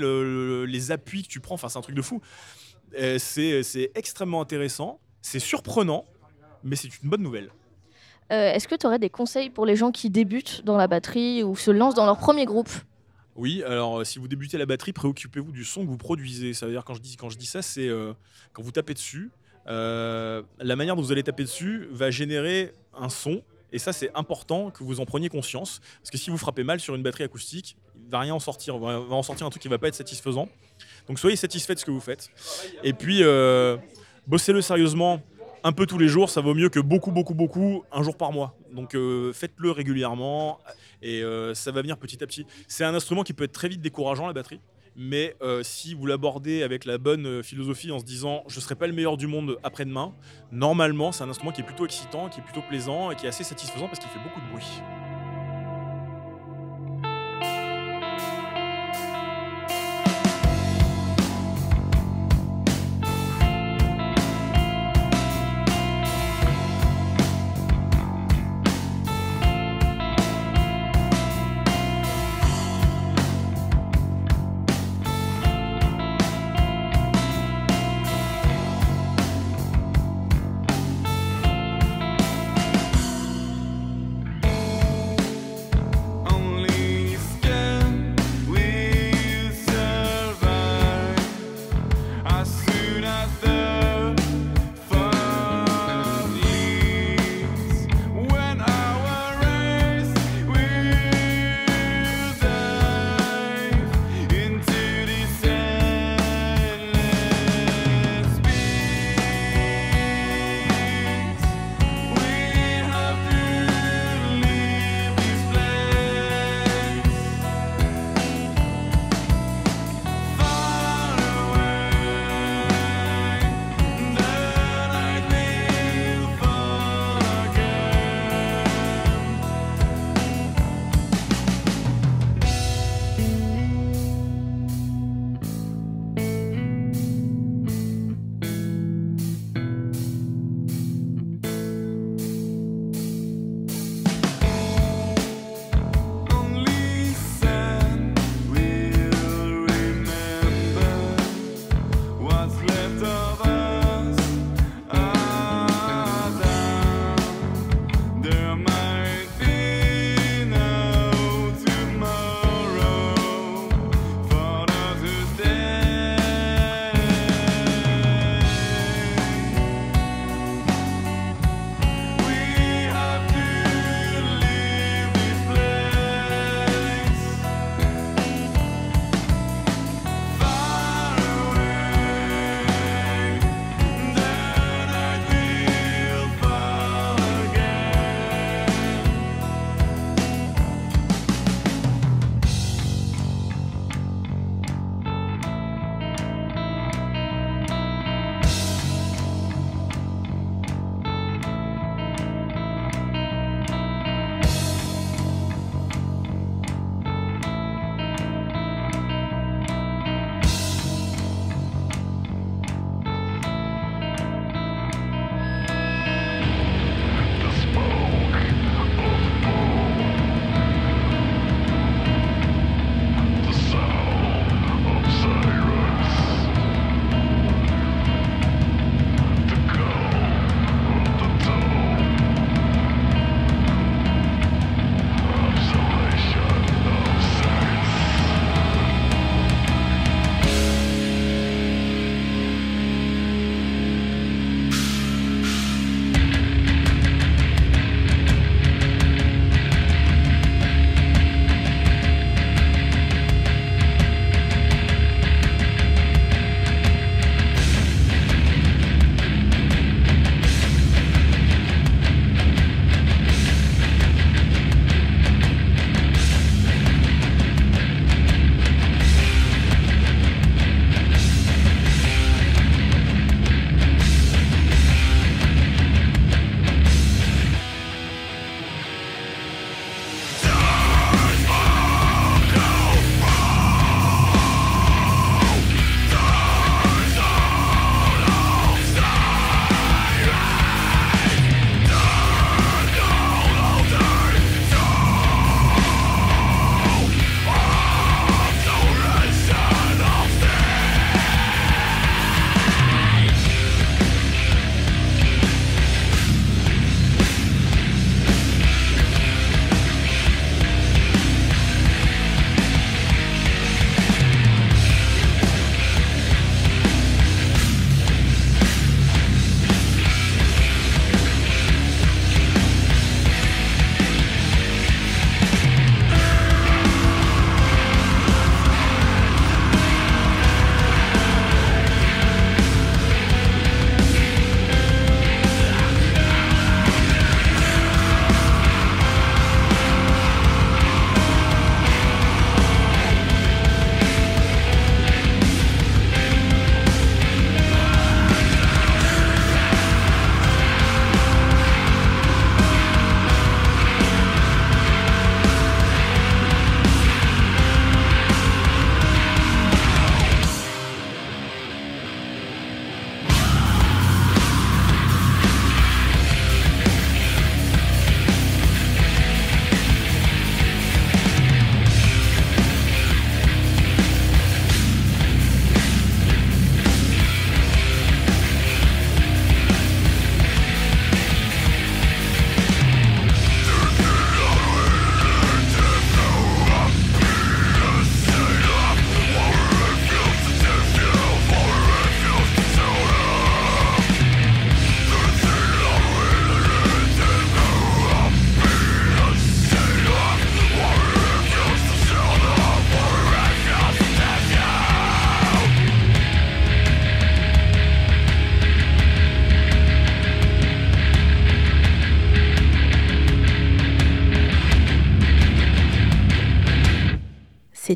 les 0.68 0.92
appuis 0.92 1.24
que 1.24 1.30
tu 1.30 1.40
prends. 1.40 1.56
Enfin, 1.56 1.70
c'est 1.70 1.80
un 1.80 1.82
truc 1.82 1.96
de 1.96 2.02
fou. 2.02 2.22
C'est 3.18 3.92
extrêmement 3.96 4.42
intéressant. 4.42 5.00
C'est 5.22 5.40
surprenant, 5.40 6.06
mais 6.64 6.76
c'est 6.76 6.90
une 7.04 7.10
bonne 7.10 7.22
nouvelle. 7.22 7.52
Euh, 8.32 8.54
est-ce 8.54 8.68
que 8.68 8.76
tu 8.76 8.88
aurais 8.88 9.00
des 9.00 9.10
conseils 9.10 9.50
pour 9.50 9.66
les 9.66 9.76
gens 9.76 9.92
qui 9.92 10.10
débutent 10.10 10.64
dans 10.64 10.78
la 10.78 10.88
batterie 10.88 11.44
ou 11.44 11.56
se 11.56 11.72
lancent 11.72 11.96
dans 11.96 12.06
leur 12.06 12.18
premier 12.18 12.46
groupe? 12.46 12.70
Oui, 13.36 13.64
alors 13.64 14.06
si 14.06 14.20
vous 14.20 14.28
débutez 14.28 14.58
la 14.58 14.66
batterie, 14.66 14.94
préoccupez-vous 14.94 15.52
du 15.52 15.64
son 15.64 15.86
que 15.86 15.90
vous 15.90 15.98
produisez. 15.98 16.54
Ça 16.54 16.66
veut 16.66 16.72
dire 16.72 16.84
quand 16.84 16.96
je 16.96 17.02
dis, 17.02 17.16
quand 17.16 17.30
je 17.30 17.38
dis 17.38 17.46
ça, 17.46 17.62
c'est 17.62 17.88
euh, 17.88 18.14
quand 18.54 18.62
vous 18.62 18.72
tapez 18.72 18.94
dessus, 18.94 19.32
euh, 19.68 20.42
la 20.60 20.76
manière 20.76 20.96
dont 20.96 21.02
vous 21.02 21.12
allez 21.12 21.24
taper 21.24 21.44
dessus 21.44 21.88
va 21.92 22.12
générer 22.12 22.74
un 22.94 23.10
son. 23.10 23.42
Et 23.72 23.80
ça, 23.80 23.94
c'est 23.94 24.12
important 24.16 24.70
que 24.70 24.84
vous 24.84 25.00
en 25.00 25.06
preniez 25.06 25.30
conscience. 25.30 25.80
Parce 26.00 26.10
que 26.12 26.18
si 26.18 26.30
vous 26.30 26.38
frappez 26.38 26.64
mal 26.64 26.82
sur 26.82 26.94
une 26.94 27.04
batterie 27.04 27.24
acoustique, 27.24 27.78
il 27.96 28.12
va 28.12 28.20
rien 28.20 28.36
en 28.36 28.40
sortir. 28.40 28.76
Il 28.76 28.82
va 28.82 29.16
en 29.16 29.24
sortir 29.24 29.48
un 29.48 29.50
truc 29.50 29.62
qui 29.62 29.70
va 29.70 29.78
pas 29.78 29.88
être 29.88 29.96
satisfaisant. 29.96 30.50
Donc 31.08 31.20
soyez 31.20 31.38
satisfait 31.38 31.74
de 31.74 31.80
ce 31.80 31.86
que 31.86 31.92
vous 31.92 32.02
faites. 32.02 32.30
Et 32.84 32.92
puis, 32.92 33.24
euh, 33.24 33.78
bossez-le 34.28 34.62
sérieusement 34.62 35.22
un 35.64 35.72
peu 35.72 35.86
tous 35.86 35.98
les 35.98 36.08
jours. 36.08 36.30
Ça 36.30 36.42
vaut 36.42 36.54
mieux 36.54 36.70
que 36.70 36.80
beaucoup, 36.80 37.12
beaucoup, 37.12 37.34
beaucoup, 37.34 37.84
un 37.92 38.04
jour 38.04 38.18
par 38.18 38.32
mois. 38.32 38.56
Donc 38.74 38.96
euh, 38.96 39.34
faites-le 39.34 39.72
régulièrement. 39.72 40.60
Et 41.02 41.24
ça 41.54 41.72
va 41.72 41.82
venir 41.82 41.98
petit 41.98 42.24
à 42.24 42.28
petit. 42.28 42.46
C'est 42.68 42.84
un 42.84 42.94
instrument 42.94 43.24
qui 43.24 43.34
peut 43.34 43.46
être 43.46 43.52
très 43.52 43.70
vite 43.70 43.82
décourageant, 43.82 44.28
la 44.28 44.34
batterie 44.34 44.60
mais 44.96 45.36
euh, 45.42 45.64
si 45.64 45.94
vous 45.94 46.06
l'abordez 46.06 46.64
avec 46.64 46.86
la 46.86 46.98
bonne 46.98 47.26
euh, 47.26 47.44
philosophie 47.44 47.92
en 47.92 48.00
se 48.00 48.06
disant 48.06 48.44
je 48.48 48.58
ne 48.58 48.62
serai 48.62 48.76
pas 48.76 48.88
le 48.88 48.94
meilleur 48.94 49.18
du 49.18 49.28
monde 49.28 49.58
après-demain, 49.64 50.14
normalement 50.52 51.12
c'est 51.12 51.24
un 51.24 51.30
instrument 51.30 51.52
qui 51.52 51.62
est 51.62 51.66
plutôt 51.66 51.86
excitant, 51.86 52.30
qui 52.30 52.40
est 52.40 52.44
plutôt 52.44 52.62
plaisant 52.68 53.12
et 53.12 53.16
qui 53.16 53.26
est 53.26 53.30
assez 53.30 53.44
satisfaisant 53.44 53.88
parce 53.88 54.00
qu'il 54.00 54.10
fait 54.10 54.24
beaucoup 54.24 54.42
de 54.42 54.52
bruit. 54.52 54.82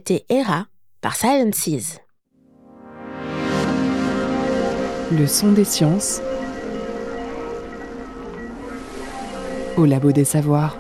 C'était 0.08 0.26
Hera 0.30 0.68
par 1.02 1.16
Silences. 1.16 2.00
Le 5.12 5.26
son 5.26 5.52
des 5.52 5.64
sciences 5.64 6.22
au 9.78 9.86
labo 9.86 10.12
des 10.12 10.24
savoirs. 10.24 10.78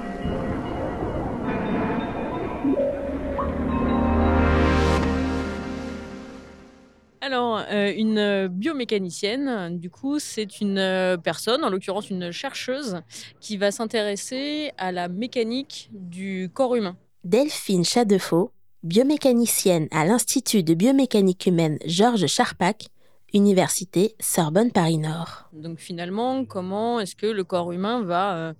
Alors, 7.22 7.64
euh, 7.72 7.92
une 7.96 8.48
biomécanicienne, 8.50 9.80
du 9.80 9.90
coup, 9.90 10.20
c'est 10.20 10.62
une 10.62 10.78
euh, 10.78 11.18
personne, 11.18 11.64
en 11.64 11.72
l'occurrence 11.72 12.12
une 12.12 12.32
chercheuse, 12.32 13.02
qui 13.40 13.58
va 13.58 13.72
s'intéresser 13.72 14.72
à 14.78 14.92
la 14.92 15.08
mécanique 15.08 15.90
du 15.94 16.52
corps 16.54 16.76
humain. 16.76 16.96
Delphine 17.24 17.84
Chadefaux, 17.84 18.52
biomécanicienne 18.86 19.88
à 19.90 20.06
l'Institut 20.06 20.62
de 20.62 20.76
biomécanique 20.76 21.48
humaine 21.48 21.80
Georges 21.88 22.28
Charpak, 22.28 22.86
Université 23.34 24.16
Sorbonne 24.20 24.72
Paris 24.72 25.00
Nord. 25.00 25.50
Donc 25.54 25.80
finalement, 25.80 26.46
comment 26.46 27.00
est-ce 27.00 27.16
que 27.16 27.26
le 27.26 27.44
corps 27.44 27.72
humain 27.72 28.04
va 28.04 28.36
euh, 28.36 28.54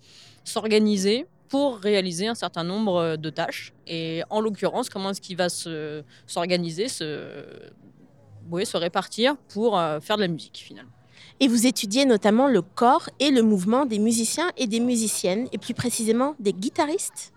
s'organiser 0.44 1.28
pour 1.48 1.78
réaliser 1.78 2.26
un 2.26 2.34
certain 2.34 2.64
nombre 2.64 3.18
de 3.18 3.30
tâches? 3.30 3.72
Et 3.86 4.24
en 4.32 4.42
l'occurrence, 4.42 4.90
comment 4.90 5.12
est-ce 5.12 5.22
qu'il 5.22 5.38
va 5.38 5.48
s'organiser, 5.48 6.88
se, 6.88 7.36
se 8.64 8.78
répartir 8.78 9.38
pour 9.54 9.78
euh, 9.78 10.00
faire 10.00 10.16
de 10.16 10.24
la 10.24 10.28
musique 10.28 10.58
finalement? 10.58 10.92
Et 11.40 11.48
vous 11.48 11.68
étudiez 11.68 12.06
notamment 12.06 12.48
le 12.48 12.64
corps 12.64 13.12
et 13.20 13.30
le 13.30 13.44
mouvement 13.44 13.86
des 13.86 14.00
musiciens 14.00 14.50
et 14.58 14.66
des 14.66 14.80
musiciennes, 14.80 15.48
et 15.52 15.60
plus 15.60 15.76
précisément 15.76 16.34
des 16.40 16.54
guitaristes? 16.54 17.32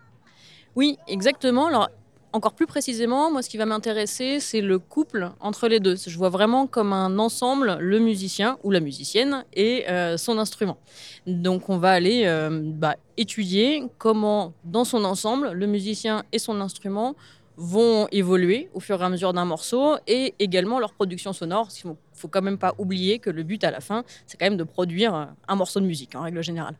Oui, 0.75 0.97
exactement. 1.09 1.67
Alors, 1.67 1.89
encore 2.33 2.55
plus 2.55 2.67
précisément, 2.67 3.31
moi, 3.31 3.43
ce 3.43 3.49
qui 3.49 3.57
va 3.57 3.67
m'intéresser, 3.67 4.41
c'est 4.41 4.61
le 4.61 4.79
couple 4.79 5.31
entre 5.41 5.69
les 5.69 5.81
deux. 5.81 5.97
Je 5.97 6.17
vois 6.17 6.29
vraiment 6.29 6.67
comme 6.67 6.93
un 6.93 7.19
ensemble 7.19 7.79
le 7.81 7.99
musicien 7.99 8.59
ou 8.65 8.71
la 8.71 8.81
musicienne 8.81 9.45
et 9.55 9.89
euh, 9.89 10.17
son 10.17 10.39
instrument. 10.39 10.79
Donc, 11.27 11.69
on 11.69 11.79
va 11.79 11.91
aller 11.91 12.25
euh, 12.27 12.61
bah, 12.63 12.97
étudier 13.17 13.85
comment, 13.99 14.53
dans 14.65 14.85
son 14.85 15.05
ensemble, 15.05 15.53
le 15.53 15.67
musicien 15.67 16.25
et 16.33 16.39
son 16.39 16.61
instrument 16.61 17.15
vont 17.57 18.07
évoluer 18.13 18.71
au 18.75 18.81
fur 18.81 19.01
et 19.01 19.05
à 19.05 19.09
mesure 19.09 19.33
d'un 19.33 19.45
morceau 19.45 19.97
et 20.07 20.35
également 20.39 20.79
leur 20.79 20.93
production 20.93 21.33
sonore. 21.33 21.69
Il 21.83 21.89
ne 21.89 21.95
faut 22.13 22.29
quand 22.29 22.43
même 22.43 22.59
pas 22.59 22.75
oublier 22.79 23.19
que 23.19 23.31
le 23.31 23.43
but 23.43 23.65
à 23.65 23.71
la 23.71 23.81
fin, 23.81 24.05
c'est 24.27 24.39
quand 24.39 24.47
même 24.47 24.57
de 24.57 24.65
produire 24.65 25.35
un 25.49 25.57
morceau 25.57 25.81
de 25.81 25.87
musique 25.87 26.15
en 26.15 26.23
règle 26.23 26.43
générale. 26.43 26.77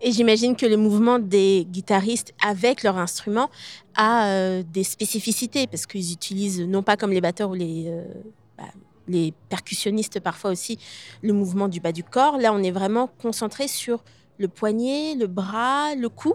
Et 0.00 0.10
j'imagine 0.10 0.56
que 0.56 0.66
le 0.66 0.76
mouvement 0.76 1.18
des 1.18 1.66
guitaristes 1.70 2.34
avec 2.44 2.82
leur 2.82 2.98
instrument 2.98 3.50
a 3.94 4.26
euh, 4.26 4.62
des 4.66 4.84
spécificités 4.84 5.66
parce 5.66 5.86
qu'ils 5.86 6.12
utilisent, 6.12 6.60
non 6.60 6.82
pas 6.82 6.96
comme 6.96 7.12
les 7.12 7.20
batteurs 7.20 7.50
ou 7.50 7.54
les, 7.54 7.84
euh, 7.86 8.04
bah, 8.58 8.64
les 9.06 9.32
percussionnistes 9.48 10.18
parfois 10.20 10.50
aussi, 10.50 10.78
le 11.22 11.32
mouvement 11.32 11.68
du 11.68 11.80
bas 11.80 11.92
du 11.92 12.02
corps. 12.02 12.38
Là, 12.38 12.52
on 12.52 12.62
est 12.62 12.72
vraiment 12.72 13.08
concentré 13.20 13.68
sur 13.68 14.02
le 14.38 14.48
poignet, 14.48 15.14
le 15.14 15.28
bras, 15.28 15.94
le 15.94 16.08
cou. 16.08 16.34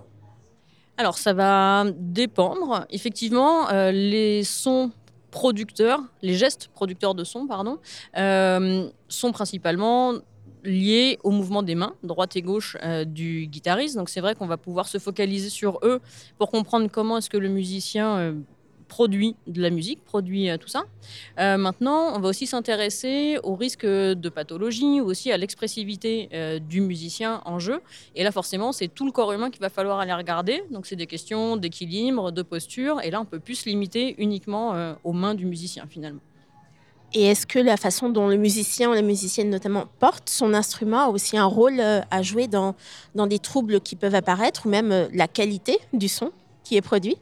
Alors, 0.96 1.18
ça 1.18 1.34
va 1.34 1.86
dépendre. 1.96 2.86
Effectivement, 2.90 3.70
euh, 3.70 3.92
les 3.92 4.44
sons 4.44 4.92
producteurs, 5.30 6.02
les 6.22 6.36
gestes 6.36 6.70
producteurs 6.70 7.14
de 7.16 7.24
sons, 7.26 7.48
pardon, 7.48 7.80
sont 8.16 9.32
principalement 9.32 10.14
liés 10.64 11.20
au 11.24 11.32
mouvement 11.32 11.64
des 11.64 11.76
mains, 11.76 11.94
droite 12.04 12.36
et 12.36 12.42
gauche 12.42 12.78
euh, 12.84 13.06
du 13.06 13.48
guitariste. 13.48 13.96
Donc 13.96 14.10
c'est 14.10 14.22
vrai 14.22 14.36
qu'on 14.36 14.48
va 14.48 14.58
pouvoir 14.58 14.88
se 14.88 14.98
focaliser 14.98 15.50
sur 15.50 15.80
eux 15.84 16.00
pour 16.38 16.50
comprendre 16.50 16.90
comment 16.92 17.18
est-ce 17.18 17.30
que 17.30 17.38
le 17.38 17.50
musicien 17.50 18.18
euh, 18.18 18.34
produit 18.88 19.36
de 19.48 19.62
la 19.62 19.70
musique, 19.70 20.04
produit 20.06 20.50
euh, 20.50 20.58
tout 20.58 20.70
ça. 20.70 20.86
maintenant, 21.38 22.16
on 22.16 22.20
va 22.20 22.30
aussi 22.30 22.48
s'intéresser 22.48 23.38
au 23.44 23.56
risque 23.56 23.86
de 23.86 24.30
pathologie 24.30 25.02
ou 25.02 25.06
aussi 25.06 25.32
à 25.32 25.38
l'expressivité 25.38 26.30
du 26.62 26.80
musicien 26.80 27.42
en 27.46 27.60
jeu. 27.60 27.82
Et 28.16 28.24
là, 28.24 28.32
forcément, 28.32 28.72
c'est 28.72 28.88
tout 28.88 29.06
le 29.06 29.12
corps 29.12 29.34
humain 29.34 29.50
qu'il 29.50 29.62
va 29.62 29.70
falloir 29.70 30.00
aller 30.00 30.14
regarder. 30.14 30.64
Donc 30.72 30.86
c'est 30.86 30.96
des 30.96 31.08
questions 31.08 31.58
d'équilibre, 31.58 32.32
de 32.32 32.42
posture. 32.44 33.02
Et 33.04 33.12
là, 33.12 33.20
on 33.20 33.26
peut 33.26 33.40
plus 33.40 33.56
se 33.56 33.70
limiter 33.70 34.16
uniquement 34.20 34.96
aux 35.04 35.14
mains 35.14 35.36
du 35.36 35.46
musicien 35.46 35.86
finalement. 35.90 36.22
Et 37.14 37.26
est-ce 37.28 37.48
que 37.48 37.60
la 37.60 37.78
façon 37.78 38.10
dont 38.10 38.28
le 38.28 38.38
musicien 38.38 38.90
ou 38.90 38.94
la 38.94 39.02
musicienne 39.02 39.50
notamment 39.50 39.86
porte 40.00 40.30
son 40.30 40.54
instrument 40.54 41.06
a 41.06 41.08
aussi 41.08 41.38
un 41.38 41.46
rôle 41.46 41.80
euh, 41.80 42.02
à 42.12 42.22
jouer 42.22 42.48
dans, 42.48 42.76
dans 43.16 43.28
des 43.28 43.40
troubles 43.40 43.80
qui 43.80 43.96
peuvent 43.96 44.16
apparaître 44.16 44.66
ou 44.66 44.70
même 44.70 44.92
euh, 44.92 45.08
la 45.14 45.28
qualité 45.28 45.80
du 45.94 46.10
son 46.10 46.32
qui 46.64 46.76
est 46.76 46.82
produit? 46.82 47.18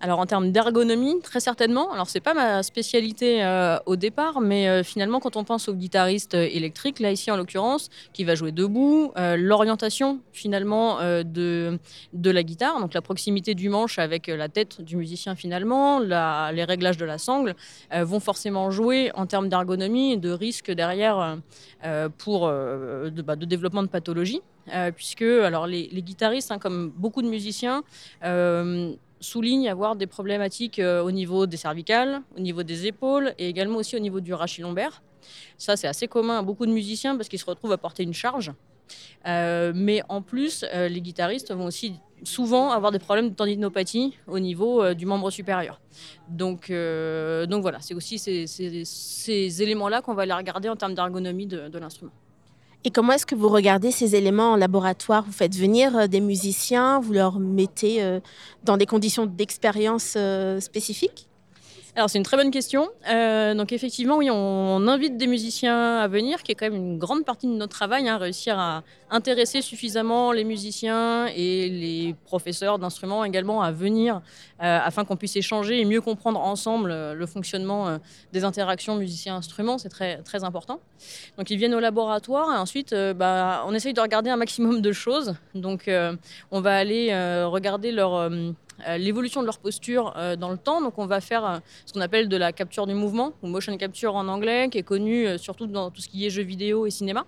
Alors 0.00 0.18
en 0.18 0.26
termes 0.26 0.50
d'ergonomie, 0.50 1.20
très 1.20 1.40
certainement. 1.40 1.92
Alors 1.92 2.08
c'est 2.08 2.20
pas 2.20 2.32
ma 2.32 2.62
spécialité 2.62 3.44
euh, 3.44 3.78
au 3.84 3.96
départ, 3.96 4.40
mais 4.40 4.68
euh, 4.68 4.82
finalement 4.82 5.20
quand 5.20 5.36
on 5.36 5.44
pense 5.44 5.68
au 5.68 5.74
guitariste 5.74 6.34
euh, 6.34 6.48
électrique, 6.50 7.00
là 7.00 7.12
ici 7.12 7.30
en 7.30 7.36
l'occurrence, 7.36 7.90
qui 8.14 8.24
va 8.24 8.34
jouer 8.34 8.52
debout, 8.52 9.12
l'orientation 9.16 10.20
finalement 10.32 10.98
de, 11.00 11.78
de 12.12 12.30
la 12.30 12.42
guitare, 12.42 12.80
donc 12.80 12.94
la 12.94 13.02
proximité 13.02 13.54
du 13.54 13.68
manche 13.68 13.98
avec 13.98 14.28
la 14.28 14.48
tête 14.48 14.80
du 14.80 14.96
musicien 14.96 15.34
finalement, 15.34 15.98
les 15.98 16.64
réglages 16.64 16.96
de 16.96 17.04
la 17.04 17.18
sangle 17.18 17.54
vont 17.92 18.20
forcément 18.20 18.70
jouer 18.70 19.10
en 19.14 19.26
termes 19.26 19.48
d'ergonomie 19.48 20.12
et 20.12 20.16
de 20.16 20.30
risque 20.30 20.70
derrière 20.70 21.38
pour 22.18 22.46
bah, 22.46 23.36
de, 23.36 23.44
développement 23.44 23.82
de 23.82 23.88
pathologie. 23.88 24.40
puisque 24.96 25.22
alors 25.22 25.66
les, 25.66 25.88
guitaristes, 26.02 26.50
hein, 26.50 26.58
comme 26.58 26.90
beaucoup 26.90 27.22
de 27.22 27.28
musiciens, 27.28 27.82
souligne 29.20 29.68
avoir 29.68 29.96
des 29.96 30.06
problématiques 30.06 30.78
euh, 30.78 31.02
au 31.02 31.10
niveau 31.10 31.46
des 31.46 31.56
cervicales, 31.56 32.22
au 32.36 32.40
niveau 32.40 32.62
des 32.62 32.86
épaules 32.86 33.34
et 33.38 33.48
également 33.48 33.78
aussi 33.78 33.96
au 33.96 33.98
niveau 33.98 34.20
du 34.20 34.34
rachis 34.34 34.62
lombaire. 34.62 35.02
Ça, 35.58 35.76
c'est 35.76 35.86
assez 35.86 36.08
commun 36.08 36.38
à 36.38 36.42
beaucoup 36.42 36.66
de 36.66 36.72
musiciens 36.72 37.16
parce 37.16 37.28
qu'ils 37.28 37.38
se 37.38 37.44
retrouvent 37.44 37.72
à 37.72 37.78
porter 37.78 38.02
une 38.02 38.14
charge. 38.14 38.52
Euh, 39.26 39.72
mais 39.74 40.02
en 40.08 40.22
plus, 40.22 40.64
euh, 40.74 40.88
les 40.88 41.00
guitaristes 41.00 41.52
vont 41.52 41.66
aussi 41.66 41.94
souvent 42.24 42.70
avoir 42.70 42.90
des 42.90 42.98
problèmes 42.98 43.30
de 43.30 43.34
tendinopathie 43.34 44.16
au 44.26 44.38
niveau 44.38 44.92
du 44.92 45.06
membre 45.06 45.30
supérieur. 45.30 45.80
Donc, 46.28 46.70
donc 46.70 47.62
voilà, 47.62 47.80
c'est 47.80 47.94
aussi 47.94 48.18
ces, 48.18 49.62
éléments-là 49.62 50.02
qu'on 50.02 50.12
va 50.12 50.22
aller 50.22 50.34
regarder 50.34 50.68
en 50.68 50.76
termes 50.76 50.94
d'ergonomie 50.94 51.46
de 51.46 51.78
l'instrument. 51.78 52.12
Et 52.84 52.90
comment 52.90 53.12
est-ce 53.12 53.26
que 53.26 53.34
vous 53.34 53.48
regardez 53.48 53.90
ces 53.90 54.16
éléments 54.16 54.52
en 54.52 54.56
laboratoire? 54.56 55.24
Vous 55.24 55.32
faites 55.32 55.54
venir 55.54 55.96
euh, 55.96 56.06
des 56.06 56.20
musiciens, 56.20 57.00
vous 57.00 57.12
leur 57.12 57.38
mettez 57.38 58.02
euh, 58.02 58.20
dans 58.64 58.78
des 58.78 58.86
conditions 58.86 59.26
d'expérience 59.26 60.14
euh, 60.16 60.60
spécifiques? 60.60 61.29
Alors 61.96 62.08
c'est 62.08 62.18
une 62.18 62.24
très 62.24 62.36
bonne 62.36 62.50
question. 62.52 62.88
Euh, 63.10 63.54
donc 63.54 63.72
effectivement, 63.72 64.16
oui, 64.16 64.30
on, 64.30 64.86
invite 64.86 65.16
des 65.16 65.26
musiciens 65.26 65.98
à 65.98 66.08
venir, 66.08 66.42
qui 66.42 66.52
est 66.52 66.54
quand 66.54 66.66
même 66.66 66.76
une 66.76 66.98
grande 66.98 67.24
partie 67.24 67.46
de 67.46 67.52
notre 67.52 67.72
travail, 67.72 68.08
hein, 68.08 68.16
réussir 68.16 68.58
à 68.58 68.82
intéresser 69.10 69.60
suffisamment 69.60 70.30
les 70.30 70.44
musiciens 70.44 71.26
et 71.26 71.68
les 71.68 72.14
professeurs 72.24 72.78
d'instruments 72.78 73.24
également 73.24 73.62
à 73.62 73.72
venir, 73.72 74.22
euh, 74.62 74.78
afin 74.82 75.04
qu'on 75.04 75.16
puisse 75.16 75.34
échanger 75.36 75.80
et 75.80 75.84
mieux 75.84 76.00
comprendre 76.00 76.40
ensemble 76.40 76.90
euh, 76.92 77.14
le 77.14 77.26
fonctionnement 77.26 77.98
des 78.32 78.44
interactions 78.44 78.96
musiciens-instruments. 78.96 79.78
C'est 79.78 79.88
très 79.88 80.18
très 80.22 80.44
important. 80.44 80.80
Donc 81.38 81.50
ils 81.50 81.56
viennent 81.56 81.74
au 81.74 81.80
laboratoire 81.80 82.54
et 82.54 82.58
ensuite, 82.58 82.94
bah, 82.94 83.64
on 83.66 83.74
essaye 83.74 83.94
de 83.94 84.00
regarder 84.00 84.30
un 84.30 84.36
maximum 84.36 84.80
de 84.80 84.92
choses. 84.92 85.34
Donc 85.54 85.90
on 86.50 86.60
va 86.60 86.76
aller 86.76 87.12
regarder 87.44 87.92
leur 87.92 88.30
l'évolution 88.98 89.40
de 89.40 89.46
leur 89.46 89.58
posture 89.58 90.14
euh, 90.16 90.36
dans 90.36 90.50
le 90.50 90.58
temps. 90.58 90.80
Donc 90.80 90.98
on 90.98 91.06
va 91.06 91.20
faire 91.20 91.44
euh, 91.44 91.58
ce 91.86 91.92
qu'on 91.92 92.00
appelle 92.00 92.28
de 92.28 92.36
la 92.36 92.52
capture 92.52 92.86
du 92.86 92.94
mouvement, 92.94 93.32
ou 93.42 93.48
motion 93.48 93.76
capture 93.76 94.14
en 94.14 94.28
anglais, 94.28 94.68
qui 94.70 94.78
est 94.78 94.82
connu 94.82 95.38
surtout 95.38 95.66
dans 95.66 95.90
tout 95.90 96.00
ce 96.00 96.08
qui 96.08 96.26
est 96.26 96.30
jeux 96.30 96.42
vidéo 96.42 96.86
et 96.86 96.90
cinéma. 96.90 97.24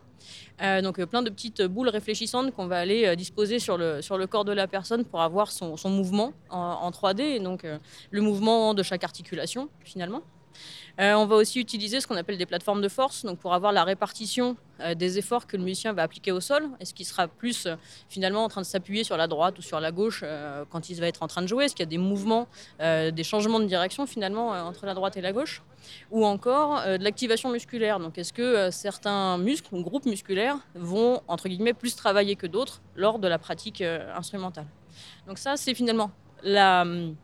donc 0.82 1.02
plein 1.04 1.22
de 1.22 1.30
petites 1.30 1.62
boules 1.62 1.88
réfléchissantes 1.88 2.54
qu'on 2.54 2.66
va 2.66 2.78
aller 2.78 3.16
disposer 3.16 3.58
sur 3.58 3.76
le, 3.76 4.02
sur 4.02 4.16
le 4.18 4.26
corps 4.26 4.44
de 4.44 4.52
la 4.52 4.66
personne 4.66 5.04
pour 5.04 5.20
avoir 5.22 5.50
son, 5.50 5.76
son 5.76 5.90
mouvement 5.90 6.32
en, 6.50 6.90
3D, 6.90 7.20
et 7.20 7.40
donc 7.40 7.66
le 8.10 8.20
mouvement 8.20 8.74
de 8.74 8.82
chaque 8.82 9.04
articulation 9.04 9.68
finalement. 9.84 10.22
Euh, 11.00 11.14
on 11.14 11.26
va 11.26 11.36
aussi 11.36 11.60
utiliser 11.60 12.00
ce 12.00 12.06
qu'on 12.06 12.16
appelle 12.16 12.36
des 12.36 12.46
plateformes 12.46 12.82
de 12.82 12.88
force, 12.88 13.24
donc 13.24 13.38
pour 13.38 13.54
avoir 13.54 13.72
la 13.72 13.84
répartition 13.84 14.56
euh, 14.80 14.94
des 14.94 15.18
efforts 15.18 15.46
que 15.46 15.56
le 15.56 15.62
musicien 15.62 15.92
va 15.92 16.02
appliquer 16.02 16.32
au 16.32 16.40
sol. 16.40 16.68
Est-ce 16.80 16.92
qu'il 16.92 17.06
sera 17.06 17.28
plus 17.28 17.66
euh, 17.66 17.76
finalement 18.08 18.44
en 18.44 18.48
train 18.48 18.60
de 18.60 18.66
s'appuyer 18.66 19.04
sur 19.04 19.16
la 19.16 19.26
droite 19.26 19.58
ou 19.58 19.62
sur 19.62 19.80
la 19.80 19.90
gauche 19.90 20.24
quand 20.70 20.90
il 20.90 21.00
va 21.00 21.06
être 21.06 21.22
en 21.22 21.28
train 21.28 21.42
de 21.42 21.46
jouer? 21.46 21.64
Est-ce 21.64 21.74
qu'il 21.74 21.84
y 21.84 21.88
a 21.88 21.90
des 21.90 21.98
mouvements, 21.98 22.46
des 22.80 23.24
changements 23.24 23.60
de 23.60 23.66
direction 23.66 24.06
finalement 24.06 24.48
entre 24.50 24.86
la 24.86 24.94
droite 24.94 25.16
et 25.16 25.20
la 25.20 25.32
gauche? 25.32 25.62
Ou 26.10 26.24
encore 26.24 26.82
de 26.82 27.02
l'activation 27.02 27.50
musculaire. 27.50 27.98
Donc 27.98 28.18
est-ce 28.18 28.32
que 28.32 28.70
certains 28.70 29.38
muscles 29.38 29.74
ou 29.74 29.82
groupes 29.82 30.06
musculaires 30.06 30.56
vont 30.74 31.20
entre 31.28 31.48
guillemets 31.48 31.74
plus 31.74 31.96
travailler 31.96 32.36
que 32.36 32.46
d'autres 32.46 32.82
lors 32.94 33.18
de 33.18 33.28
la 33.28 33.38
pratique 33.38 33.82
instrumentale? 33.82 34.66
Donc 35.26 35.38
ça 35.38 35.56
c'est 35.56 35.74
finalement 35.74 36.10
la 36.42 36.82
hum, 36.82 37.16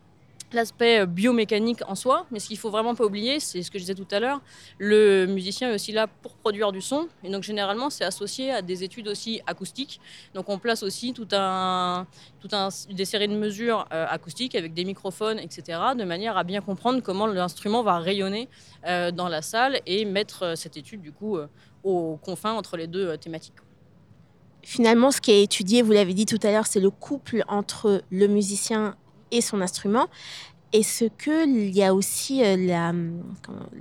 l'aspect 0.53 1.07
biomécanique 1.07 1.81
en 1.87 1.95
soi, 1.95 2.27
mais 2.31 2.39
ce 2.39 2.49
qu'il 2.49 2.59
faut 2.59 2.71
vraiment 2.71 2.95
pas 2.95 3.05
oublier, 3.05 3.41
c'est 3.41 3.63
ce 3.63 3.71
que 3.71 3.79
je 3.79 3.85
disais 3.85 3.95
tout 3.95 4.07
à 4.11 4.21
l'heure, 4.21 4.41
le 4.79 5.27
musicien 5.27 5.71
est 5.71 5.75
aussi 5.75 5.93
là 5.93 6.07
pour 6.07 6.33
produire 6.35 6.73
du 6.73 6.81
son, 6.81 7.09
et 7.23 7.31
donc 7.31 7.43
généralement 7.43 7.91
c'est 7.91 8.05
associé 8.05 8.51
à 8.51 8.63
des 8.63 8.85
études 8.85 9.09
aussi 9.09 9.41
acoustiques. 9.47 10.01
Donc 10.35 10.49
on 10.49 10.59
place 10.59 10.83
aussi 10.83 11.13
tout 11.13 11.29
un, 11.33 12.07
tout 12.41 12.49
un, 12.53 12.69
des 12.91 13.05
séries 13.05 13.29
de 13.29 13.35
mesures 13.35 13.87
euh, 13.93 14.07
acoustiques 14.09 14.55
avec 14.55 14.75
des 14.75 14.85
microphones, 14.85 15.39
etc., 15.39 15.79
de 15.97 16.05
manière 16.05 16.37
à 16.37 16.45
bien 16.45 16.61
comprendre 16.61 17.03
comment 17.03 17.27
l'instrument 17.27 17.83
va 17.83 17.99
rayonner 17.99 18.49
euh, 18.87 19.11
dans 19.11 19.29
la 19.29 19.43
salle 19.43 19.81
et 19.87 20.05
mettre 20.05 20.43
euh, 20.45 20.55
cette 20.55 20.77
étude 20.77 21.01
du 21.01 21.13
coup 21.13 21.39
aux 21.85 22.17
confins 22.17 22.53
entre 22.53 22.77
les 22.77 22.87
deux 22.87 23.17
thématiques. 23.17 23.55
Finalement, 24.63 25.11
ce 25.11 25.21
qui 25.21 25.31
est 25.31 25.43
étudié, 25.43 25.83
vous 25.83 25.93
l'avez 25.93 26.15
dit 26.15 26.27
tout 26.27 26.39
à 26.43 26.51
l'heure, 26.51 26.67
c'est 26.67 26.81
le 26.81 26.91
couple 26.91 27.45
entre 27.49 28.03
le 28.11 28.27
musicien 28.27 28.97
et 29.31 29.41
son 29.41 29.61
instrument. 29.61 30.07
Est-ce 30.73 31.05
qu'il 31.05 31.75
y 31.75 31.83
a 31.83 31.95
aussi 31.95 32.45
euh, 32.45 32.57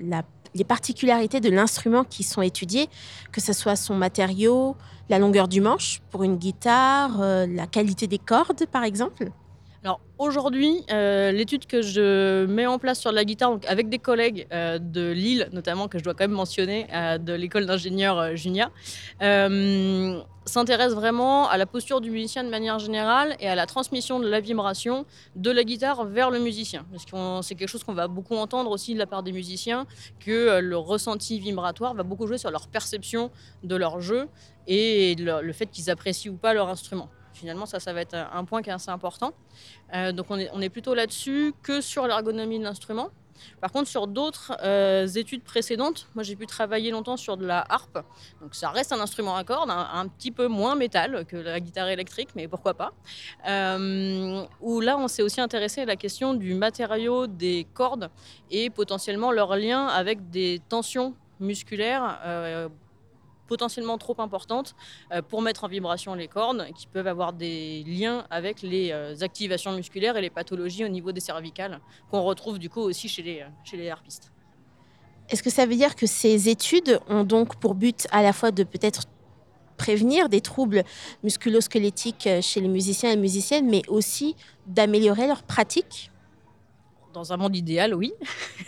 la, 0.02 0.24
les 0.56 0.64
particularités 0.64 1.40
de 1.40 1.50
l'instrument 1.50 2.04
qui 2.04 2.24
sont 2.24 2.42
étudiées, 2.42 2.90
que 3.32 3.42
ce 3.42 3.54
soit 3.54 3.76
son 3.76 3.96
matériau, 3.96 4.76
la 5.10 5.20
longueur 5.20 5.48
du 5.48 5.62
manche 5.62 6.02
pour 6.10 6.24
une 6.24 6.38
guitare, 6.38 7.22
euh, 7.22 7.46
la 7.48 7.68
qualité 7.68 8.08
des 8.08 8.20
cordes 8.20 8.66
par 8.66 8.84
exemple 8.84 9.32
alors 9.88 10.02
aujourd'hui, 10.18 10.84
euh, 10.92 11.32
l'étude 11.32 11.66
que 11.66 11.82
je 11.82 12.46
mets 12.46 12.66
en 12.66 12.78
place 12.78 13.00
sur 13.00 13.14
la 13.14 13.24
guitare, 13.24 13.58
avec 13.70 13.88
des 13.88 14.00
collègues 14.00 14.46
de 14.52 15.12
Lille 15.12 15.48
notamment, 15.54 15.88
que 15.88 15.98
je 15.98 16.04
dois 16.04 16.14
quand 16.14 16.26
même 16.26 16.32
mentionner, 16.32 16.88
de 17.22 17.32
l'école 17.32 17.66
d'ingénieur 17.66 18.36
Junia, 18.36 18.70
s'intéresse 20.48 20.94
vraiment 20.94 21.48
à 21.48 21.58
la 21.58 21.66
posture 21.66 22.02
du 22.02 22.10
musicien 22.10 22.44
de 22.44 22.50
manière 22.50 22.80
générale 22.80 23.36
et 23.40 23.48
à 23.48 23.56
la 23.56 23.66
transmission 23.66 24.20
de 24.20 24.28
la 24.28 24.40
vibration 24.40 25.06
de 25.36 25.52
la 25.52 25.64
guitare 25.64 26.06
vers 26.06 26.32
le 26.32 26.40
musicien. 26.40 26.86
Parce 26.92 27.06
que 27.06 27.18
c'est 27.42 27.56
quelque 27.56 27.70
chose 27.70 27.84
qu'on 27.84 27.94
va 27.94 28.08
beaucoup 28.08 28.36
entendre 28.36 28.72
aussi 28.72 28.94
de 28.94 29.00
la 29.00 29.08
part 29.08 29.24
des 29.24 29.32
musiciens, 29.32 29.86
que 30.20 30.32
euh, 30.32 30.62
le 30.62 30.78
ressenti 30.78 31.40
vibratoire 31.40 31.94
va 31.94 32.04
beaucoup 32.04 32.28
jouer 32.28 32.38
sur 32.38 32.52
leur 32.52 32.68
perception 32.68 33.32
de 33.64 33.76
leur 33.76 34.00
jeu 34.02 34.28
et 34.68 35.16
le, 35.16 35.54
fait 35.54 35.68
qu'ils 35.68 35.90
apprécient 35.90 36.32
ou 36.32 36.36
pas 36.36 36.54
leur 36.54 36.70
instrument. 36.70 37.10
Finalement, 37.38 37.66
ça, 37.66 37.80
ça 37.80 37.94
va 37.94 38.02
être 38.02 38.16
un 38.16 38.46
point 38.46 38.62
qui 38.62 38.70
est 38.70 38.74
assez 38.74 38.90
important. 38.90 39.32
Euh, 39.94 40.12
donc 40.12 40.28
on 40.30 40.62
est, 40.62 40.70
plutôt 40.70 40.94
là-dessus 40.94 41.54
que 41.64 41.82
sur 41.82 42.08
l'ergonomie 42.08 42.60
de 42.60 42.64
l'instrument. 42.64 43.10
Par 43.62 43.72
contre, 43.72 43.88
sur 43.88 44.08
d'autres 44.08 44.58
euh, 44.64 45.08
études 45.08 45.44
précédentes, 45.44 46.08
moi 46.16 46.24
j'ai 46.24 46.36
pu 46.36 46.48
travailler 46.48 46.90
longtemps 46.90 47.18
sur 47.18 47.38
de 47.38 47.46
la 47.46 47.64
harpe. 47.70 48.00
Donc 48.42 48.56
ça 48.56 48.70
reste 48.70 48.92
un 48.92 49.00
instrument 49.00 49.36
à 49.36 49.44
cordes, 49.44 49.70
un, 49.70 50.08
petit 50.08 50.32
peu 50.32 50.48
moins 50.48 50.76
métal 50.76 51.26
que 51.26 51.38
la 51.38 51.60
guitare 51.60 51.90
électrique, 51.90 52.30
mais 52.36 52.48
pourquoi 52.48 52.74
pas. 52.74 52.94
Euh, 53.48 54.44
où 54.62 54.80
là, 54.82 54.98
on 54.98 55.08
s'est 55.08 55.22
aussi 55.22 55.40
intéressé 55.40 55.82
à 55.82 55.86
la 55.86 55.96
question 55.96 56.34
du 56.34 56.56
matériau 56.56 57.28
des 57.28 57.68
cordes 57.76 58.10
et 58.50 58.72
potentiellement 58.72 59.32
leur 59.32 59.56
lien 59.56 59.86
avec 59.86 60.32
des 60.32 60.60
tensions 60.70 61.14
musculaires. 61.40 62.20
Euh, 62.26 62.68
potentiellement 63.48 63.98
trop 63.98 64.16
importantes 64.20 64.76
euh, 65.12 65.22
pour 65.22 65.42
mettre 65.42 65.64
en 65.64 65.68
vibration 65.68 66.14
les 66.14 66.28
cornes, 66.28 66.68
qui 66.76 66.88
peuvent 66.88 67.08
avoir 67.08 67.34
des 67.34 67.84
liens 67.86 68.26
avec 68.30 68.62
les 68.62 68.92
euh, 68.92 69.16
activations 69.22 69.72
musculaires 69.72 70.18
et 70.18 70.22
les 70.22 70.30
pathologies 70.30 70.86
au 70.86 70.90
niveau 70.90 71.12
des 71.12 71.20
cervicales, 71.20 71.80
qu'on 72.12 72.22
retrouve 72.22 72.60
du 72.60 72.70
coup 72.70 72.82
aussi 72.82 73.08
chez 73.08 73.24
les, 73.24 73.40
euh, 73.42 73.48
chez 73.64 73.78
les 73.78 73.90
harpistes. 73.90 74.32
Est-ce 75.30 75.44
que 75.44 75.50
ça 75.50 75.66
veut 75.66 75.76
dire 75.76 75.96
que 75.96 76.06
ces 76.06 76.50
études 76.50 77.00
ont 77.10 77.24
donc 77.24 77.56
pour 77.58 77.76
but 77.76 78.08
à 78.12 78.22
la 78.22 78.32
fois 78.32 78.52
de 78.52 78.64
peut-être 78.64 79.04
prévenir 79.76 80.30
des 80.30 80.42
troubles 80.42 80.84
musculosquelettiques 81.24 82.30
chez 82.42 82.62
les 82.62 82.68
musiciens 82.68 83.12
et 83.12 83.18
musiciennes, 83.18 83.70
mais 83.70 83.84
aussi 83.90 84.36
d'améliorer 84.66 85.28
leur 85.28 85.44
pratique? 85.44 86.12
Dans 87.18 87.34
un 87.34 87.38
monde 87.38 87.56
idéal, 87.56 87.94
oui. 87.94 88.14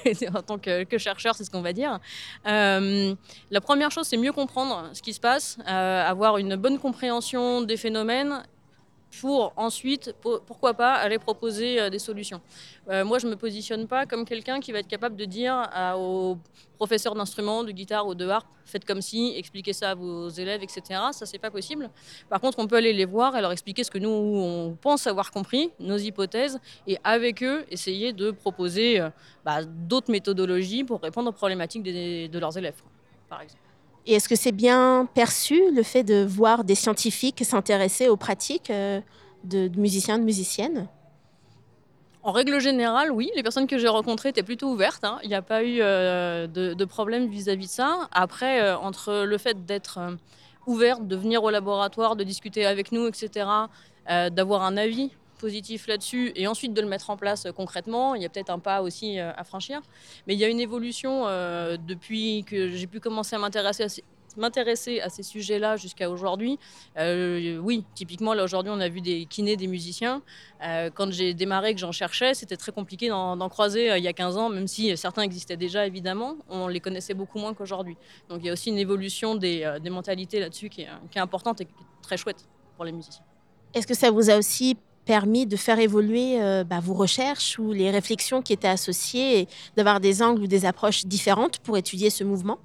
en 0.36 0.42
tant 0.42 0.58
que, 0.58 0.98
chercheur, 0.98 1.36
c'est 1.36 1.44
ce 1.44 1.52
qu'on 1.52 1.62
va 1.62 1.74
dire. 1.74 2.00
Euh, 2.48 3.14
la 3.52 3.62
première 3.62 3.92
chose, 3.92 4.08
c'est 4.08 4.18
mieux 4.18 4.32
comprendre 4.32 4.90
ce 4.94 5.02
qui 5.02 5.14
se 5.14 5.20
passe, 5.20 5.58
euh, 5.68 6.04
avoir 6.06 6.38
une 6.38 6.56
bonne 6.56 6.80
compréhension 6.80 7.62
des 7.62 7.78
phénomènes 7.78 8.44
pour 9.20 9.54
ensuite, 9.58 10.16
pourquoi 10.22 10.74
pas, 10.74 10.94
aller 10.94 11.20
proposer 11.20 11.80
euh, 11.80 11.90
des 11.90 12.00
solutions. 12.00 12.42
Euh, 12.90 13.04
moi, 13.04 13.20
je 13.20 13.26
ne 13.26 13.32
me 13.32 13.36
positionne 13.36 13.88
pas 13.88 14.06
comme 14.06 14.26
quelqu'un 14.26 14.60
qui 14.60 14.72
va 14.72 14.80
être 14.80 14.88
capable 14.88 15.16
de 15.16 15.26
dire 15.26 15.70
aux 15.98 16.38
professeurs 16.78 17.16
d'instruments, 17.16 17.64
de 17.64 17.72
guitare 17.72 18.08
ou 18.08 18.16
de 18.16 18.28
harpe, 18.28 18.48
faites 18.66 18.86
comme 18.86 19.02
si, 19.02 19.34
expliquez 19.36 19.74
ça 19.74 19.92
à 19.92 19.96
vos 19.96 20.30
élèves, 20.30 20.64
etc. 20.64 20.82
Ça, 21.12 21.26
c'est 21.26 21.40
pas 21.40 21.52
possible. 21.52 21.90
Par 22.30 22.40
contre, 22.40 22.60
on 22.60 22.68
peut 22.68 22.78
aller 22.78 22.94
les 22.94 23.06
voir 23.06 23.36
et 23.36 23.42
leur 23.42 23.52
expliquer 23.52 23.84
ce 23.84 23.92
que 23.92 23.98
nous, 23.98 24.10
on 24.10 24.78
pense 24.80 25.08
avoir 25.08 25.32
compris, 25.32 25.72
nos 25.80 25.98
hypothèses, 25.98 26.60
et 26.88 26.98
avec 27.04 27.44
eux, 27.44 27.66
essayer 27.70 28.14
de 28.14 28.32
proposer 28.32 29.02
euh, 29.02 29.10
bah, 29.44 29.64
d'autres 29.64 30.12
méthodologies 30.12 30.84
pour 30.84 31.02
répondre 31.02 31.30
aux 31.30 31.34
problématiques 31.34 31.84
de 31.84 32.40
leurs 32.40 32.58
élèves, 32.58 32.82
par 33.28 33.42
exemple. 33.42 33.69
Et 34.10 34.14
est-ce 34.14 34.28
que 34.28 34.36
c'est 34.36 34.52
bien 34.52 35.08
perçu 35.14 35.72
le 35.72 35.84
fait 35.84 36.04
de 36.04 36.26
voir 36.28 36.64
des 36.64 36.74
scientifiques 36.74 37.44
s'intéresser 37.46 38.10
aux 38.10 38.18
pratiques 38.18 38.72
euh, 38.72 39.02
de, 39.44 39.70
musiciens, 39.78 40.18
de 40.18 40.24
musiciennes? 40.24 40.88
En 42.24 42.32
règle 42.32 42.60
générale, 42.60 43.12
oui. 43.12 43.30
Les 43.36 43.44
personnes 43.44 43.68
que 43.68 43.78
j'ai 43.78 43.88
rencontrées 43.88 44.30
étaient 44.30 44.42
plutôt 44.42 44.72
ouvertes. 44.72 45.04
Hein. 45.04 45.20
Il 45.22 45.30
n'y 45.30 45.36
a 45.36 45.44
pas 45.44 45.64
eu 45.64 45.78
euh, 45.82 46.48
de, 46.48 46.86
problème 46.86 47.28
vis-à-vis 47.28 47.68
de 47.68 47.72
ça. 47.72 48.10
Après, 48.12 48.64
euh, 48.64 48.76
entre 48.80 49.26
le 49.28 49.38
fait 49.38 49.68
d'être 49.68 50.00
ouverte, 50.66 51.08
de 51.08 51.16
venir 51.16 51.44
au 51.44 51.52
laboratoire, 51.52 52.16
de 52.16 52.24
discuter 52.24 52.66
avec 52.66 52.92
nous, 52.92 53.06
etc., 53.08 53.46
d'avoir 54.32 54.64
un 54.64 54.76
avis 54.76 55.12
positif 55.40 55.88
là-dessus 55.88 56.32
et 56.36 56.46
ensuite 56.48 56.74
de 56.74 56.82
le 56.82 56.88
mettre 56.88 57.10
en 57.10 57.18
place 57.18 57.48
euh, 57.48 57.52
concrètement. 57.52 58.14
Il 58.14 58.22
y 58.22 58.26
a 58.26 58.30
peut-être 58.30 58.52
un 58.52 58.60
pas 58.60 58.84
aussi 58.84 59.20
euh, 59.20 59.32
à 59.36 59.44
franchir. 59.44 59.82
Mais 60.28 60.36
il 60.36 60.40
y 60.40 60.44
a 60.46 60.48
une 60.48 60.60
évolution 60.60 61.24
euh, 61.26 61.78
depuis 61.78 62.44
que 62.44 62.70
j'ai 62.70 62.86
pu 62.86 63.00
commencer 63.00 63.36
à 63.36 63.40
m'intéresser 63.40 65.02
à 65.02 65.10
ces 65.10 65.24
sujets-là 65.24 65.78
jusqu'à 65.78 66.10
aujourd'hui. 66.10 66.60
oui, 66.98 67.84
typiquement, 67.96 68.34
là 68.34 68.44
aujourd'hui, 68.44 68.72
on 68.76 68.80
a 68.80 68.90
vu 68.90 69.02
des 69.02 69.26
kinés, 69.26 69.58
des 69.58 69.68
musiciens. 69.68 70.22
quand 70.94 71.12
j'ai 71.12 71.34
démarré, 71.34 71.74
que 71.74 71.80
j'en 71.80 71.92
cherchais, 71.92 72.34
c'était 72.36 72.58
très 72.58 72.72
compliqué 72.72 73.10
d'en 73.10 73.50
croiser 73.50 73.98
il 73.98 74.04
y 74.04 74.08
a 74.08 74.14
15 74.14 74.38
ans, 74.38 74.50
même 74.50 74.68
si 74.68 74.96
certains 74.98 75.24
existaient 75.24 75.58
déjà, 75.58 75.88
évidemment. 75.88 76.38
On 76.48 76.68
les 76.68 76.80
connaissait 76.80 77.16
beaucoup 77.16 77.40
moins 77.40 77.54
qu'aujourd'hui. 77.54 77.98
Donc 78.30 78.40
il 78.42 78.46
y 78.46 78.50
a 78.50 78.54
aussi 78.54 78.70
une 78.70 78.78
évolution 78.78 79.36
des, 79.36 79.66
mentalités 79.90 80.40
là-dessus 80.40 80.70
qui, 80.70 80.86
qui, 81.10 81.18
est 81.18 81.22
importante 81.22 81.62
et 81.62 81.68
très 82.02 82.18
chouette 82.18 82.48
pour 82.76 82.86
les 82.86 82.92
musiciens. 82.92 83.24
Est-ce 83.74 83.88
que 83.88 83.96
ça 83.96 84.10
vous 84.12 84.30
a 84.30 84.38
aussi 84.38 84.78
permis 85.10 85.48
de 85.48 85.58
faire 85.58 85.80
évoluer 85.80 86.40
euh, 86.40 86.64
bah, 86.64 86.80
vos 86.80 86.94
recherches 86.94 87.58
ou 87.58 87.72
les 87.72 87.90
réflexions 87.90 88.44
qui 88.44 88.54
étaient 88.54 88.68
associées 88.68 89.40
et 89.40 89.48
d'avoir 89.76 90.00
des 90.00 90.22
angles 90.22 90.44
ou 90.44 90.46
des 90.46 90.66
approches 90.68 91.04
différentes 91.08 91.58
pour 91.58 91.78
étudier 91.78 92.12
ce 92.12 92.24
mouvement? 92.24 92.60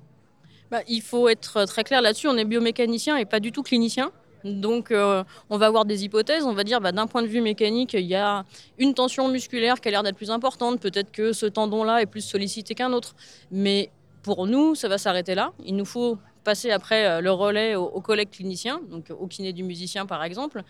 Bah, 0.70 0.82
Il 0.86 1.00
faut 1.00 1.26
être 1.30 1.64
très 1.64 1.84
clair 1.84 2.02
là-dessus. 2.02 2.28
On 2.28 2.36
est 2.36 2.44
biomécanicien 2.44 3.16
et 3.16 3.24
pas 3.24 3.40
du 3.40 3.50
tout 3.50 3.62
clinicien. 3.62 4.10
Donc, 4.44 4.90
euh, 4.90 5.24
on 5.48 5.56
va 5.56 5.64
avoir 5.64 5.86
des 5.86 6.04
hypothèses. 6.04 6.44
On 6.44 6.52
va 6.52 6.64
dire, 6.64 6.82
bah, 6.82 6.92
d'un 6.92 7.06
point 7.06 7.22
de 7.22 7.28
vue 7.28 7.40
mécanique, 7.40 7.94
il 7.94 8.04
y 8.04 8.14
a 8.14 8.44
une 8.76 8.92
tension 8.92 9.26
musculaire 9.28 9.80
qui 9.80 9.88
a 9.88 9.92
l'air 9.92 10.02
d'être 10.02 10.16
plus 10.16 10.30
importante. 10.30 10.80
Peut-être 10.80 11.12
que 11.12 11.32
ce 11.32 11.46
tendon-là 11.46 12.02
est 12.02 12.06
plus 12.14 12.20
sollicité 12.20 12.74
qu'un 12.74 12.92
autre. 12.92 13.14
Mais 13.50 13.88
pour 14.22 14.46
nous, 14.46 14.74
ça 14.74 14.88
va 14.88 14.98
s'arrêter 14.98 15.34
là. 15.34 15.54
Il 15.64 15.76
nous 15.76 15.86
faut 15.86 16.18
passer 16.44 16.70
après 16.72 17.06
euh, 17.06 17.20
le 17.22 17.30
relais 17.30 17.74
aux, 17.74 18.02
collègues 18.02 18.32
cliniciens, 18.32 18.82
donc 18.90 19.06
au 19.18 19.26
kiné 19.28 19.54
du 19.54 19.62
musicien 19.62 20.04
par 20.04 20.22
exemple, 20.22 20.62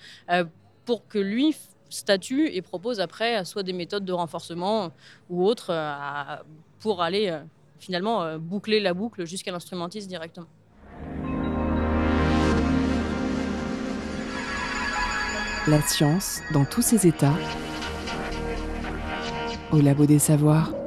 pour 0.85 1.07
que 1.09 1.18
lui 1.18 1.55
statue 1.91 2.49
et 2.53 2.62
propose 2.62 3.01
après 3.01 3.45
soit 3.45 3.62
des 3.62 3.72
méthodes 3.72 4.05
de 4.05 4.12
renforcement 4.12 4.91
ou 5.30 5.45
autres 5.45 5.70
euh, 5.70 6.37
pour 6.80 7.03
aller 7.03 7.28
euh, 7.28 7.41
finalement 7.78 8.22
euh, 8.22 8.39
boucler 8.39 8.80
la 8.80 8.95
boucle 8.95 9.24
jusqu'à 9.24 9.53
l'instrumentiste 9.53 10.09
directement. 10.09 10.47
La 15.66 15.80
science 15.80 16.41
dans 16.53 16.64
tous 16.64 16.82
ses 16.82 17.07
états 17.07 17.32
au 19.72 19.80
labo 19.80 20.05
des 20.05 20.18
savoirs. 20.18 20.84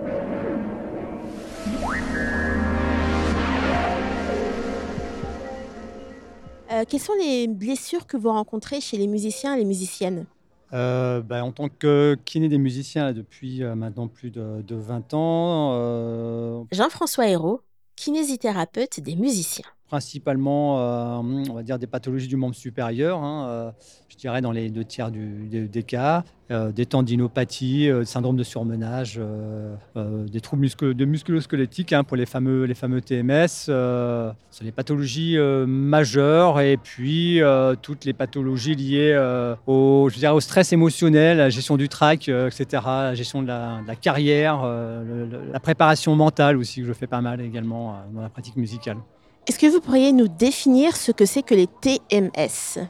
Euh, 6.77 6.83
quelles 6.87 7.01
sont 7.01 7.15
les 7.15 7.47
blessures 7.47 8.05
que 8.05 8.17
vous 8.17 8.29
rencontrez 8.29 8.81
chez 8.81 8.97
les 8.97 9.07
musiciens 9.07 9.55
et 9.55 9.59
les 9.59 9.65
musiciennes 9.65 10.25
euh, 10.73 11.21
bah, 11.21 11.45
en 11.45 11.53
tant 11.53 11.69
que 11.69 12.17
kiné 12.25 12.49
des 12.49 12.57
musiciens 12.57 13.13
depuis 13.13 13.63
euh, 13.63 13.73
maintenant 13.73 14.09
plus 14.09 14.31
de, 14.31 14.61
de 14.61 14.75
20 14.75 15.13
ans. 15.13 16.67
Jean-François 16.71 17.29
Hérault, 17.29 17.61
kinésithérapeute 17.95 18.99
des 18.99 19.15
musiciens. 19.15 19.65
Principalement, 19.87 20.79
euh, 20.79 21.43
on 21.49 21.53
va 21.53 21.63
dire, 21.63 21.79
des 21.79 21.87
pathologies 21.87 22.27
du 22.27 22.35
membre 22.35 22.55
supérieur, 22.55 23.23
hein, 23.23 23.47
euh, 23.47 23.71
je 24.09 24.17
dirais 24.17 24.41
dans 24.41 24.51
les 24.51 24.69
deux 24.69 24.83
tiers 24.83 25.11
des, 25.11 25.83
cas, 25.83 26.23
euh, 26.51 26.71
des 26.71 26.85
tendinopathies, 26.85 27.89
syndrome 28.03 28.35
de 28.35 28.43
surmenage, 28.43 29.19
des 29.95 30.41
troubles 30.41 30.67
de 30.67 31.05
musculo-squelettiques 31.05 31.93
hein, 31.93 32.03
pour 32.03 32.17
les 32.17 32.25
fameux, 32.25 32.65
les 32.65 32.73
fameux 32.73 33.01
TMS. 33.01 33.69
les 34.61 34.71
pathologies 34.71 35.37
majeures 35.67 36.59
et 36.59 36.77
puis 36.77 37.39
toutes 37.81 38.05
les 38.05 38.13
pathologies 38.13 38.75
liées 38.75 39.17
au, 39.67 40.09
stress 40.39 40.73
émotionnel, 40.73 41.39
à 41.39 41.43
la 41.45 41.49
gestion 41.49 41.77
du 41.77 41.87
trac, 41.87 42.27
etc., 42.27 42.83
la 42.85 43.15
gestion 43.15 43.41
de 43.41 43.47
la, 43.47 43.81
de 43.81 43.87
la 43.87 43.95
carrière, 43.95 44.63
la 45.51 45.59
préparation 45.59 46.15
mentale 46.15 46.57
aussi, 46.57 46.81
que 46.81 46.87
je 46.87 46.93
fais 46.93 47.07
pas 47.07 47.21
mal 47.21 47.39
également 47.39 47.97
dans 48.13 48.21
la 48.21 48.29
pratique 48.29 48.57
musicale. 48.57 48.97
Est-ce 49.47 49.59
que 49.59 49.67
vous 49.67 49.79
pourriez 49.79 50.11
nous 50.11 50.27
définir 50.27 50.97
ce 50.97 51.13
que 51.13 51.25
c'est 51.25 51.41
que 51.41 51.55
les 51.55 51.67
TMS 51.67 52.85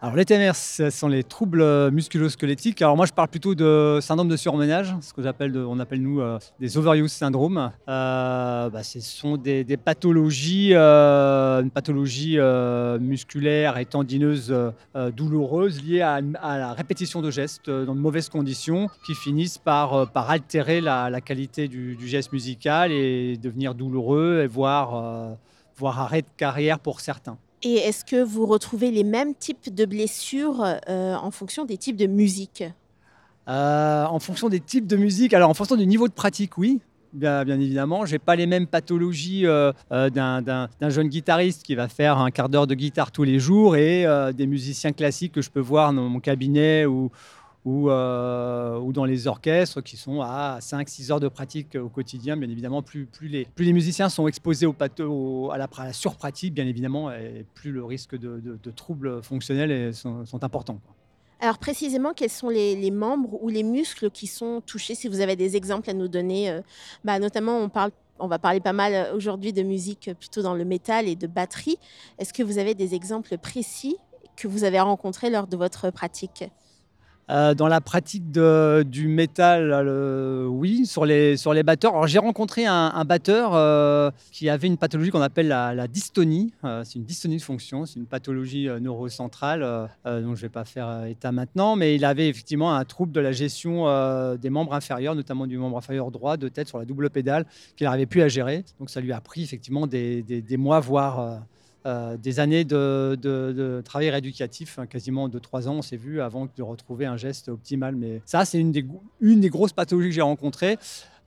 Alors 0.00 0.16
les 0.16 0.24
TMS, 0.24 0.52
ce 0.54 0.90
sont 0.90 1.06
les 1.06 1.22
troubles 1.22 1.60
euh, 1.60 1.92
musculo-squelettiques. 1.92 2.82
Alors 2.82 2.96
moi, 2.96 3.06
je 3.06 3.12
parle 3.12 3.28
plutôt 3.28 3.54
de 3.54 4.00
syndrome 4.02 4.26
de 4.26 4.36
surmenage, 4.36 4.96
ce 5.00 5.12
que 5.12 5.22
j'appelle, 5.22 5.56
appelle 5.80 6.02
nous 6.02 6.20
euh, 6.20 6.40
des 6.58 6.76
overuse 6.78 7.12
syndrome. 7.12 7.70
Euh, 7.88 8.70
bah, 8.70 8.82
ce 8.82 8.98
sont 8.98 9.36
des, 9.36 9.64
pathologies, 9.76 10.70
euh, 10.74 11.62
une 11.62 11.70
pathologie 11.70 12.38
musculaire 12.98 13.78
et 13.78 13.86
tendineuse 13.86 14.52
douloureuse 15.14 15.80
liée 15.84 16.00
à, 16.00 16.20
la 16.20 16.72
répétition 16.72 17.22
de 17.22 17.30
gestes 17.30 17.70
dans 17.70 17.94
de 17.94 18.00
mauvaises 18.00 18.30
conditions 18.30 18.88
qui 19.06 19.14
finissent 19.14 19.58
par, 19.58 20.10
par 20.10 20.28
altérer 20.28 20.80
la, 20.80 21.20
qualité 21.20 21.68
du, 21.68 21.94
du 21.94 22.08
geste 22.08 22.32
musical 22.32 22.90
et 22.90 23.36
devenir 23.36 23.76
douloureux 23.76 24.40
et 24.42 24.48
voire, 24.48 25.36
voire 25.78 26.00
arrêt 26.00 26.22
de 26.22 26.26
carrière 26.36 26.78
pour 26.80 27.00
certains. 27.00 27.38
Et 27.62 27.74
est-ce 27.74 28.04
que 28.04 28.22
vous 28.22 28.46
retrouvez 28.46 28.90
les 28.90 29.04
mêmes 29.04 29.34
types 29.34 29.74
de 29.74 29.84
blessures 29.84 30.64
euh, 30.88 31.14
en 31.14 31.30
fonction 31.30 31.64
des 31.64 31.76
types 31.76 31.96
de 31.96 32.06
musique? 32.06 32.64
Euh, 33.48 34.04
en 34.04 34.18
fonction 34.18 34.48
des 34.48 34.60
types 34.60 34.86
de 34.86 34.96
musique, 34.96 35.32
alors 35.32 35.50
en 35.50 35.54
fonction 35.54 35.76
du 35.76 35.86
niveau 35.86 36.06
de 36.06 36.12
pratique, 36.12 36.58
oui. 36.58 36.80
Bien, 37.14 37.42
bien 37.44 37.58
évidemment, 37.58 38.04
j'ai 38.04 38.18
pas 38.18 38.36
les 38.36 38.46
mêmes 38.46 38.66
pathologies 38.66 39.46
euh, 39.46 39.72
d'un- 39.90 40.68
jeune 40.90 41.08
guitariste 41.08 41.62
qui 41.62 41.74
va 41.74 41.88
faire 41.88 42.18
un 42.18 42.30
quart 42.30 42.50
d'heure 42.50 42.66
de 42.66 42.74
guitare 42.74 43.10
tous 43.10 43.24
les 43.24 43.38
jours 43.38 43.76
et 43.76 44.04
des 44.34 44.46
musiciens 44.46 44.92
classiques 44.92 45.32
que 45.32 45.40
je 45.40 45.48
peux 45.48 45.60
voir 45.60 45.94
dans 45.94 46.02
mon 46.02 46.20
cabinet 46.20 46.84
ou, 46.84 47.10
ou, 47.68 47.90
euh, 47.90 48.78
ou 48.78 48.94
dans 48.94 49.04
les 49.04 49.26
orchestres 49.26 49.82
qui 49.82 49.98
sont 49.98 50.22
à 50.22 50.58
5-6 50.60 51.12
heures 51.12 51.20
de 51.20 51.28
pratique 51.28 51.76
au 51.76 51.90
quotidien. 51.90 52.34
Bien 52.34 52.48
évidemment, 52.48 52.80
plus, 52.80 53.08
les, 53.20 53.46
musiciens 53.58 54.08
sont 54.08 54.26
exposés 54.26 54.66
à, 54.66 55.58
la, 55.58 55.92
surpratique, 55.92 56.54
bien 56.54 56.66
évidemment, 56.66 57.12
et 57.12 57.44
plus 57.54 57.70
le 57.70 57.84
risque 57.84 58.16
de, 58.16 58.58
troubles 58.74 59.22
fonctionnels 59.22 59.70
est- 59.70 59.92
sont, 59.92 60.24
importants. 60.42 60.80
Alors 61.40 61.58
précisément, 61.58 62.14
quels 62.14 62.30
sont 62.30 62.48
les, 62.48 62.90
membres 62.90 63.38
ou 63.42 63.50
les 63.50 63.62
muscles 63.62 64.10
qui 64.10 64.26
sont 64.26 64.62
touchés 64.64 64.94
Si 64.94 65.06
vous 65.06 65.20
avez 65.20 65.36
des 65.36 65.54
exemples 65.54 65.90
à 65.90 65.92
nous 65.92 66.08
donner, 66.08 66.50
euh, 66.50 66.62
bah, 67.04 67.18
notamment 67.18 67.58
on, 67.58 67.70
on 68.18 68.28
va 68.28 68.38
parler 68.38 68.60
pas 68.60 68.72
mal 68.72 68.94
euh, 68.94 69.14
aujourd'hui 69.14 69.52
de 69.52 69.62
musique 69.62 70.08
euh, 70.08 70.14
plutôt 70.14 70.40
dans 70.40 70.54
le 70.54 70.64
métal 70.64 71.06
et 71.06 71.16
de 71.16 71.26
batterie. 71.26 71.78
Est-ce 72.18 72.32
que 72.32 72.42
vous 72.42 72.56
avez 72.56 72.74
des 72.74 72.94
exemples 72.94 73.36
précis 73.36 73.96
que 74.36 74.48
vous 74.48 74.64
avez 74.64 74.80
rencontrés 74.80 75.28
lors 75.28 75.46
de 75.46 75.56
votre 75.56 75.90
pratique? 75.90 76.44
Euh, 77.30 77.52
dans 77.54 77.68
la 77.68 77.80
pratique 77.80 78.30
du 78.30 79.08
métal, 79.08 80.46
oui, 80.48 80.86
sur 80.86 81.04
les, 81.04 81.36
sur 81.36 81.52
les 81.52 81.62
batteurs. 81.62 81.92
Alors, 81.92 82.06
j'ai 82.06 82.18
rencontré 82.18 82.64
un, 82.66 83.04
batteur 83.04 83.54
euh, 83.54 84.10
qui 84.32 84.48
avait 84.48 84.66
une 84.66 84.76
pathologie 84.76 85.10
qu'on 85.10 85.20
appelle 85.20 85.48
la, 85.48 85.88
dystonie. 85.88 86.52
Euh, 86.64 86.82
c'est 86.84 86.94
une 86.94 87.04
dystonie 87.04 87.36
de 87.36 87.42
fonction, 87.42 87.86
c'est 87.86 87.98
une 87.98 88.06
pathologie 88.06 88.68
neurocentrale 88.80 89.60
dont 90.04 90.34
je 90.34 90.40
ne 90.40 90.46
vais 90.46 90.48
pas 90.48 90.64
faire 90.64 91.04
état 91.04 91.32
maintenant, 91.32 91.76
mais 91.76 91.94
il 91.94 92.04
avait 92.04 92.28
effectivement 92.28 92.74
un 92.74 92.84
trouble 92.84 93.12
de 93.12 93.20
la 93.20 93.32
gestion 93.32 93.84
des 94.36 94.50
membres 94.50 94.74
inférieurs, 94.74 95.14
notamment 95.14 95.46
du 95.46 95.58
membre 95.58 95.78
inférieur 95.78 96.10
droit 96.10 96.36
de 96.36 96.48
tête 96.48 96.68
sur 96.68 96.78
la 96.78 96.84
double 96.84 97.10
pédale, 97.10 97.44
qu'il 97.76 97.84
n'arrivait 97.84 98.06
plus 98.06 98.22
à 98.22 98.28
gérer. 98.28 98.64
Donc 98.78 98.90
ça 98.90 99.00
lui 99.00 99.12
a 99.12 99.20
pris 99.20 99.42
effectivement 99.42 99.86
des, 99.86 100.22
des- 100.22 100.56
mois, 100.56 100.80
voire 100.80 101.40
des 101.84 102.40
années 102.40 102.64
de, 102.64 103.82
travail 103.84 104.10
rééducatif, 104.10 104.78
hein, 104.78 104.86
quasiment 104.86 105.28
de 105.28 105.38
trois 105.38 105.68
ans, 105.68 105.76
on 105.76 105.82
s'est 105.82 105.96
vu 105.96 106.20
avant 106.20 106.48
de 106.54 106.62
retrouver 106.62 107.06
un 107.06 107.16
geste 107.16 107.48
optimal. 107.48 107.96
Mais 107.96 108.20
ça, 108.24 108.44
c'est 108.44 108.58
une 108.58 108.72
des, 108.72 109.50
grosses 109.50 109.72
pathologies 109.72 110.08
que 110.08 110.14
j'ai 110.14 110.20
rencontrées. 110.20 110.78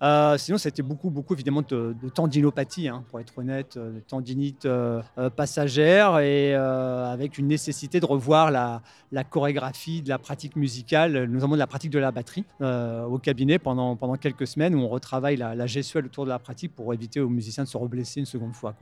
Euh, 0.01 0.35
sinon, 0.37 0.57
c'était 0.57 0.81
beaucoup, 0.81 1.11
beaucoup 1.11 1.35
évidemment 1.35 1.61
de, 1.61 1.95
de 2.01 2.09
tendinopathie, 2.09 2.87
hein, 2.87 3.03
pour 3.09 3.19
être 3.19 3.37
honnête, 3.37 3.77
euh, 3.77 3.93
de 3.93 3.99
tendinite 3.99 4.65
euh, 4.65 5.01
euh, 5.19 5.29
passagère 5.29 6.17
et 6.19 6.55
euh, 6.55 7.11
avec 7.11 7.37
une 7.37 7.47
nécessité 7.47 7.99
de 7.99 8.05
revoir 8.05 8.49
la, 8.49 8.81
chorégraphie 9.29 10.01
de 10.01 10.09
la 10.09 10.17
pratique 10.17 10.55
musicale, 10.55 11.25
notamment 11.25 11.53
de 11.53 11.59
la 11.59 11.67
pratique 11.67 11.91
de 11.91 11.99
la 11.99 12.11
batterie, 12.11 12.45
euh, 12.61 13.05
au 13.05 13.19
cabinet 13.19 13.59
pendant, 13.59 13.95
quelques 14.17 14.47
semaines 14.47 14.73
où 14.73 14.79
on 14.79 14.89
retravaille 14.89 15.37
la, 15.37 15.53
la 15.53 15.67
gestuelle 15.67 16.05
autour 16.05 16.25
de 16.25 16.29
la 16.29 16.39
pratique 16.39 16.75
pour 16.75 16.93
éviter 16.93 17.19
aux 17.19 17.29
musiciens 17.29 17.63
de 17.63 17.69
se 17.69 17.77
reblesser 17.77 18.19
une 18.19 18.25
seconde 18.25 18.53
fois. 18.53 18.73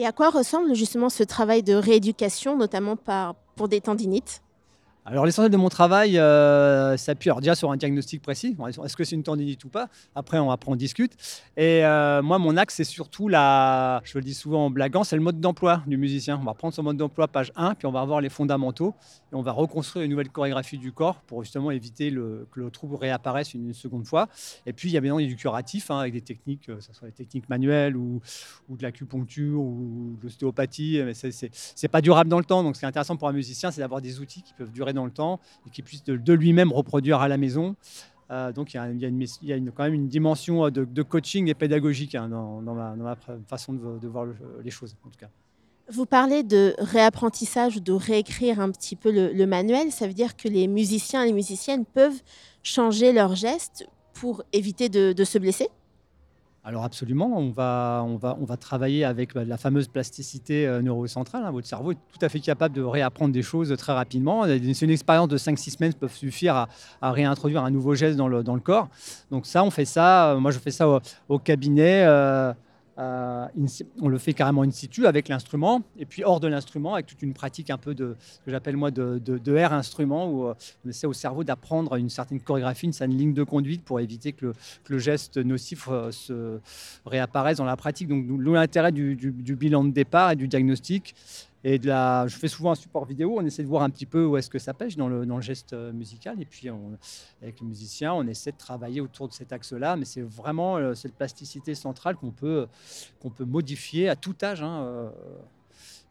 Et 0.00 0.06
à 0.06 0.12
quoi 0.12 0.30
ressemble 0.30 0.76
justement 0.76 1.08
ce 1.08 1.24
travail 1.24 1.64
de 1.64 1.74
rééducation, 1.74 2.56
notamment 2.56 2.94
pour 3.56 3.66
des 3.66 3.80
tendinites? 3.80 4.42
Alors 5.10 5.24
l'essentiel 5.24 5.50
de 5.50 5.56
mon 5.56 5.70
travail 5.70 6.18
euh, 6.18 6.98
s'appuie 6.98 7.30
déjà 7.38 7.54
sur 7.54 7.72
un 7.72 7.78
diagnostic 7.78 8.20
précis. 8.20 8.54
Est-ce 8.84 8.94
que 8.94 9.04
c'est 9.04 9.16
une 9.16 9.22
tendinite 9.22 9.64
ou 9.64 9.70
pas? 9.70 9.88
Après 10.14 10.38
on, 10.38 10.50
après, 10.50 10.70
on 10.70 10.76
discute. 10.76 11.12
Et 11.56 11.82
euh, 11.82 12.20
moi, 12.20 12.38
mon 12.38 12.58
axe, 12.58 12.74
c'est 12.74 12.84
surtout 12.84 13.26
la, 13.28 14.02
je 14.04 14.18
le 14.18 14.22
dis 14.22 14.34
souvent 14.34 14.66
en 14.66 14.70
blaguant, 14.70 15.04
c'est 15.04 15.16
le 15.16 15.22
mode 15.22 15.40
d'emploi 15.40 15.82
du 15.86 15.96
musicien. 15.96 16.38
On 16.38 16.44
va 16.44 16.52
prendre 16.52 16.74
son 16.74 16.82
mode 16.82 16.98
d'emploi, 16.98 17.26
page 17.26 17.52
1, 17.56 17.76
puis 17.76 17.86
on 17.86 17.90
va 17.90 18.02
revoir 18.02 18.20
les 18.20 18.28
fondamentaux. 18.28 18.94
Et 19.32 19.34
on 19.34 19.40
va 19.40 19.52
reconstruire 19.52 20.04
une 20.04 20.10
nouvelle 20.10 20.28
chorégraphie 20.28 20.76
du 20.76 20.92
corps 20.92 21.22
pour 21.22 21.42
justement 21.42 21.70
éviter 21.70 22.10
que 22.10 22.60
le 22.60 22.70
trouble 22.70 22.96
réapparaisse 22.96 23.54
une 23.54 23.72
seconde 23.72 24.06
fois. 24.06 24.28
Et 24.66 24.74
puis 24.74 24.90
il 24.90 24.92
y 24.92 24.98
a 24.98 25.00
entendu 25.00 25.26
du 25.26 25.36
curatif 25.36 25.90
hein, 25.90 26.00
avec 26.00 26.12
des 26.12 26.20
techniques, 26.20 26.68
euh, 26.68 26.76
que 26.76 26.82
ce 26.82 26.92
soit 26.92 27.08
des 27.08 27.14
techniques 27.14 27.48
manuelles 27.48 27.96
ou, 27.96 28.20
ou 28.68 28.76
de 28.76 28.82
l'acupuncture 28.82 29.58
ou 29.58 30.16
de 30.18 30.24
l'ostéopathie. 30.24 31.00
Mais 31.02 31.14
c'est 31.14 31.88
pas 31.88 32.02
durable 32.02 32.28
dans 32.28 32.38
le 32.38 32.44
temps. 32.44 32.62
Donc, 32.62 32.76
ce 32.76 32.80
qui 32.80 32.84
est 32.84 32.88
intéressant 32.88 33.16
pour 33.16 33.28
un 33.28 33.32
musicien, 33.32 33.70
c'est 33.70 33.80
d'avoir 33.80 34.02
des 34.02 34.20
outils 34.20 34.42
qui 34.42 34.52
peuvent 34.52 34.70
durer 34.70 34.92
dans 34.92 34.97
le 35.04 35.10
temps 35.10 35.40
et 35.66 35.70
qui 35.70 35.82
puissent 35.82 36.04
de, 36.04 36.32
lui-même 36.32 36.72
reproduire 36.72 37.20
à 37.20 37.28
la 37.28 37.36
maison. 37.36 37.76
Euh, 38.30 38.52
donc, 38.52 38.74
il 38.74 38.76
y 38.76 38.80
a, 38.80 39.56
y 39.56 39.72
quand 39.74 39.84
même 39.84 39.94
une 39.94 40.08
dimension 40.08 40.66
euh, 40.66 40.70
de, 40.70 41.02
coaching 41.02 41.48
et 41.48 41.54
pédagogique 41.54 42.14
hein, 42.14 42.28
dans, 42.28 42.60
dans 42.60 42.74
ma, 42.74 42.94
dans 42.94 43.16
façon 43.46 43.72
de, 43.72 44.06
voir 44.06 44.26
le- 44.26 44.36
les 44.62 44.70
choses, 44.70 44.96
en 45.04 45.08
tout 45.08 45.18
cas. 45.18 45.28
Vous 45.90 46.04
parlez 46.04 46.42
de 46.42 46.74
réapprentissage, 46.78 47.82
de 47.82 47.92
réécrire 47.92 48.60
un 48.60 48.70
petit 48.70 48.96
peu 48.96 49.10
le, 49.10 49.46
manuel. 49.46 49.90
Ça 49.90 50.06
veut 50.06 50.12
dire 50.12 50.36
que 50.36 50.48
les 50.48 50.68
musiciens 50.68 51.22
et 51.22 51.28
les 51.28 51.32
musiciennes 51.32 51.86
peuvent 51.86 52.20
changer 52.62 53.12
leurs 53.12 53.34
gestes 53.34 53.88
pour 54.12 54.42
éviter 54.52 54.90
de 54.90 55.24
se 55.24 55.38
blesser? 55.38 55.68
Alors 56.64 56.84
absolument, 56.84 57.32
on 57.38 57.50
va, 57.50 58.04
on 58.06 58.16
va, 58.16 58.36
on 58.38 58.44
va 58.44 58.56
travailler 58.58 59.04
avec 59.04 59.32
bah, 59.32 59.44
la 59.44 59.56
fameuse 59.56 59.88
plasticité 59.88 60.66
euh, 60.66 60.82
neurocentrale. 60.82 61.42
hein. 61.44 61.50
Votre 61.50 61.66
cerveau 61.66 61.92
est 61.92 61.96
tout 62.12 62.18
à 62.20 62.28
fait 62.28 62.40
capable 62.40 62.74
de 62.74 62.82
réapprendre 62.82 63.32
des 63.32 63.42
choses 63.42 63.74
très 63.78 63.92
rapidement. 63.94 64.44
C'est 64.44 64.82
une 64.82 64.90
expérience 64.90 65.28
de 65.28 65.38
5-6 65.38 65.76
semaines 65.76 65.94
peut 65.94 66.08
suffire 66.08 66.56
à, 66.56 66.68
à 67.00 67.12
réintroduire 67.12 67.64
un 67.64 67.70
nouveau 67.70 67.94
geste 67.94 68.16
dans 68.18 68.28
le, 68.28 68.42
dans 68.42 68.54
le 68.54 68.60
corps. 68.60 68.88
Donc 69.30 69.46
ça, 69.46 69.64
on 69.64 69.70
fait 69.70 69.86
ça, 69.86 70.32
euh, 70.32 70.40
moi 70.40 70.50
je 70.50 70.58
fais 70.58 70.70
ça 70.72 70.88
au, 70.88 71.00
au 71.28 71.38
cabinet. 71.38 72.04
euh, 72.06 72.52
euh, 72.98 73.46
on 74.00 74.08
le 74.08 74.18
fait 74.18 74.34
carrément 74.34 74.62
in 74.62 74.70
situ 74.70 75.06
avec 75.06 75.28
l'instrument 75.28 75.82
et 75.96 76.04
puis 76.04 76.24
hors 76.24 76.40
de 76.40 76.48
l'instrument 76.48 76.94
avec 76.94 77.06
toute 77.06 77.22
une 77.22 77.32
pratique 77.32 77.70
un 77.70 77.78
peu 77.78 77.94
de 77.94 78.16
ce 78.20 78.38
que 78.40 78.50
j'appelle 78.50 78.76
moi 78.76 78.90
de, 78.90 79.20
de, 79.24 79.38
de 79.38 79.56
R 79.56 79.72
instrument 79.72 80.28
où 80.28 80.48
euh, 80.48 80.54
on 80.84 80.88
essaie 80.88 81.06
au 81.06 81.12
cerveau 81.12 81.44
d'apprendre 81.44 81.94
une 81.94 82.10
certaine 82.10 82.40
chorégraphie, 82.40 82.86
une 82.86 82.92
certaine 82.92 83.16
ligne 83.16 83.34
de 83.34 83.44
conduite 83.44 83.84
pour 83.84 84.00
éviter 84.00 84.32
que 84.32 84.52
le, 84.88 84.98
geste 84.98 85.38
nocif 85.38 85.88
euh, 85.88 86.10
se 86.10 86.58
réapparaisse 87.06 87.58
dans 87.58 87.64
la 87.64 87.76
pratique. 87.76 88.08
Donc, 88.08 88.24
l'intérêt 88.40 88.90
du 88.90 89.56
bilan 89.56 89.84
de 89.84 89.90
départ 89.90 90.32
et 90.32 90.36
du 90.36 90.48
diagnostic. 90.48 91.14
Je 91.76 92.36
fais 92.36 92.48
souvent 92.48 92.70
un 92.70 92.74
support 92.74 93.04
vidéo, 93.04 93.36
on 93.38 93.44
essaie 93.44 93.62
de 93.62 93.68
voir 93.68 93.82
un 93.82 93.90
petit 93.90 94.06
peu 94.06 94.24
où 94.24 94.36
est-ce 94.36 94.48
que 94.48 94.58
ça 94.58 94.74
pêche 94.74 94.96
dans 94.96 95.08
le, 95.08 95.40
geste 95.40 95.72
euh, 95.72 95.92
musical. 95.92 96.40
Et 96.40 96.44
puis, 96.44 96.68
avec 97.42 97.60
le 97.60 97.66
musicien, 97.66 98.14
on 98.14 98.26
essaie 98.26 98.52
de 98.52 98.56
travailler 98.56 99.00
autour 99.00 99.28
de 99.28 99.32
cet 99.32 99.52
axe-là. 99.52 99.96
Mais 99.96 100.04
c'est 100.04 100.22
vraiment 100.22 100.76
euh, 100.76 100.94
cette 100.94 101.14
plasticité 101.14 101.74
centrale 101.74 102.16
qu'on 102.16 102.30
peut, 102.30 102.66
qu'on 103.20 103.30
peut 103.30 103.44
modifier 103.44 104.08
à 104.08 104.16
tout 104.16 104.34
âge. 104.42 104.62
hein, 104.62 104.82
euh, 104.82 105.10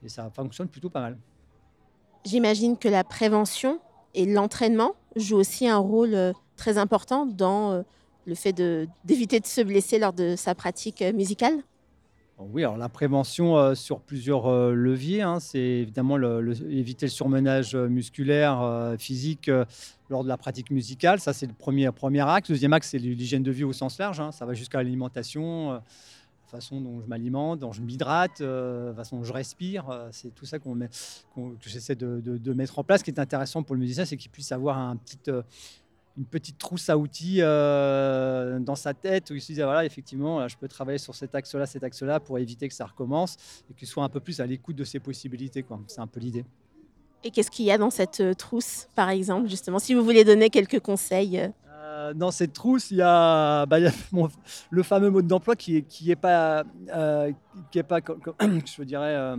et 0.04 0.10
ça 0.10 0.30
fonctionne 0.30 0.68
plutôt 0.68 0.90
pas 0.90 1.02
mal. 1.02 1.18
J'imagine 2.26 2.78
que 2.78 2.88
la 2.88 3.04
prévention 3.04 3.80
et 4.14 4.26
l'entraînement 4.26 4.94
jouent 5.16 5.38
aussi 5.38 5.68
un 5.68 5.78
rôle 5.78 6.34
très 6.56 6.78
important 6.78 7.26
dans 7.26 7.84
le 8.26 8.36
fait 8.36 8.54
d'éviter 8.54 9.40
de, 9.40 9.46
se 9.46 9.62
blesser 9.62 9.98
lors 9.98 10.14
de 10.14 10.36
sa 10.36 10.54
pratique 10.54 11.02
musicale. 11.16 11.64
Oui, 12.40 12.64
alors 12.64 12.78
la 12.78 12.88
prévention 12.88 13.58
euh, 13.58 13.74
sur 13.74 14.00
plusieurs 14.00 14.46
euh, 14.46 14.72
leviers, 14.72 15.24
hein, 15.24 15.40
c'est 15.40 15.60
évidemment 15.60 16.18
le- 16.18 16.56
éviter 16.72 17.08
le 17.08 17.12
surmenage 17.12 17.74
euh, 17.74 17.88
musculaire, 17.90 18.94
physique 19.00 19.50
lors 20.10 20.24
de 20.24 20.30
la 20.30 20.38
pratique 20.38 20.70
musicale. 20.70 21.20
Ça, 21.20 21.34
c'est 21.34 21.48
le 21.48 21.54
premier, 21.54 21.92
premier 21.92 22.22
axe. 22.22 22.50
Le 22.50 22.54
deuxième 22.54 22.74
axe, 22.74 22.90
c'est 22.90 23.00
l'hygiène 23.00 23.42
de 23.42 23.52
vie 23.52 23.64
au 23.64 23.74
sens 23.74 23.98
large. 23.98 24.20
hein. 24.20 24.32
Ça 24.32 24.46
va 24.46 24.54
jusqu'à 24.54 24.78
l'alimentation, 24.78 25.72
la 25.72 25.82
façon 26.48 26.80
dont 26.80 27.02
je 27.02 27.08
m'alimente, 27.08 27.60
dont 27.60 27.72
je 27.72 27.82
m'hydrate, 27.82 28.40
la 28.40 28.94
façon 28.96 29.18
dont 29.18 29.24
je 29.24 29.34
respire. 29.34 29.86
c'est 30.12 30.34
tout 30.34 30.46
ça 30.46 30.60
qu'on 30.60 30.76
met, 30.76 30.90
que 31.36 31.42
j'essaie 31.70 31.96
de, 31.96 32.22
de, 32.24 32.54
mettre 32.54 32.78
en 32.78 32.84
place. 32.84 33.00
Ce 33.00 33.04
qui 33.04 33.12
est 33.12 33.20
intéressant 33.20 33.64
pour 33.64 33.74
le 33.76 33.82
musicien, 33.82 34.06
c'est 34.06 34.16
qu'il 34.16 34.32
puisse 34.32 34.52
avoir 34.52 34.78
un 34.78 34.96
petit 34.96 35.18
une 36.18 36.26
petite 36.26 36.58
trousse 36.58 36.90
à 36.90 36.98
outils 36.98 37.38
euh, 37.42 38.60
dans 38.60 38.76
sa 38.76 38.94
tête 38.94 39.30
où 39.30 39.36
il 39.36 39.42
se 39.42 39.54
dit 39.54 39.62
voilà 39.62 39.86
effectivement 39.86 40.48
je 40.48 40.58
peux 40.58 40.68
travailler 40.68 40.98
sur 40.98 41.14
cet 41.14 41.36
axe-là, 41.36 41.66
cet 41.66 41.84
axe-là 41.84 42.20
pour 42.20 42.40
éviter 42.40 42.68
que 42.68 42.74
ça 42.74 42.86
recommence 42.86 43.38
et 43.70 43.74
qu'il 43.74 43.88
soit 43.88 44.04
un 44.04 44.10
peu 44.10 44.20
plus 44.20 44.40
à 44.40 44.46
l'écoute 44.46 44.76
de 44.76 44.84
ses 44.84 45.00
possibilités. 45.00 45.64
C'est 45.88 46.02
un 46.02 46.08
peu 46.08 46.20
l'idée. 46.20 46.46
Et 47.24 47.32
qu'est-ce 47.32 47.52
qu'il 47.52 47.66
y 47.66 47.72
a 47.72 47.78
dans 47.78 47.90
cette 47.90 48.22
euh, 48.22 48.34
trousse, 48.34 48.88
par 48.96 49.10
exemple, 49.10 49.50
justement, 49.50 49.80
si 49.80 49.94
vous 49.94 50.04
voulez 50.04 50.24
donner 50.24 50.50
quelques 50.50 50.80
conseils 50.80 51.40
euh? 51.40 52.14
Dans 52.14 52.32
cette 52.32 52.54
trousse, 52.54 52.92
il 52.92 52.98
y 52.98 53.02
a, 53.02 53.66
bah, 53.66 53.78
le 54.70 54.84
fameux 54.84 55.10
mode 55.10 55.28
d'emploi 55.28 55.56
qui 55.56 55.78
est, 55.78 55.82
qui 55.82 56.12
est 56.12 56.16
pas, 56.16 56.64
qui 57.72 57.80
est 57.80 57.84
pas, 57.84 58.00
je 58.40 58.84
dirais, 58.84 59.36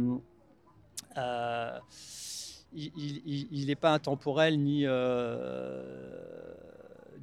il 2.75 3.67
n'est 3.67 3.77
pas 3.77 3.95
intemporel 3.95 4.61
ni 4.61 4.85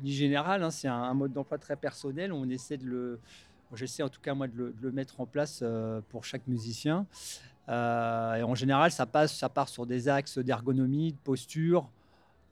ni 0.03 0.11
général, 0.11 0.63
hein, 0.63 0.71
c'est 0.71 0.87
un, 0.87 1.13
mode 1.13 1.33
d'emploi 1.33 1.57
très 1.57 1.75
personnel. 1.75 2.31
On 2.31 2.49
essaie 2.49 2.77
de 2.77 2.85
le, 2.85 3.19
j'essaie 3.73 4.03
en 4.03 4.09
tout 4.09 4.21
cas 4.21 4.33
moi 4.33 4.47
de 4.47 4.73
le, 4.79 4.91
mettre 4.91 5.21
en 5.21 5.25
place 5.25 5.59
euh, 5.61 6.01
pour 6.09 6.25
chaque 6.25 6.47
musicien. 6.47 7.05
Euh, 7.67 8.35
et 8.35 8.43
en 8.43 8.55
général, 8.55 8.91
ça 8.91 9.05
passe, 9.05 9.35
ça 9.35 9.49
part 9.49 9.69
sur 9.69 9.85
des 9.85 10.07
axes 10.07 10.37
d'ergonomie, 10.37 11.13
de 11.13 11.17
posture, 11.17 11.89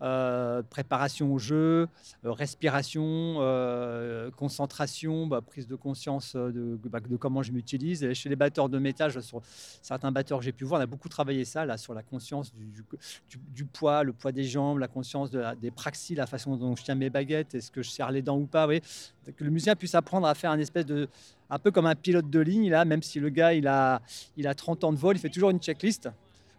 euh, 0.02 0.62
préparation 0.64 1.32
au 1.32 1.40
jeu, 1.40 1.88
euh, 2.26 2.32
respiration, 2.32 3.38
euh, 3.40 4.32
concentration, 4.32 5.28
bah, 5.28 5.40
prise 5.42 5.66
de 5.66 5.76
conscience 5.76 6.36
de, 6.36 6.78
bah, 6.84 7.00
de 7.00 7.16
comment 7.16 7.42
je 7.42 7.54
m'utilise. 7.54 8.12
Chez 8.14 8.28
les 8.28 8.36
batteurs 8.36 8.68
de 8.68 8.80
métal, 8.80 9.12
sur 9.24 9.42
certains 9.82 10.12
batteurs 10.12 10.40
que 10.40 10.46
j'ai 10.46 10.52
pu 10.52 10.66
voir, 10.66 10.82
on 10.82 10.84
a 10.84 10.88
beaucoup 10.88 11.08
travaillé 11.08 11.46
ça, 11.46 11.66
là, 11.66 11.78
sur 11.78 11.94
la 11.94 12.04
conscience 12.04 12.52
du, 12.54 13.66
poids, 13.66 14.04
le 14.04 14.12
poids 14.12 14.34
des 14.34 14.44
jambes, 14.44 14.80
la 14.80 14.90
conscience 14.90 15.32
de 15.32 15.42
des 15.62 15.72
praxis, 15.72 16.18
la 16.18 16.28
façon 16.28 16.58
dont 16.58 16.76
je 16.76 16.84
tiens 16.84 16.96
mes 16.96 17.10
baguettes, 17.10 17.56
est-ce 17.56 17.72
que 17.72 17.82
je 17.82 17.90
serre 17.90 18.12
les 18.12 18.22
dents 18.22 18.38
ou 18.38 18.46
pas. 18.46 18.68
Que 18.68 19.44
le 19.44 19.52
musicien 19.52 19.76
puisse 19.76 19.96
apprendre 19.96 20.28
à 20.28 20.36
faire 20.36 20.52
un 20.52 20.60
espèce 20.60 20.86
de. 20.86 21.08
un 21.50 21.60
peu 21.60 21.72
comme 21.72 21.86
un 21.86 21.96
pilote 21.96 22.30
de 22.30 22.40
ligne, 22.40 22.70
là, 22.70 22.84
même 22.84 23.04
si 23.04 23.22
le 23.22 23.30
gars 23.30 23.54
il 23.54 23.68
a, 23.68 24.02
il 24.36 24.48
a 24.48 24.54
30 24.54 24.84
ans 24.84 24.92
de 24.92 24.98
vol, 24.98 25.16
il 25.16 25.20
fait 25.20 25.30
toujours 25.30 25.52
une 25.52 25.60
checklist 25.60 26.10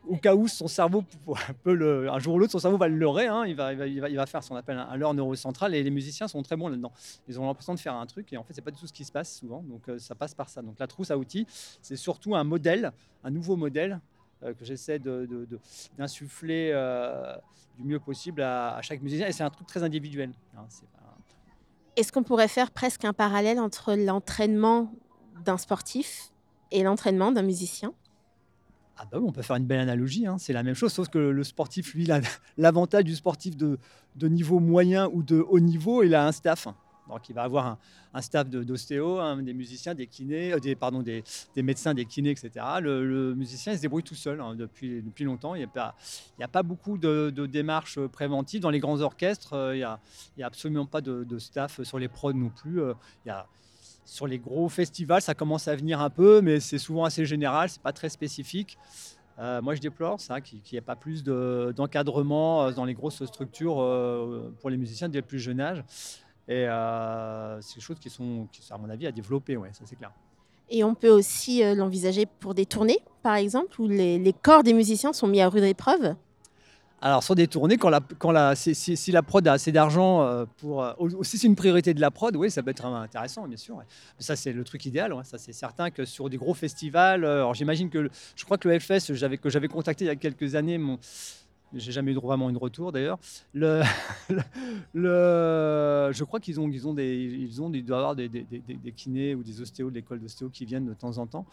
au 0.08 0.16
cas 0.16 0.34
où 0.34 0.48
son 0.48 0.68
cerveau, 0.68 1.04
un 1.66 2.18
jour 2.18 2.34
ou 2.34 2.38
l'autre, 2.38 2.52
son 2.52 2.58
cerveau 2.58 2.76
va 2.76 2.88
le 2.88 2.96
leurrer. 2.96 3.26
Hein. 3.26 3.44
il, 3.46 3.54
va, 3.54 4.26
faire 4.26 4.42
ce 4.42 4.48
qu'on 4.48 4.56
appelle 4.56 4.78
un, 4.78 4.96
leurre 4.96 5.14
neurocentral. 5.14 5.74
Et 5.74 5.82
les 5.82 5.90
musiciens 5.90 6.28
sont 6.28 6.42
très 6.42 6.56
bons 6.56 6.68
là-dedans. 6.68 6.92
Ils 7.28 7.40
ont 7.40 7.46
l'impression 7.46 7.74
de 7.74 7.80
faire 7.80 7.94
un 7.94 8.06
truc 8.06 8.32
et 8.32 8.36
en 8.36 8.44
fait, 8.44 8.54
c'est 8.54 8.62
pas 8.62 8.70
du 8.70 8.78
tout 8.78 8.86
ce 8.86 8.92
qui 8.92 9.04
se 9.04 9.12
passe 9.12 9.38
souvent. 9.38 9.62
Donc, 9.62 9.88
euh, 9.88 9.98
ça 9.98 10.14
passe 10.14 10.34
par 10.34 10.48
ça. 10.48 10.62
Donc, 10.62 10.78
la 10.78 10.86
trousse 10.86 11.10
à 11.10 11.18
outils, 11.18 11.46
c'est 11.80 11.96
surtout 11.96 12.34
un 12.34 12.44
modèle, 12.44 12.92
un 13.22 13.30
nouveau 13.30 13.56
modèle 13.56 14.00
euh, 14.42 14.54
que 14.54 14.64
j'essaie 14.64 14.98
d'insuffler 15.98 16.70
euh, 16.74 17.34
du 17.78 17.84
mieux 17.84 18.00
possible 18.00 18.42
à, 18.42 18.80
chaque 18.82 19.02
musicien. 19.02 19.26
Et 19.26 19.32
c'est 19.32 19.44
un 19.44 19.50
truc 19.50 19.66
très 19.66 19.82
individuel. 19.82 20.32
Hein. 20.56 20.66
Est-ce 21.96 22.12
qu'on 22.12 22.24
pourrait 22.24 22.48
faire 22.48 22.72
presque 22.72 23.04
un 23.04 23.12
parallèle 23.12 23.60
entre 23.60 23.94
l'entraînement 23.94 24.92
d'un 25.44 25.58
sportif 25.58 26.32
et 26.72 26.82
l'entraînement 26.82 27.30
d'un 27.30 27.42
musicien? 27.42 27.94
Ah 28.96 29.04
bah 29.10 29.18
on 29.20 29.32
peut 29.32 29.42
faire 29.42 29.56
une 29.56 29.66
belle 29.66 29.80
analogie, 29.80 30.26
hein. 30.26 30.36
c'est 30.38 30.52
la 30.52 30.62
même 30.62 30.74
chose, 30.74 30.92
sauf 30.92 31.08
que 31.08 31.18
le 31.18 31.44
sportif, 31.44 31.94
lui, 31.94 32.08
l'avantage 32.56 33.04
du 33.04 33.14
sportif 33.14 33.56
de, 33.56 33.78
niveau 34.22 34.60
moyen 34.60 35.08
ou 35.12 35.22
de 35.22 35.40
haut 35.40 35.60
niveau, 35.60 36.02
il 36.02 36.14
a 36.14 36.26
un 36.26 36.32
staff. 36.32 36.68
Donc 37.08 37.28
il 37.28 37.34
va 37.34 37.42
avoir 37.42 37.78
un, 38.14 38.22
staff 38.22 38.48
d'ostéo, 38.48 39.18
hein, 39.18 39.42
des 39.42 39.52
musiciens, 39.52 39.94
des 39.94 40.06
kinés, 40.06 40.54
euh, 40.54 40.58
des, 40.58 40.74
pardon, 40.74 41.02
des, 41.02 41.22
médecins, 41.56 41.92
des 41.92 42.06
kinés, 42.06 42.30
etc. 42.30 42.50
Le, 42.80 43.34
musicien, 43.34 43.72
il 43.72 43.76
se 43.76 43.82
débrouille 43.82 44.02
tout 44.02 44.14
seul 44.14 44.40
hein, 44.40 44.54
depuis, 44.54 45.02
depuis 45.02 45.24
longtemps. 45.24 45.54
Il 45.54 45.58
n'y 45.58 46.44
a, 46.44 46.48
pas, 46.48 46.62
beaucoup 46.62 46.96
de, 46.96 47.30
démarches 47.46 47.98
préventives. 48.06 48.62
Dans 48.62 48.70
les 48.70 48.80
grands 48.80 49.00
orchestres, 49.00 49.52
euh, 49.52 49.74
il 49.74 49.78
n'y 49.78 49.84
a, 49.84 50.00
a, 50.40 50.46
absolument 50.46 50.86
pas 50.86 51.02
de, 51.02 51.38
staff 51.38 51.82
sur 51.82 51.98
les 51.98 52.08
prods 52.08 52.32
non 52.32 52.48
plus. 52.48 52.80
Euh, 52.80 52.94
il 53.26 53.28
y 53.28 53.32
a, 53.32 53.46
sur 54.04 54.26
les 54.26 54.38
gros 54.38 54.68
festivals, 54.68 55.22
ça 55.22 55.34
commence 55.34 55.68
à 55.68 55.76
venir 55.76 56.00
un 56.00 56.10
peu, 56.10 56.40
mais 56.40 56.60
c'est 56.60 56.78
souvent 56.78 57.04
assez 57.04 57.24
général, 57.24 57.68
c'est 57.68 57.82
pas 57.82 57.92
très 57.92 58.08
spécifique. 58.08 58.78
Euh, 59.38 59.60
moi, 59.60 59.74
je 59.74 59.80
déplore 59.80 60.20
ça, 60.20 60.40
qu'il 60.40 60.60
n'y 60.70 60.78
ait 60.78 60.80
pas 60.80 60.96
plus 60.96 61.24
d'encadrement 61.24 62.64
euh, 62.64 62.72
dans 62.72 62.84
les 62.84 62.94
grosses 62.94 63.24
structures 63.24 63.80
euh, 63.80 64.54
pour 64.60 64.70
les 64.70 64.76
musiciens 64.76 65.08
dès 65.08 65.18
le 65.18 65.26
plus 65.26 65.40
jeune 65.40 65.60
âge. 65.60 65.82
Et 66.46 66.66
c'est 67.60 67.76
des 67.76 67.80
choses 67.80 67.98
qui 67.98 68.10
sont, 68.10 68.46
à 68.70 68.76
mon 68.76 68.90
avis, 68.90 69.06
à 69.06 69.12
développer, 69.12 69.56
ouais, 69.56 69.70
ça 69.72 69.84
c'est 69.86 69.96
clair. 69.96 70.12
Et 70.68 70.84
on 70.84 70.94
peut 70.94 71.08
aussi 71.08 71.62
l'envisager 71.74 72.26
pour 72.26 72.54
des 72.54 72.66
tournées, 72.66 72.98
par 73.22 73.36
exemple, 73.36 73.80
où 73.80 73.88
les 73.88 74.34
corps 74.42 74.62
des 74.62 74.74
musiciens 74.74 75.14
sont 75.14 75.26
mis 75.26 75.40
à 75.40 75.48
rude 75.48 75.64
épreuve? 75.64 76.14
Alors, 77.04 77.22
sur 77.22 77.34
des 77.34 77.46
tournées, 77.48 77.76
quand 77.76 77.90
la, 77.90 78.00
quand 78.18 78.32
la, 78.32 78.54
si, 78.56 79.12
la 79.12 79.22
prod 79.22 79.46
a 79.46 79.52
assez 79.52 79.72
d'argent 79.72 80.22
euh, 80.22 80.46
pour. 80.56 80.82
Euh, 80.82 80.94
aussi, 80.98 81.36
c'est 81.36 81.46
une 81.46 81.54
priorité 81.54 81.92
de 81.92 82.00
la 82.00 82.10
prod, 82.10 82.34
oui, 82.34 82.50
ça 82.50 82.62
peut 82.62 82.70
être 82.70 82.86
intéressant, 82.86 83.46
bien 83.46 83.58
sûr. 83.58 83.78
Ça, 84.18 84.36
c'est 84.36 84.54
le 84.54 84.64
truc 84.64 84.86
idéal. 84.86 85.14
Ça, 85.24 85.36
c'est 85.36 85.52
certain 85.52 85.90
que 85.90 86.06
sur 86.06 86.30
des 86.30 86.38
gros 86.38 86.54
festivals. 86.54 87.26
Euh, 87.26 87.40
alors, 87.40 87.52
j'imagine 87.52 87.90
que. 87.90 88.08
Je 88.34 88.44
crois 88.46 88.56
que 88.56 88.70
le 88.70 88.78
FS, 88.78 89.08
que 89.08 89.50
j'avais 89.50 89.68
contacté 89.68 90.06
il 90.06 90.08
y 90.08 90.10
a 90.10 90.16
quelques 90.16 90.54
années, 90.54 90.78
mon, 90.78 90.98
j'ai 91.74 91.92
jamais 91.92 92.12
eu 92.12 92.14
vraiment 92.14 92.48
une 92.48 92.56
retour 92.56 92.90
d'ailleurs. 92.90 93.18
Le, 93.52 93.82
le, 94.94 96.10
je 96.10 96.24
crois 96.24 96.40
qu'ils 96.40 96.58
ont, 96.58 96.70
ils 96.70 96.88
ont 96.88 96.96
ils 96.96 97.60
ont, 97.60 97.70
ils 97.70 97.84
doivent 97.84 98.00
avoir 98.00 98.16
des, 98.16 98.30
des, 98.30 98.44
des, 98.44 98.60
des 98.60 98.92
kinés 98.92 99.34
ou 99.34 99.42
des 99.42 99.60
ostéos 99.60 99.90
de 99.90 99.96
l'école 99.96 100.20
d'ostéo 100.20 100.48
qui 100.48 100.64
viennent 100.64 100.86
de 100.86 100.94
temps 100.94 101.18
en 101.18 101.26
temps. 101.26 101.44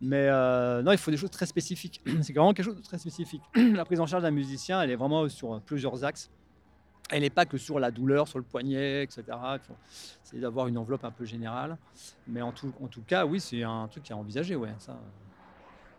Mais 0.00 0.28
euh, 0.28 0.82
non, 0.82 0.92
il 0.92 0.98
faut 0.98 1.10
des 1.10 1.16
choses 1.16 1.30
très 1.30 1.46
spécifiques. 1.46 2.00
C'est 2.22 2.32
vraiment 2.32 2.52
quelque 2.52 2.66
chose 2.66 2.76
de 2.76 2.82
très 2.82 2.98
spécifique. 2.98 3.42
La 3.54 3.84
prise 3.84 4.00
en 4.00 4.06
charge 4.06 4.22
d'un 4.22 4.30
musicien, 4.30 4.80
elle 4.80 4.90
est 4.90 4.96
vraiment 4.96 5.28
sur 5.28 5.60
plusieurs 5.62 6.04
axes. 6.04 6.30
Elle 7.10 7.22
n'est 7.22 7.30
pas 7.30 7.46
que 7.46 7.56
sur 7.56 7.80
la 7.80 7.90
douleur, 7.90 8.28
sur 8.28 8.38
le 8.38 8.44
poignet, 8.44 9.02
etc. 9.02 9.22
C'est 10.22 10.38
d'avoir 10.38 10.66
une 10.66 10.76
enveloppe 10.76 11.04
un 11.04 11.10
peu 11.10 11.24
générale. 11.24 11.78
Mais 12.26 12.42
en 12.42 12.52
tout, 12.52 12.70
en 12.82 12.86
tout 12.86 13.00
cas, 13.00 13.24
oui, 13.24 13.40
c'est 13.40 13.62
un 13.62 13.88
truc 13.88 14.02
qui 14.02 14.12
est 14.12 14.14
envisagé. 14.14 14.56
Ouais, 14.56 14.74
ça. 14.78 14.94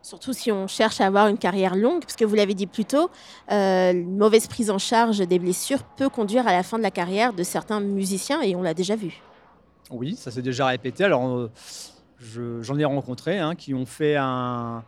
Surtout 0.02 0.34
si 0.34 0.52
on 0.52 0.68
cherche 0.68 1.02
à 1.02 1.08
avoir 1.08 1.28
une 1.28 1.38
carrière 1.38 1.76
longue, 1.76 2.02
parce 2.02 2.16
que 2.16 2.24
vous 2.24 2.36
l'avez 2.36 2.54
dit 2.54 2.68
plus 2.68 2.86
tôt, 2.86 3.10
euh, 3.52 3.92
une 3.92 4.18
mauvaise 4.18 4.48
prise 4.48 4.70
en 4.70 4.78
charge 4.78 5.18
des 5.20 5.40
blessures 5.40 5.84
peut 5.84 6.10
conduire 6.10 6.48
à 6.48 6.54
la 6.54 6.64
fin 6.64 6.78
de 6.78 6.84
la 6.84 6.92
carrière 6.92 7.34
de 7.34 7.44
certains 7.44 7.82
musiciens, 7.82 8.42
et 8.42 8.56
on 8.56 8.62
l'a 8.62 8.74
déjà 8.74 8.96
vu. 8.96 9.22
Oui, 9.92 10.16
ça 10.16 10.32
s'est 10.32 10.42
déjà 10.42 10.68
répété. 10.68 11.04
Alors, 11.04 11.28
euh, 11.28 11.52
j'en 12.20 12.78
ai 12.78 12.86
rencontré 12.86 13.40
hein, 13.40 13.56
qui 13.56 13.74
ont 13.74 13.86
fait 13.86 14.16
un, 14.16 14.84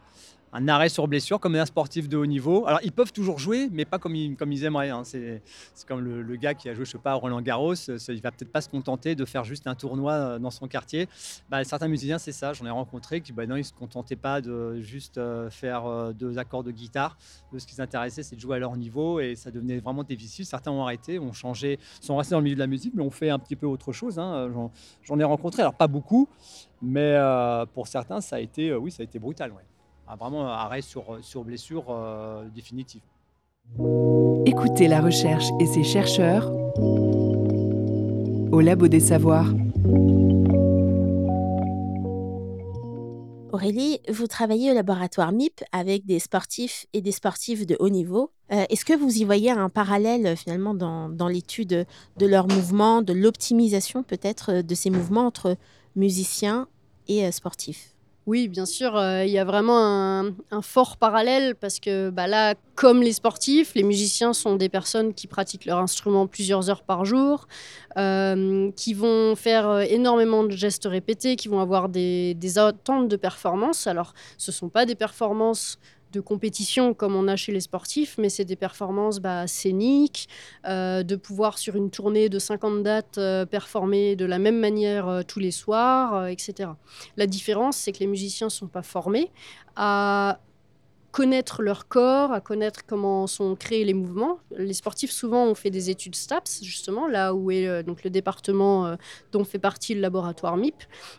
un 0.54 0.68
arrêt 0.68 0.89
sur 0.89 1.08
blessure 1.08 1.39
comme 1.39 1.56
un 1.56 1.66
sportif 1.66 2.10
de 2.10 2.18
haut 2.18 2.26
niveau. 2.26 2.66
Alors 2.68 2.80
ils 2.84 2.91
peuvent 2.91 3.14
toujours 3.14 3.39
jouer, 3.39 3.70
mais 3.72 3.86
pas 3.86 3.99
comme 3.99 4.16
ils, 4.16 4.36
comme 4.36 4.52
aimeraient. 4.52 4.89
Hein. 4.89 5.04
C'est 5.04 5.41
comme 5.88 6.02
le, 6.02 6.36
gars 6.36 6.54
qui 6.54 6.70
a 6.70 6.74
joué, 6.74 6.86
je 6.86 6.91
sais 6.91 6.97
pas, 6.97 7.14
Roland 7.14 7.41
Garros. 7.41 7.74
Il 7.74 8.22
va 8.22 8.32
peut-être 8.32 8.52
pas 8.52 8.62
se 8.62 8.70
contenter 8.70 9.16
de 9.16 9.26
faire 9.26 9.43
juste 9.43 9.68
un 9.68 9.76
tournoi 9.76 10.14
euh, 10.14 10.39
dans 10.39 10.52
son 10.52 10.68
quartier. 10.68 11.08
Bah, 11.49 11.64
certains 11.64 11.88
musiciens, 11.88 12.18
c'est 12.18 12.32
ça. 12.32 12.54
J'en 12.54 12.66
ai 12.66 12.70
rencontré 12.70 13.22
qui, 13.22 13.32
bah, 13.32 13.45
non, 13.45 13.56
ils 13.56 13.64
se 13.64 13.74
contentaient 13.74 14.16
pas 14.16 14.41
de 14.41 14.80
juste 14.82 15.18
euh, 15.18 15.49
faire 15.49 15.86
euh, 15.86 16.14
deux 16.14 16.38
accords 16.38 16.64
de 16.64 16.72
guitare. 16.72 17.18
Ce 17.58 17.66
qui 17.66 17.76
les 17.76 17.82
intéressait, 17.82 18.24
c'est 18.24 18.36
de 18.36 18.41
jouer 18.41 18.58
à 18.58 18.60
leur 18.60 18.76
niveau 18.76 19.20
et 19.20 19.36
ça 19.36 19.52
devenait 19.52 19.80
vraiment 19.80 20.04
difficile. 20.04 20.45
Certains 20.45 20.72
ont 20.72 20.84
arrêté, 20.84 21.20
ont 21.20 21.34
changé, 21.34 21.80
sont 22.02 22.18
restés 22.18 22.34
dans 22.34 22.39
le 22.39 22.43
milieu 22.43 22.56
de 22.56 22.62
la 22.62 22.68
musique, 22.68 22.93
mais 22.95 23.04
ont 23.04 23.12
fait 23.12 23.30
un 23.30 23.39
petit 23.39 23.56
peu 23.56 23.68
autre 23.68 23.91
chose. 23.91 24.20
Hein. 24.20 24.52
J'en 25.04 25.20
ai 25.20 25.24
rencontré, 25.24 25.62
alors 25.62 25.76
pas 25.76 25.88
beaucoup, 25.88 26.28
mais 26.82 27.18
pour 27.74 27.88
certains, 27.88 28.22
ça 28.22 28.38
a 28.38 28.39
été, 28.39 28.74
oui, 28.74 28.91
ça 28.91 29.02
a 29.02 29.04
été 29.04 29.20
brutal. 29.20 29.52
Vraiment 30.16 30.47
arrêt 30.47 30.82
sur, 30.82 31.20
sur 31.22 31.43
blessure 31.43 31.86
euh, 31.89 32.47
définitive. 32.53 33.01
Écoutez 34.45 34.88
la 34.88 35.01
recherche 35.01 35.45
et 35.59 35.66
ses 35.66 35.84
chercheurs 35.84 36.51
au 38.51 38.59
Labo 38.59 38.88
des 38.88 38.99
Savoirs. 38.99 39.53
Aurélie, 43.53 43.99
vous 44.09 44.28
travaillez 44.28 44.72
au 44.72 44.74
laboratoire 44.74 45.32
MIP 45.32 45.62
avec 45.72 46.05
des 46.05 46.20
sportifs 46.20 46.86
et 46.93 47.01
des 47.01 47.12
sportifs 47.12 47.66
de 47.66 47.76
haut 47.80 47.89
niveau. 47.89 48.32
Euh, 48.51 48.66
est-ce 48.70 48.86
que 48.86 48.93
vous 48.93 49.18
y 49.18 49.24
voyez 49.24 49.51
un 49.51 49.70
parallèle 49.70 50.36
finalement 50.36 50.74
dans, 50.74 51.09
dans 51.09 51.28
l'étude 51.28 51.86
de 52.18 52.26
leurs 52.26 52.47
mouvements, 52.47 53.01
de 53.01 53.14
l'optimisation 53.14 54.03
peut-être 54.03 54.62
de 54.62 54.76
ces 54.76 54.89
mouvements 54.89 55.28
entre 55.28 55.57
musiciens 55.95 56.68
et 57.07 57.26
euh, 57.26 57.32
sportifs? 57.32 57.91
Oui, 58.28 58.47
bien 58.47 58.67
sûr, 58.67 58.95
euh, 58.97 59.26
il 59.26 59.32
y 59.32 59.39
a 59.39 59.43
vraiment 59.43 59.80
un, 60.51 60.61
fort 60.61 60.97
parallèle 60.97 61.55
parce 61.55 61.80
que 61.80 62.11
bah, 62.11 62.28
là, 62.28 62.53
comme 62.76 63.01
les 63.01 63.13
sportifs, 63.13 63.74
les 63.74 63.82
musiciens 63.82 64.34
sont 64.34 64.55
des 64.55 64.69
personnes 64.69 65.15
qui 65.15 65.26
pratiquent 65.26 65.65
leur 65.65 65.80
instrument 65.80 66.28
plusieurs 66.28 66.69
heures 66.69 66.84
par 66.84 67.03
jour, 67.03 67.47
euh, 67.97 68.72
qui 68.76 68.93
vont 68.93 69.36
faire 69.36 69.67
euh, 69.67 69.82
énormément 69.82 70.43
de 70.43 70.51
gestes 70.51 70.86
répétés, 70.86 71.36
qui 71.36 71.47
vont 71.47 71.61
avoir 71.61 71.89
des, 71.89 72.36
attentes 72.57 73.07
de 73.07 73.15
performance. 73.15 73.88
Alors, 73.88 74.13
ce 74.38 74.51
ne 74.51 74.53
sont 74.53 74.69
pas 74.69 74.86
des 74.86 74.95
performances 74.95 75.80
de 76.12 76.20
compétition 76.20 76.93
comme 76.93 77.16
on 77.16 77.28
a 77.28 77.36
chez 77.36 77.51
les 77.51 77.62
sportifs, 77.62 78.18
mais 78.18 78.30
c'est 78.30 78.45
des 78.45 78.55
performances 78.55 79.20
bah, 79.20 79.47
scéniques, 79.47 80.28
euh, 80.68 81.03
de 81.03 81.16
pouvoir 81.16 81.57
sur 81.57 81.76
une 81.76 81.89
tournée 81.89 82.30
de 82.30 82.39
50 82.39 82.84
dates 82.84 83.18
euh, 83.18 83.45
performer 83.45 84.16
de 84.16 84.26
la 84.26 84.39
même 84.39 84.59
manière 84.59 85.07
euh, 85.07 85.22
tous 85.28 85.39
les 85.39 85.51
soirs, 85.51 86.28
etc. 86.28 86.70
La 87.18 87.28
différence, 87.28 87.78
c'est 87.78 87.91
que 87.91 87.99
les 87.99 88.07
musiciens 88.07 88.47
ne 88.47 88.51
sont 88.51 88.68
pas 88.68 88.84
formés 88.84 89.32
à 89.76 90.39
connaître 91.12 91.62
leur 91.62 91.88
corps, 91.88 92.32
à 92.32 92.39
connaître 92.39 92.86
comment 92.86 93.28
sont 93.28 93.55
créés 93.55 93.84
les 93.84 93.93
mouvements. 93.93 94.39
Les 94.57 94.74
sportifs, 94.74 95.12
souvent, 95.12 95.45
ont 95.45 95.55
fait 95.55 95.70
des 95.70 95.89
études 95.89 96.16
STAPS, 96.16 96.64
justement, 96.64 97.07
là 97.07 97.34
où 97.34 97.51
est 97.51 97.68
euh, 97.68 97.84
donc 97.84 98.03
le 98.03 98.09
département 98.09 98.86
euh, 98.86 98.95
dont 99.32 99.43
fait 99.43 99.59
partie 99.59 99.93
le 99.93 100.01
laboratoire 100.01 100.55
MIP, 100.55 100.76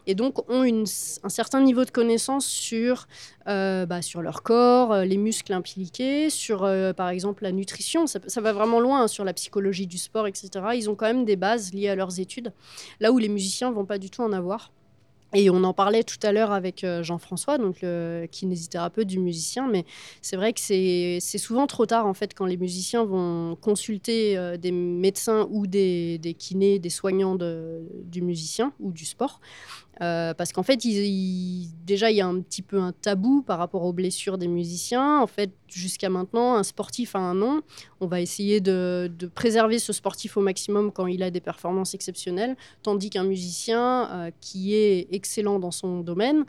et 0.07 0.15
donc 0.15 0.51
ont 0.51 0.63
un 0.65 1.29
certain 1.29 1.61
niveau 1.61 1.85
de 1.85 1.91
connaissance 1.91 2.47
sur, 2.47 3.07
euh, 3.49 3.85
bah, 3.85 4.03
sur 4.03 4.23
leur 4.23 4.43
corps, 4.43 4.97
les 4.97 5.19
muscles 5.19 5.53
impliqués, 5.53 6.31
sur, 6.31 6.61
par 6.97 7.11
exemple, 7.11 7.43
la 7.43 7.53
nutrition. 7.53 8.07
Ça, 8.07 8.41
va 8.41 8.53
vraiment 8.53 8.81
loin, 8.81 9.03
hein, 9.03 9.09
sur 9.09 9.25
la 9.25 9.35
psychologie 9.35 9.87
du 9.87 9.99
sport, 9.99 10.27
etc. 10.27 10.51
Ils 10.75 10.89
ont 10.89 10.95
quand 10.95 11.07
même 11.07 11.25
des 11.25 11.37
bases 11.37 11.73
liées 11.73 11.89
à 11.89 11.95
leurs 11.95 12.19
études, 12.19 12.53
là 13.01 13.13
où 13.13 13.19
les 13.19 13.29
musiciens 13.29 13.71
vont 13.71 13.85
pas 13.85 13.99
du 13.99 14.11
tout 14.11 14.23
en 14.23 14.33
avoir. 14.33 14.73
Et 15.35 15.49
on 15.49 15.65
en 15.65 15.73
parlait 15.73 16.05
tout 16.05 16.19
à 16.23 16.33
l'heure 16.33 16.53
avec 16.53 16.85
euh, 16.85 17.03
Jean-François, 17.03 17.57
donc 17.57 17.77
le 17.81 18.27
kinésithérapeute 18.31 19.07
du 19.07 19.19
musicien, 19.19 19.67
mais 19.67 19.87
c'est 20.21 20.37
vrai 20.37 20.53
que 20.53 20.61
c'est 20.61 21.39
souvent 21.39 21.67
trop 21.67 21.87
tard 21.87 22.07
en 22.07 22.15
fait 22.15 22.35
quand 22.35 22.45
les 22.45 22.59
musiciens 22.59 23.05
vont 23.05 23.57
consulter 23.57 24.37
euh, 24.37 24.59
des 24.59 24.73
médecins 24.73 25.49
ou 25.51 25.67
des, 25.67 26.19
kinés, 26.39 26.79
des 26.79 26.91
soignants 26.91 27.37
du 27.37 28.23
musicien 28.23 28.73
ou 28.79 28.93
du 28.93 29.07
sport. 29.07 29.41
Euh, 30.01 30.33
parce 30.35 30.53
qu'en 30.53 30.63
fait, 30.63 30.77
déjà, 30.77 32.11
il 32.11 32.17
y 32.17 32.21
a 32.21 32.27
un 32.27 32.41
petit 32.41 32.63
peu 32.63 32.81
un 32.81 32.93
tabou 32.93 33.43
par 33.43 33.59
rapport 33.59 33.85
aux 33.85 33.93
blessures 33.93 34.39
des 34.39 34.49
musiciens. 34.49 35.21
En 35.21 35.27
fait, 35.27 35.53
jusqu'à 35.69 36.09
maintenant, 36.09 36.55
un 36.55 36.63
sportif 36.63 37.15
a 37.15 37.19
un 37.19 37.35
nom. 37.35 37.63
On 38.01 38.07
va 38.07 38.21
essayer 38.21 38.61
de, 38.61 39.11
préserver 39.35 39.79
ce 39.79 39.93
sportif 39.93 40.37
au 40.37 40.41
maximum 40.41 40.93
quand 40.93 41.07
il 41.07 41.23
a 41.23 41.31
des 41.31 41.41
performances 41.41 41.95
exceptionnelles, 41.95 42.57
tandis 42.83 43.11
qu'un 43.11 43.25
musicien 43.25 44.11
euh, 44.11 44.31
qui 44.41 44.75
est 44.75 45.09
excellent 45.13 45.59
dans 45.59 45.71
son 45.71 46.01
domaine, 46.01 46.45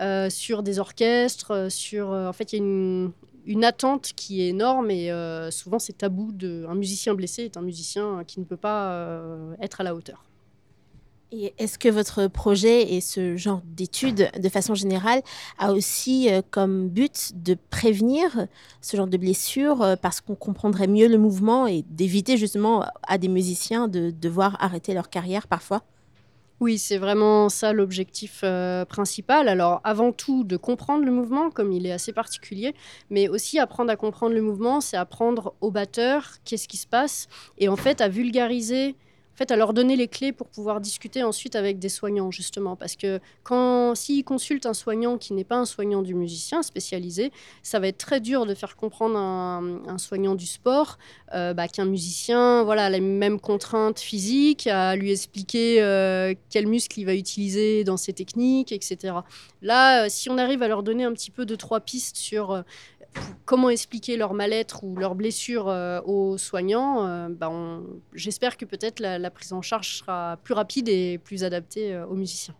euh, 0.00 0.30
sur 0.30 0.62
des 0.62 0.78
orchestres, 0.78 1.70
sur... 1.70 2.10
en 2.10 2.32
fait, 2.32 2.52
il 2.52 2.56
y 2.56 2.60
a 2.60 2.64
une, 2.64 3.64
attente 3.64 4.12
qui 4.16 4.42
est 4.42 4.48
énorme 4.48 4.90
et 4.90 5.10
souvent 5.50 5.78
c'est 5.78 5.98
tabou. 5.98 6.32
De, 6.32 6.66
un 6.68 6.74
musicien 6.74 7.14
blessé 7.14 7.44
est 7.44 7.56
un 7.56 7.62
musicien 7.62 8.22
qui 8.26 8.40
ne 8.40 8.44
peut 8.44 8.56
pas 8.56 9.16
être 9.60 9.80
à 9.80 9.84
la 9.84 9.94
hauteur. 9.94 10.26
Est-ce 11.32 11.76
que 11.76 11.88
votre 11.88 12.28
projet 12.28 12.94
et 12.94 13.00
ce 13.00 13.36
genre 13.36 13.60
d'études, 13.64 14.30
de 14.38 14.48
façon 14.48 14.74
générale, 14.74 15.22
a 15.58 15.72
aussi 15.72 16.30
euh, 16.30 16.40
comme 16.52 16.88
but 16.88 17.32
de 17.34 17.56
prévenir 17.68 18.46
ce 18.80 18.96
genre 18.96 19.08
de 19.08 19.16
blessures 19.16 19.82
euh, 19.82 19.96
parce 19.96 20.20
qu'on 20.20 20.36
comprendrait 20.36 20.86
mieux 20.86 21.08
le 21.08 21.18
mouvement 21.18 21.66
et 21.66 21.82
d'éviter 21.90 22.36
justement 22.36 22.84
à 23.08 23.18
des 23.18 23.28
musiciens 23.28 23.88
de 23.88 24.10
devoir 24.10 24.56
arrêter 24.60 24.94
leur 24.94 25.10
carrière 25.10 25.48
parfois? 25.48 25.82
Oui, 26.60 26.78
c'est 26.78 26.96
vraiment 26.96 27.50
ça 27.50 27.72
l'objectif 27.72 28.40
euh, 28.42 28.84
principal. 28.84 29.48
Alors 29.48 29.80
avant 29.84 30.12
tout, 30.12 30.44
de 30.44 30.56
comprendre 30.56 31.04
le 31.04 31.10
mouvement, 31.10 31.50
comme 31.50 31.72
il 31.72 31.86
est 31.86 31.92
assez 31.92 32.12
particulier, 32.12 32.74
mais 33.10 33.28
aussi 33.28 33.58
apprendre 33.58 33.90
à 33.90 33.96
comprendre 33.96 34.34
le 34.34 34.42
mouvement, 34.42 34.80
c'est 34.80 34.96
apprendre 34.96 35.54
au 35.60 35.70
batteur 35.70 36.36
qu'est-ce 36.44 36.68
qui 36.68 36.78
se 36.78 36.86
passe, 36.86 37.26
et 37.58 37.68
en 37.68 37.76
fait 37.76 38.00
à 38.00 38.08
vulgariser 38.08 38.94
en 39.36 39.38
fait, 39.38 39.50
à 39.50 39.56
leur 39.56 39.74
donner 39.74 39.96
les 39.96 40.08
clés 40.08 40.32
pour 40.32 40.48
pouvoir 40.48 40.80
discuter 40.80 41.22
ensuite 41.22 41.56
avec 41.56 41.78
des 41.78 41.90
soignants, 41.90 42.30
justement. 42.30 42.74
Parce 42.74 42.96
que 42.96 43.20
quand, 43.42 43.94
s'ils 43.94 44.24
consultent 44.24 44.64
un 44.64 44.72
soignant 44.72 45.18
qui 45.18 45.34
n'est 45.34 45.44
pas 45.44 45.56
un 45.56 45.66
soignant 45.66 46.00
du 46.00 46.14
musicien 46.14 46.62
spécialisé, 46.62 47.32
ça 47.62 47.78
va 47.78 47.88
être 47.88 47.98
très 47.98 48.20
dur 48.20 48.46
de 48.46 48.54
faire 48.54 48.76
comprendre 48.76 49.18
à 49.18 49.58
un, 49.58 49.98
soignant 49.98 50.36
du 50.36 50.46
sport 50.46 50.96
euh, 51.34 51.52
bah, 51.52 51.68
qu'un 51.68 51.84
musicien 51.84 52.64
voilà, 52.64 52.86
a 52.86 52.88
les 52.88 53.00
mêmes 53.00 53.38
contraintes 53.38 54.00
physiques, 54.00 54.68
à 54.68 54.96
lui 54.96 55.12
expliquer 55.12 55.82
euh, 55.82 56.32
quel 56.48 56.66
muscle 56.66 56.98
il 56.98 57.04
va 57.04 57.14
utiliser 57.14 57.84
dans 57.84 57.98
ses 57.98 58.14
techniques, 58.14 58.72
etc. 58.72 59.16
Là, 59.60 60.04
euh, 60.04 60.06
si 60.08 60.30
on 60.30 60.38
arrive 60.38 60.62
à 60.62 60.68
leur 60.68 60.82
donner 60.82 61.04
un 61.04 61.12
petit 61.12 61.30
peu 61.30 61.44
de 61.44 61.56
trois 61.56 61.80
pistes 61.80 62.16
sur 62.16 62.64
comment 63.46 63.70
expliquer 63.70 64.16
leur 64.16 64.34
mal-être 64.34 64.84
ou 64.84 64.96
leur 64.96 65.14
blessure 65.14 65.68
euh, 65.68 66.00
aux 66.02 66.36
soignants, 66.36 67.06
euh, 67.06 67.28
bah, 67.30 67.50
j'espère 68.12 68.56
que 68.56 68.64
peut-être 68.64 69.00
la, 69.00 69.30
prise 69.30 69.52
en 69.52 69.62
charge 69.62 69.98
sera 69.98 70.36
plus 70.42 70.54
rapide 70.54 70.88
et 70.88 71.18
plus 71.18 71.44
adaptée 71.44 71.94
euh, 71.94 72.06
aux 72.06 72.14
musiciens. 72.14 72.54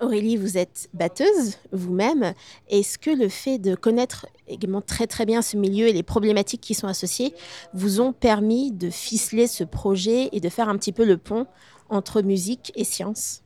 Aurélie, 0.00 0.36
vous 0.36 0.58
êtes 0.58 0.88
batteuse 0.94 1.58
vous-même. 1.70 2.34
Est-ce 2.68 2.98
que 2.98 3.10
le 3.10 3.28
fait 3.28 3.58
de 3.58 3.76
connaître 3.76 4.26
également 4.48 4.80
très 4.80 5.06
très 5.06 5.26
bien 5.26 5.42
ce 5.42 5.56
milieu 5.56 5.86
et 5.86 5.92
les 5.92 6.02
problématiques 6.02 6.60
qui 6.60 6.74
sont 6.74 6.88
associées 6.88 7.34
vous 7.72 8.00
ont 8.00 8.12
permis 8.12 8.72
de 8.72 8.90
ficeler 8.90 9.46
ce 9.46 9.62
projet 9.62 10.28
et 10.32 10.40
de 10.40 10.48
faire 10.48 10.68
un 10.68 10.76
petit 10.76 10.92
peu 10.92 11.04
le 11.04 11.18
pont 11.18 11.46
entre 11.88 12.22
musique 12.22 12.72
et 12.74 12.82
science? 12.82 13.42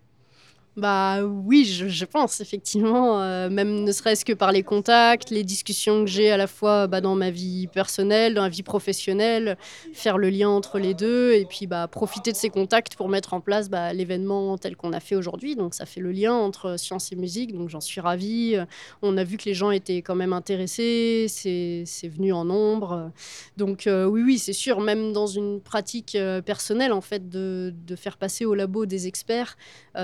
Bah 0.76 1.24
oui, 1.24 1.64
je, 1.64 2.04
pense 2.04 2.42
effectivement, 2.42 3.22
euh, 3.22 3.48
même 3.48 3.82
ne 3.82 3.92
serait-ce 3.92 4.26
que 4.26 4.34
par 4.34 4.52
les 4.52 4.62
contacts, 4.62 5.30
les 5.30 5.42
discussions 5.42 6.04
que 6.04 6.10
j'ai 6.10 6.30
à 6.30 6.36
la 6.36 6.46
fois 6.46 6.86
bah, 6.86 7.00
dans 7.00 7.14
ma 7.14 7.30
vie 7.30 7.66
personnelle, 7.66 8.34
dans 8.34 8.42
ma 8.42 8.50
vie 8.50 8.62
professionnelle, 8.62 9.56
faire 9.94 10.18
le 10.18 10.28
lien 10.28 10.50
entre 10.50 10.78
les 10.78 10.92
deux 10.92 11.32
et 11.32 11.46
puis 11.46 11.66
bah, 11.66 11.88
profiter 11.88 12.30
de 12.30 12.36
ces 12.36 12.50
contacts 12.50 12.94
pour 12.94 13.08
mettre 13.08 13.32
en 13.32 13.40
place 13.40 13.70
bah, 13.70 13.94
l'événement 13.94 14.58
tel 14.58 14.76
qu'on 14.76 14.92
a 14.92 15.00
fait 15.00 15.16
aujourd'hui. 15.16 15.56
Donc 15.56 15.72
ça 15.72 15.86
fait 15.86 16.02
le 16.02 16.12
lien 16.12 16.34
entre 16.34 16.78
science 16.78 17.10
et 17.10 17.16
musique, 17.16 17.54
donc 17.54 17.70
j'en 17.70 17.80
suis 17.80 18.02
ravie. 18.02 18.58
On 19.00 19.16
a 19.16 19.24
vu 19.24 19.38
que 19.38 19.46
les 19.46 19.54
gens 19.54 19.70
étaient 19.70 20.02
quand 20.02 20.14
même 20.14 20.34
intéressés, 20.34 21.24
c'est 21.30 22.08
venu 22.08 22.34
en 22.34 22.44
nombre. 22.44 23.12
Donc 23.56 23.86
euh, 23.86 24.04
oui, 24.04 24.22
oui, 24.22 24.38
c'est 24.38 24.52
sûr, 24.52 24.80
même 24.80 25.14
dans 25.14 25.26
une 25.26 25.58
pratique 25.62 26.16
euh, 26.16 26.42
personnelle 26.42 26.92
en 26.92 27.00
fait, 27.00 27.30
de, 27.30 27.72
de, 27.86 27.96
faire 27.96 28.18
passer 28.18 28.44
au 28.44 28.54
labo 28.54 28.84
des 28.84 29.06
experts, 29.06 29.56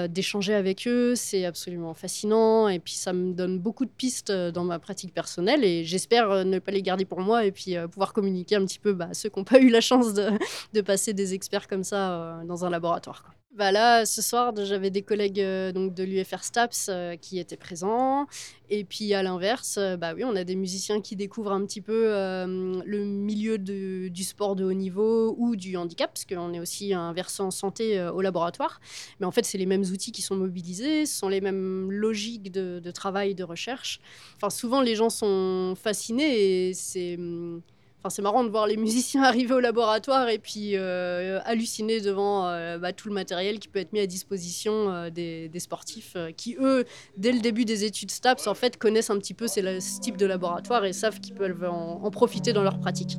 d'échanger 0.09 0.55
avec 0.55 0.62
avec 0.63 0.87
eux, 0.87 1.17
c'est 1.17 1.45
absolument 1.45 1.93
fascinant 1.93 2.69
et 2.69 2.79
puis 2.79 2.95
ça 2.95 3.13
me 3.13 3.33
donne 3.33 3.59
beaucoup 3.59 3.85
de 3.85 3.91
pistes 3.91 4.31
euh, 4.31 4.53
dans 4.53 4.63
ma 4.63 4.79
pratique 4.79 5.13
personnelle 5.13 5.65
et 5.65 5.83
j'espère 5.83 6.31
euh, 6.31 6.45
ne 6.45 6.61
pas 6.61 6.71
les 6.71 6.83
garder 6.83 7.05
pour 7.05 7.21
moi 7.21 7.45
et 7.45 7.51
puis 7.51 7.77
euh, 7.77 7.89
pouvoir 7.89 8.13
communiquer 8.13 8.55
un 8.55 8.65
petit 8.65 8.79
peu 8.79 8.93
bah, 8.93 9.09
ceux 9.13 9.29
qui 9.29 9.41
n'ont 9.41 9.45
pas 9.45 9.59
eu 9.59 9.71
la 9.71 9.81
chance 9.81 10.15
de, 10.15 10.81
passer 10.83 11.15
des 11.15 11.35
experts 11.35 11.67
comme 11.67 11.83
ça 11.83 12.43
dans 12.47 12.65
un 12.65 12.71
laboratoire. 12.71 13.25
Bah 13.55 13.71
là, 13.71 14.07
ce 14.07 14.23
soir, 14.23 14.55
j'avais 14.65 14.89
des 14.89 15.03
collègues 15.03 15.39
euh, 15.41 15.73
donc 15.73 15.93
de 15.93 16.05
l'UFR 16.05 16.43
STAPS 16.43 16.87
euh, 16.89 17.17
qui 17.17 17.39
étaient 17.39 17.59
présents. 17.59 18.27
Et 18.71 18.83
puis 18.83 19.13
à 19.13 19.23
l'inverse, 19.23 19.77
euh, 19.77 19.99
bah 19.99 20.15
oui, 20.15 20.25
on 20.25 20.35
a 20.37 20.43
des 20.43 20.57
musiciens 20.57 21.03
qui 21.03 21.17
découvrent 21.17 21.53
un 21.53 21.63
petit 21.67 21.83
peu 21.83 22.07
le 22.07 23.05
milieu 23.05 23.59
du 23.59 24.25
sport 24.25 24.57
de 24.57 24.65
haut 24.65 24.73
niveau 24.73 25.35
ou 25.37 25.55
du 25.55 25.77
handicap, 25.77 26.11
parce 26.15 26.25
qu'on 26.25 26.55
est 26.55 26.61
aussi 26.61 26.95
un 26.95 27.13
versant 27.13 27.51
santé 27.51 28.01
au 28.01 28.23
laboratoire. 28.23 28.81
Mais 29.21 29.27
en 29.27 29.31
fait, 29.31 29.45
c'est 29.45 29.59
les 29.59 29.67
mêmes 29.67 29.83
outils 29.83 30.13
qui 30.13 30.23
sont 30.23 30.37
mobilisés, 30.37 31.05
ce 31.05 31.19
sont 31.19 31.29
les 31.29 31.43
mêmes 31.43 31.91
logiques 31.93 32.51
de, 32.51 32.91
travail, 32.91 33.35
de 33.35 33.45
recherche. 33.45 34.01
Enfin, 34.37 34.49
souvent, 34.49 34.81
les 34.81 34.95
gens 34.95 35.11
sont 35.11 35.75
fascinés 35.77 36.69
et 36.69 36.75
c'est 36.75 37.17
hum, 37.17 37.61
C'est 38.09 38.23
marrant 38.23 38.43
de 38.43 38.49
voir 38.49 38.67
les 38.67 38.77
musiciens 38.77 39.23
arriver 39.23 39.55
au 39.55 39.61
laboratoire 39.61 40.29
et 40.29 40.39
puis 40.39 40.77
euh, 40.77 41.41
halluciner 41.45 42.01
devant 42.01 42.49
euh, 42.49 42.79
bah, 42.79 42.93
tout 42.93 43.09
le 43.09 43.15
matériel 43.15 43.59
qui 43.59 43.69
peut 43.69 43.79
être 43.79 43.93
mis 43.93 44.01
à 44.01 44.07
disposition 44.07 44.91
euh, 44.91 45.11
des, 45.11 45.51
sportifs 45.59 46.17
qui, 46.37 46.57
eux, 46.61 46.85
dès 47.17 47.33
le 47.33 47.41
début 47.41 47.65
des 47.65 47.85
études 47.85 48.11
STAPS, 48.11 48.47
en 48.49 48.55
fait, 48.55 48.77
connaissent 48.77 49.11
un 49.11 49.19
petit 49.19 49.35
peu 49.35 49.47
ce 49.47 50.01
type 50.01 50.17
de 50.17 50.27
laboratoire 50.27 50.85
et 50.85 50.93
savent 50.93 51.21
qu'ils 51.21 51.35
peuvent 51.35 51.65
en 51.65 52.11
profiter 52.11 52.53
dans 52.53 52.63
leur 52.63 52.81
pratique. 52.81 53.19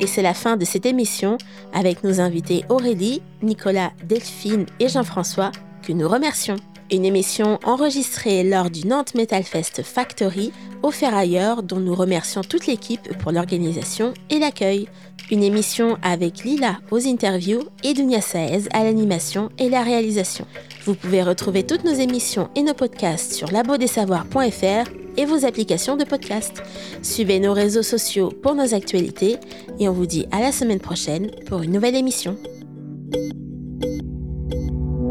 Et 0.00 0.06
c'est 0.06 0.22
la 0.22 0.34
fin 0.34 0.56
de 0.56 0.64
cette 0.64 0.86
émission 0.86 1.38
avec 1.72 2.02
nos 2.02 2.20
invités 2.20 2.64
Aurélie, 2.68 3.22
Nicolas, 3.42 3.92
Delphine 4.06 4.66
et 4.80 4.88
Jean-François 4.88 5.52
que 5.84 5.92
nous 5.92 6.08
remercions. 6.08 6.56
Une 6.90 7.04
émission 7.04 7.58
enregistrée 7.64 8.42
lors 8.44 8.70
du 8.70 8.86
Nantes 8.86 9.14
Metal 9.14 9.42
Fest 9.42 9.82
Factory 9.82 10.52
au 10.82 10.90
Ferrailleur 10.90 11.62
dont 11.62 11.80
nous 11.80 11.94
remercions 11.94 12.42
toute 12.42 12.66
l'équipe 12.66 13.16
pour 13.18 13.32
l'organisation 13.32 14.12
et 14.30 14.38
l'accueil. 14.38 14.88
Une 15.30 15.42
émission 15.42 15.96
avec 16.02 16.44
Lila 16.44 16.78
aux 16.90 17.06
interviews 17.06 17.62
et 17.82 17.94
Dunia 17.94 18.20
Saez 18.20 18.68
à 18.72 18.84
l'animation 18.84 19.50
et 19.58 19.70
la 19.70 19.82
réalisation. 19.82 20.46
Vous 20.84 20.94
pouvez 20.94 21.22
retrouver 21.22 21.64
toutes 21.64 21.84
nos 21.84 21.94
émissions 21.94 22.50
et 22.54 22.62
nos 22.62 22.74
podcasts 22.74 23.32
sur 23.32 23.50
labodesavoirs.fr 23.50 24.90
et 25.16 25.24
vos 25.24 25.46
applications 25.46 25.96
de 25.96 26.04
podcast. 26.04 26.62
Suivez 27.02 27.40
nos 27.40 27.52
réseaux 27.54 27.82
sociaux 27.82 28.30
pour 28.42 28.54
nos 28.54 28.74
actualités 28.74 29.38
et 29.78 29.88
on 29.88 29.92
vous 29.92 30.06
dit 30.06 30.26
à 30.30 30.40
la 30.40 30.52
semaine 30.52 30.80
prochaine 30.80 31.30
pour 31.46 31.62
une 31.62 31.72
nouvelle 31.72 31.96
émission. 31.96 32.36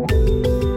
Música 0.10 0.73